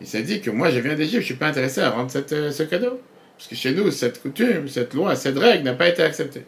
il 0.00 0.06
s'est 0.06 0.22
dit 0.22 0.40
que 0.40 0.50
moi 0.50 0.70
je 0.70 0.78
viens 0.78 0.94
d'Égypte, 0.94 1.20
je 1.20 1.26
suis 1.26 1.34
pas 1.34 1.48
intéressé 1.48 1.80
à 1.80 1.90
rendre 1.90 2.10
euh, 2.32 2.50
ce 2.50 2.62
cadeau. 2.62 3.00
Parce 3.36 3.48
que 3.48 3.54
chez 3.54 3.72
nous, 3.72 3.90
cette 3.90 4.20
coutume, 4.20 4.68
cette 4.68 4.92
loi, 4.92 5.16
cette 5.16 5.38
règle 5.38 5.64
n'a 5.64 5.74
pas 5.74 5.88
été 5.88 6.02
acceptée. 6.02 6.44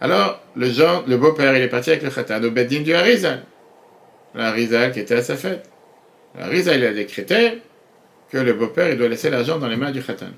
Alors, 0.00 0.40
le, 0.56 0.70
genre, 0.70 1.04
le 1.06 1.18
beau-père, 1.18 1.54
il 1.56 1.62
est 1.62 1.68
parti 1.68 1.90
avec 1.90 2.02
le 2.02 2.10
khatan 2.10 2.42
au 2.42 2.50
Beddin 2.50 2.80
du 2.80 2.94
Harizal 2.94 3.42
la 4.34 4.52
Rizal 4.52 4.92
qui 4.92 5.00
était 5.00 5.16
à 5.16 5.22
sa 5.22 5.36
fête. 5.36 5.68
La 6.38 6.46
Rizal, 6.46 6.78
il 6.78 6.86
a 6.86 6.92
décrété 6.92 7.62
que 8.30 8.38
le 8.38 8.52
beau-père, 8.54 8.90
il 8.90 8.96
doit 8.96 9.08
laisser 9.08 9.30
l'argent 9.30 9.58
dans 9.58 9.68
les 9.68 9.76
mains 9.76 9.90
du 9.90 10.02
khatan. 10.02 10.30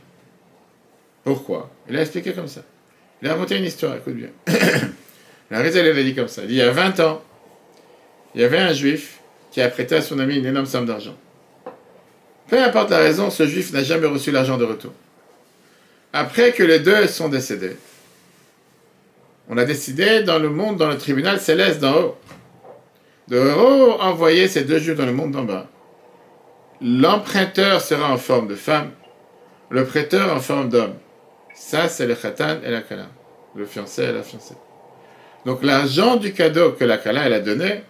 Pourquoi? 1.24 1.70
Il 1.88 1.96
a 1.96 2.00
expliqué 2.00 2.32
comme 2.32 2.48
ça. 2.48 2.62
Il 3.20 3.28
a 3.28 3.34
inventé 3.34 3.56
une 3.56 3.64
histoire, 3.64 3.96
écoute 3.96 4.14
bien. 4.14 4.30
la 5.50 5.60
Rizal, 5.60 5.86
il 5.86 5.98
a 5.98 6.02
dit 6.02 6.14
comme 6.14 6.28
ça. 6.28 6.42
Il, 6.44 6.54
y 6.54 6.62
a 6.62 6.70
20 6.70 7.00
ans, 7.00 7.22
il 8.34 8.40
y 8.40 8.44
avait 8.44 8.58
un 8.58 8.72
juif 8.72 9.20
qui 9.50 9.60
a 9.60 9.68
prêté 9.68 9.96
à 9.96 10.02
son 10.02 10.18
ami 10.18 10.36
une 10.36 10.46
énorme 10.46 10.66
somme 10.66 10.86
d'argent. 10.86 11.16
Peu 12.48 12.62
importe 12.62 12.90
la 12.90 12.98
raison, 12.98 13.30
ce 13.30 13.46
juif 13.46 13.72
n'a 13.72 13.82
jamais 13.82 14.06
reçu 14.06 14.30
l'argent 14.30 14.58
de 14.58 14.64
retour. 14.64 14.92
Après 16.12 16.52
que 16.52 16.62
les 16.62 16.80
deux 16.80 17.06
sont 17.06 17.28
décédés, 17.28 17.76
on 19.48 19.56
a 19.56 19.64
décidé 19.64 20.22
dans 20.22 20.38
le 20.38 20.50
monde, 20.50 20.76
dans 20.76 20.88
le 20.88 20.98
tribunal 20.98 21.40
céleste 21.40 21.80
d'en 21.80 21.94
haut, 21.94 22.16
de 23.28 23.38
envoyer 24.00 24.48
ces 24.48 24.64
deux 24.64 24.78
juifs 24.78 24.96
dans 24.96 25.06
le 25.06 25.12
monde 25.12 25.32
d'en 25.32 25.44
bas. 25.44 25.66
L'emprunteur 26.80 27.80
sera 27.80 28.12
en 28.12 28.18
forme 28.18 28.48
de 28.48 28.54
femme, 28.54 28.90
le 29.70 29.84
prêteur 29.84 30.34
en 30.34 30.40
forme 30.40 30.68
d'homme. 30.68 30.94
Ça, 31.54 31.88
c'est 31.88 32.06
le 32.06 32.14
khatan 32.14 32.56
et 32.64 32.70
la 32.70 32.82
kala, 32.82 33.06
le 33.54 33.64
fiancé 33.64 34.02
et 34.02 34.12
la 34.12 34.22
fiancée. 34.22 34.56
Donc 35.46 35.62
l'argent 35.62 36.16
du 36.16 36.32
cadeau 36.32 36.72
que 36.72 36.84
la 36.84 36.98
kala 36.98 37.26
elle 37.26 37.32
a 37.32 37.40
donné, 37.40 37.82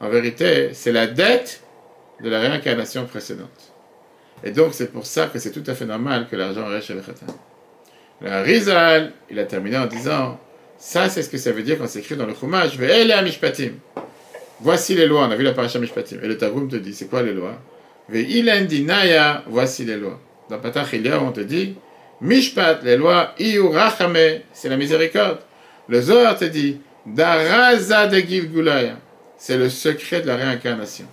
en 0.00 0.08
vérité, 0.08 0.70
c'est 0.72 0.92
la 0.92 1.06
dette 1.06 1.62
de 2.22 2.28
la 2.28 2.40
réincarnation 2.40 3.06
précédente. 3.06 3.72
Et 4.42 4.50
donc 4.50 4.74
c'est 4.74 4.92
pour 4.92 5.06
ça 5.06 5.26
que 5.26 5.38
c'est 5.38 5.52
tout 5.52 5.64
à 5.66 5.74
fait 5.74 5.86
normal 5.86 6.26
que 6.30 6.36
l'argent 6.36 6.66
reste 6.66 6.88
chez 6.88 6.94
le 6.94 7.00
khatan. 7.00 7.26
Le 8.20 8.42
Rizal, 8.42 9.12
il 9.30 9.38
a 9.38 9.44
terminé 9.44 9.78
en 9.78 9.86
disant, 9.86 10.38
ça 10.78 11.08
c'est 11.08 11.22
ce 11.22 11.30
que 11.30 11.38
ça 11.38 11.52
veut 11.52 11.62
dire 11.62 11.78
quand 11.78 11.88
c'est 11.88 12.00
écrit 12.00 12.16
dans 12.16 12.26
le 12.26 12.34
Chumash, 12.34 12.76
Ve'ele 12.76 13.14
mishpatim. 13.24 13.72
Voici 14.60 14.94
les 14.94 15.06
lois. 15.06 15.26
On 15.26 15.30
a 15.30 15.36
vu 15.36 15.42
la 15.42 15.52
paracha 15.52 15.78
Mishpatim. 15.78 16.18
Et 16.22 16.28
le 16.28 16.38
Targum 16.38 16.68
te 16.68 16.76
dit, 16.76 16.94
c'est 16.94 17.06
quoi 17.06 17.22
les 17.22 17.34
lois? 17.34 17.58
Naya, 18.08 19.42
voici 19.46 19.84
les 19.84 19.96
lois. 19.96 20.20
Dans 20.48 20.58
Patach 20.58 20.88
on 21.20 21.32
te 21.32 21.40
dit, 21.40 21.74
Mishpat, 22.20 22.80
les 22.82 22.96
lois, 22.96 23.34
Iu 23.38 23.68
Rachame, 23.68 24.40
c'est 24.52 24.68
la 24.68 24.76
miséricorde. 24.76 25.40
Le 25.88 26.00
Zohar 26.00 26.38
te 26.38 26.44
dit, 26.44 26.80
Daraza 27.04 28.06
de 28.06 28.18
Gilgulaya, 28.18 28.96
c'est 29.38 29.56
le 29.56 29.68
secret 29.68 30.20
de 30.20 30.26
la 30.26 30.36
réincarnation. 30.36 31.06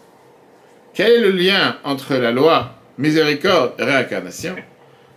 Quel 0.94 1.12
est 1.12 1.20
le 1.20 1.32
lien 1.32 1.78
entre 1.84 2.16
la 2.16 2.32
loi, 2.32 2.76
miséricorde 2.98 3.74
et 3.80 3.84
réincarnation? 3.84 4.56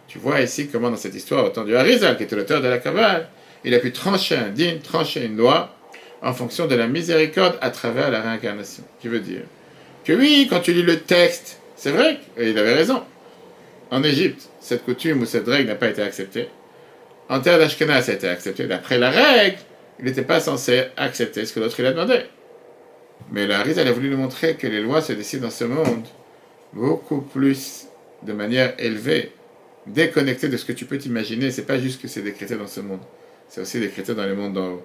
Tu 0.07 0.19
vois 0.19 0.41
ici 0.41 0.69
comment 0.69 0.91
dans 0.91 0.97
cette 0.97 1.15
histoire, 1.15 1.45
au 1.45 1.49
temps 1.49 1.65
du 1.65 1.77
Harizal, 1.77 2.17
qui 2.17 2.23
était 2.23 2.37
l'auteur 2.37 2.63
de 2.63 2.69
la 2.69 2.79
Kabbale, 2.79 3.29
il 3.65 3.75
a 3.75 3.79
pu 3.79 3.93
trancher 3.93 4.37
un 4.37 4.51
digne, 4.51 4.79
trancher 4.79 5.25
une 5.25 5.37
loi, 5.37 5.75
en 6.23 6.33
fonction 6.33 6.67
de 6.67 6.75
la 6.75 6.87
miséricorde 6.87 7.59
à 7.61 7.71
travers 7.71 8.11
la 8.11 8.21
réincarnation. 8.21 8.85
Qui 9.01 9.09
veut 9.09 9.21
dire 9.21 9.43
que 10.05 10.13
oui, 10.13 10.47
quand 10.49 10.61
tu 10.61 10.73
lis 10.73 10.83
le 10.83 11.01
texte, 11.01 11.61
c'est 11.77 11.91
vrai 11.91 12.19
qu'il 12.37 12.59
avait 12.59 12.75
raison. 12.75 13.03
En 13.91 14.03
Égypte, 14.03 14.49
cette 14.61 14.85
coutume 14.85 15.23
ou 15.23 15.27
cette 15.27 15.47
règle 15.47 15.69
n'a 15.69 15.75
pas 15.75 15.89
été 15.89 16.03
acceptée. 16.03 16.49
En 17.29 17.41
terre 17.41 17.59
d'Ashkenaz, 17.59 18.07
ça 18.07 18.13
a 18.13 18.15
été 18.15 18.29
accepté. 18.29 18.67
D'après 18.67 18.99
la 18.99 19.11
règle, 19.11 19.59
il 19.99 20.05
n'était 20.05 20.23
pas 20.23 20.41
censé 20.41 20.85
accepter 20.97 21.47
ce 21.47 21.53
que 21.53 21.61
l'autre 21.61 21.81
lui 21.81 21.87
a 21.89 21.93
demandé. 21.93 22.21
Mais 23.33 23.47
la 23.47 23.63
Riz, 23.63 23.75
elle 23.79 23.89
a 23.89 23.93
voulu 23.93 24.11
nous 24.11 24.17
montrer 24.17 24.57
que 24.57 24.67
les 24.67 24.83
lois 24.83 25.01
se 25.01 25.13
décident 25.13 25.45
dans 25.45 25.51
ce 25.51 25.65
monde 25.65 26.05
beaucoup 26.73 27.21
plus 27.21 27.87
de 28.23 28.33
manière 28.33 28.75
élevée, 28.79 29.33
déconnectée 29.87 30.49
de 30.49 30.57
ce 30.57 30.65
que 30.65 30.73
tu 30.73 30.85
peux 30.85 30.99
t'imaginer. 30.99 31.51
C'est 31.51 31.67
pas 31.67 31.79
juste 31.79 32.01
que 32.01 32.09
c'est 32.09 32.23
décrété 32.23 32.57
dans 32.57 32.67
ce 32.67 32.81
monde, 32.81 33.01
c'est 33.49 33.61
aussi 33.61 33.81
décrété 33.81 34.15
dans 34.15 34.25
les 34.25 34.35
mondes 34.35 34.55
d'en 34.55 34.69
haut 34.73 34.83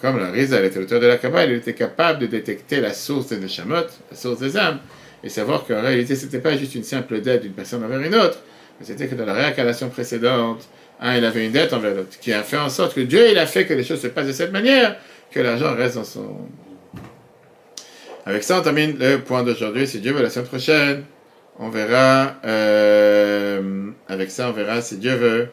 comme 0.00 0.18
la 0.18 0.30
Rizal 0.30 0.64
était 0.64 0.78
l'auteur 0.78 1.00
de 1.00 1.06
la 1.06 1.16
Kabbalah, 1.16 1.46
il 1.46 1.58
était 1.58 1.74
capable 1.74 2.20
de 2.20 2.26
détecter 2.26 2.80
la 2.80 2.92
source 2.92 3.28
des 3.28 3.38
Neshamot, 3.38 3.86
la 4.10 4.16
source 4.16 4.38
des 4.38 4.56
âmes, 4.56 4.80
et 5.24 5.28
savoir 5.28 5.64
qu'en 5.66 5.80
réalité, 5.80 6.14
ce 6.14 6.26
n'était 6.26 6.38
pas 6.38 6.56
juste 6.56 6.74
une 6.74 6.84
simple 6.84 7.20
dette 7.20 7.42
d'une 7.42 7.52
personne 7.52 7.82
envers 7.84 8.00
une 8.00 8.14
autre, 8.14 8.38
C'était 8.80 9.08
que 9.08 9.16
dans 9.16 9.26
la 9.26 9.32
réincarnation 9.32 9.88
précédente, 9.88 10.68
un, 11.00 11.16
il 11.16 11.24
avait 11.24 11.44
une 11.46 11.52
dette 11.52 11.72
envers 11.72 11.94
l'autre, 11.94 12.18
qui 12.20 12.32
a 12.32 12.42
fait 12.44 12.58
en 12.58 12.68
sorte 12.68 12.94
que 12.94 13.00
Dieu, 13.00 13.28
il 13.30 13.38
a 13.38 13.46
fait 13.46 13.66
que 13.66 13.74
les 13.74 13.82
choses 13.82 14.00
se 14.00 14.06
passent 14.06 14.28
de 14.28 14.32
cette 14.32 14.52
manière, 14.52 14.96
que 15.32 15.40
l'argent 15.40 15.74
reste 15.74 15.96
dans 15.96 16.04
son... 16.04 16.36
Avec 18.28 18.42
ça, 18.42 18.58
on 18.58 18.62
termine 18.62 18.98
le 18.98 19.20
point 19.20 19.42
d'aujourd'hui. 19.42 19.88
Si 19.88 20.00
Dieu 20.00 20.12
veut, 20.12 20.22
la 20.22 20.28
semaine 20.28 20.48
prochaine, 20.48 21.04
on 21.58 21.70
verra, 21.70 22.34
euh, 22.44 23.90
avec 24.06 24.30
ça, 24.30 24.50
on 24.50 24.52
verra, 24.52 24.82
si 24.82 24.98
Dieu 24.98 25.14
veut, 25.14 25.48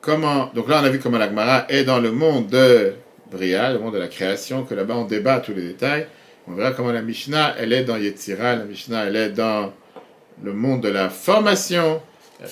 comment... 0.00 0.48
Donc 0.54 0.68
là, 0.68 0.78
on 0.80 0.84
a 0.84 0.90
vu 0.90 1.00
comment 1.00 1.18
l'Agmara 1.18 1.66
est 1.68 1.82
dans 1.82 1.98
le 1.98 2.12
monde 2.12 2.46
de 2.46 2.92
Bria, 3.32 3.72
le 3.72 3.80
monde 3.80 3.94
de 3.94 3.98
la 3.98 4.06
création, 4.06 4.62
que 4.62 4.76
là-bas, 4.76 4.94
on 4.94 5.06
débat 5.06 5.40
tous 5.40 5.54
les 5.54 5.62
détails. 5.62 6.06
On 6.46 6.52
verra 6.52 6.70
comment 6.70 6.92
la 6.92 7.02
Mishnah, 7.02 7.56
elle 7.58 7.72
est 7.72 7.82
dans 7.82 7.96
Yetzira, 7.96 8.54
la 8.54 8.64
Mishnah, 8.64 9.06
elle 9.06 9.16
est 9.16 9.30
dans 9.30 9.72
le 10.40 10.52
monde 10.52 10.82
de 10.82 10.90
la 10.90 11.08
formation. 11.10 12.00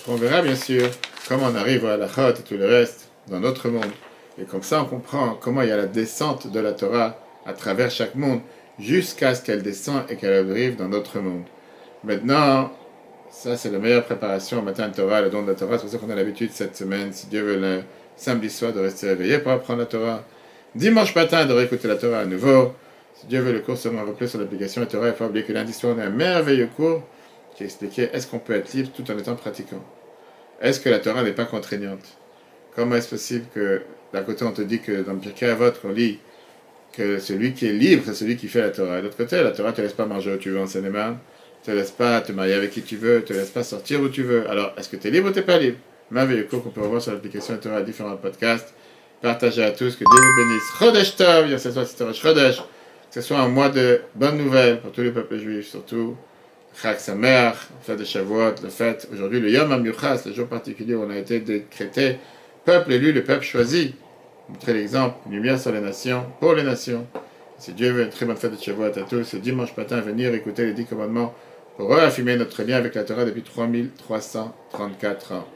On 0.08 0.16
verra, 0.16 0.42
bien 0.42 0.56
sûr, 0.56 0.90
comment 1.28 1.46
on 1.52 1.54
arrive 1.54 1.86
à 1.86 1.96
la 1.96 2.08
Chot 2.08 2.30
et 2.30 2.42
tout 2.42 2.56
le 2.56 2.66
reste 2.66 3.10
dans 3.28 3.38
notre 3.38 3.68
monde? 3.68 3.92
Et 4.40 4.44
comme 4.44 4.64
ça, 4.64 4.82
on 4.82 4.86
comprend 4.86 5.38
comment 5.40 5.62
il 5.62 5.68
y 5.68 5.72
a 5.72 5.76
la 5.76 5.86
descente 5.86 6.50
de 6.50 6.58
la 6.58 6.72
Torah 6.72 7.16
à 7.46 7.52
travers 7.52 7.92
chaque 7.92 8.16
monde 8.16 8.40
jusqu'à 8.78 9.34
ce 9.34 9.42
qu'elle 9.42 9.62
descende 9.62 10.04
et 10.08 10.16
qu'elle 10.16 10.50
arrive 10.50 10.76
dans 10.76 10.88
notre 10.88 11.20
monde. 11.20 11.44
Maintenant, 12.04 12.72
ça 13.30 13.56
c'est 13.56 13.70
la 13.70 13.78
meilleure 13.78 14.04
préparation 14.04 14.58
au 14.58 14.62
matin 14.62 14.88
de 14.88 14.94
Torah, 14.94 15.22
le 15.22 15.30
don 15.30 15.42
de 15.42 15.48
la 15.48 15.54
Torah. 15.54 15.76
C'est 15.78 15.82
pour 15.82 15.90
ça 15.90 15.98
qu'on 15.98 16.10
a 16.10 16.14
l'habitude 16.14 16.50
cette 16.52 16.76
semaine, 16.76 17.12
si 17.12 17.26
Dieu 17.26 17.42
veut, 17.42 17.58
le 17.58 17.82
samedi 18.16 18.50
soir, 18.50 18.72
de 18.72 18.80
rester 18.80 19.08
réveillé 19.08 19.38
pour 19.38 19.52
apprendre 19.52 19.80
la 19.80 19.86
Torah. 19.86 20.24
Dimanche 20.74 21.14
matin, 21.14 21.44
de 21.44 21.52
réécouter 21.52 21.88
la 21.88 21.96
Torah 21.96 22.20
à 22.20 22.24
nouveau. 22.24 22.74
Si 23.14 23.26
Dieu 23.26 23.40
veut, 23.40 23.52
le 23.52 23.60
cours 23.60 23.76
sera 23.76 24.02
repris 24.02 24.28
sur 24.28 24.38
l'application 24.38 24.80
la 24.80 24.86
Torah. 24.86 25.08
Il 25.08 25.14
faut 25.14 25.24
oublier 25.24 25.44
que 25.44 25.52
lundi 25.52 25.72
soir, 25.72 25.94
on 25.96 26.00
a 26.00 26.06
un 26.06 26.10
merveilleux 26.10 26.68
cours 26.74 27.02
qui 27.54 27.64
expliquait 27.64 28.10
est-ce 28.12 28.26
qu'on 28.26 28.38
peut 28.38 28.54
être 28.54 28.72
libre 28.72 28.90
tout 28.94 29.08
en 29.10 29.18
étant 29.18 29.34
pratiquant. 29.34 29.82
Est-ce 30.60 30.80
que 30.80 30.88
la 30.88 30.98
Torah 30.98 31.22
n'est 31.22 31.32
pas 31.32 31.44
contraignante? 31.44 32.18
Comment 32.74 32.96
est-ce 32.96 33.10
possible 33.10 33.46
que 33.54 33.82
d'un 34.12 34.22
côté 34.22 34.44
on 34.44 34.52
te 34.52 34.62
dit 34.62 34.80
que 34.80 35.02
dans 35.02 35.12
le 35.12 35.18
Pirkei 35.18 35.46
Avot 35.46 35.72
on 35.84 35.90
lit 35.90 36.18
que 36.92 37.18
celui 37.18 37.52
qui 37.52 37.66
est 37.66 37.72
libre 37.72 38.02
c'est 38.06 38.14
celui 38.14 38.36
qui 38.36 38.48
fait 38.48 38.60
la 38.60 38.70
Torah. 38.70 38.98
De 38.98 39.04
l'autre 39.04 39.16
côté, 39.16 39.42
la 39.42 39.50
Torah 39.50 39.72
te 39.72 39.80
laisse 39.80 39.92
pas 39.92 40.06
manger 40.06 40.34
où 40.34 40.36
tu 40.36 40.50
veux 40.50 40.60
en 40.60 40.66
seine 40.66 40.92
te 41.64 41.70
laisse 41.70 41.92
pas 41.92 42.20
te 42.20 42.32
marier 42.32 42.54
avec 42.54 42.70
qui 42.70 42.82
tu 42.82 42.96
veux, 42.96 43.22
te 43.22 43.32
laisse 43.32 43.50
pas 43.50 43.62
sortir 43.62 44.00
où 44.00 44.08
tu 44.08 44.22
veux. 44.22 44.48
Alors, 44.50 44.72
est-ce 44.76 44.88
que 44.88 44.96
tu 44.96 45.08
es 45.08 45.10
libre 45.10 45.28
ou 45.28 45.30
tu 45.30 45.38
n'es 45.38 45.44
pas 45.44 45.58
libre? 45.58 45.78
Merveilleux 46.10 46.44
cours 46.44 46.62
qu'on 46.62 46.70
peut 46.70 46.80
revoir 46.80 47.00
sur 47.00 47.12
l'application 47.12 47.56
Torah 47.56 47.82
différents 47.82 48.16
podcasts. 48.16 48.74
Partagez 49.22 49.62
à 49.62 49.70
tous, 49.70 49.94
que 49.94 50.04
Dieu 50.04 50.20
vous 50.20 50.36
bénisse. 50.36 50.62
Chodesh 50.78 51.16
Tov, 51.16 51.56
cette 51.56 51.72
fois 51.72 52.12
Chodesh. 52.12 52.56
Que 52.56 53.20
ce 53.20 53.20
soit 53.20 53.38
un 53.38 53.48
mois 53.48 53.68
de 53.68 54.00
bonnes 54.14 54.38
nouvelles 54.38 54.80
pour 54.80 54.90
tous 54.90 55.02
les 55.02 55.12
peuples 55.12 55.38
juifs, 55.38 55.68
surtout 55.68 56.16
Chag 56.80 56.98
Samer, 56.98 57.52
fête 57.82 57.98
de 57.98 58.04
Shavuot, 58.04 58.54
le 58.62 58.70
fête 58.70 59.06
aujourd'hui, 59.12 59.40
le 59.40 59.50
Yom 59.50 59.70
HaMyuchas, 59.70 60.22
le 60.26 60.32
jour 60.32 60.48
particulier 60.48 60.94
où 60.94 61.02
on 61.02 61.10
a 61.10 61.18
été 61.18 61.40
décrété, 61.40 62.16
peuple 62.64 62.92
élu, 62.92 63.12
le 63.12 63.22
peuple 63.22 63.44
choisi. 63.44 63.94
Montrer 64.48 64.74
l'exemple, 64.74 65.16
lumière 65.30 65.58
sur 65.58 65.72
les 65.72 65.80
nations, 65.80 66.24
pour 66.40 66.54
les 66.54 66.62
nations. 66.62 67.06
Si 67.58 67.72
Dieu 67.72 67.92
veut 67.92 68.02
une 68.02 68.10
très 68.10 68.26
bonne 68.26 68.36
fête 68.36 68.52
de 68.52 68.60
Shavuot 68.60 68.84
à 68.84 69.02
tous, 69.08 69.24
ce 69.24 69.36
dimanche 69.36 69.76
matin, 69.76 70.00
venir 70.00 70.34
écouter 70.34 70.66
les 70.66 70.72
dix 70.72 70.84
commandements 70.84 71.32
pour 71.76 71.94
réaffirmer 71.94 72.36
notre 72.36 72.62
lien 72.62 72.76
avec 72.76 72.94
la 72.94 73.04
Torah 73.04 73.24
depuis 73.24 73.42
3334 73.42 75.32
ans. 75.32 75.46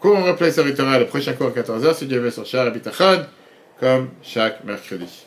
Cours 0.00 0.16
en 0.16 0.24
replay 0.24 0.50
sur 0.50 0.64
Torah, 0.74 0.98
le 0.98 1.06
prochain 1.06 1.34
cours 1.34 1.48
à 1.48 1.50
14h, 1.50 1.94
si 1.94 2.06
Dieu 2.06 2.18
veut, 2.18 2.30
sur 2.30 2.46
Shah 2.46 2.68
Bitachon, 2.70 3.26
comme 3.78 4.08
chaque 4.22 4.64
mercredi. 4.64 5.26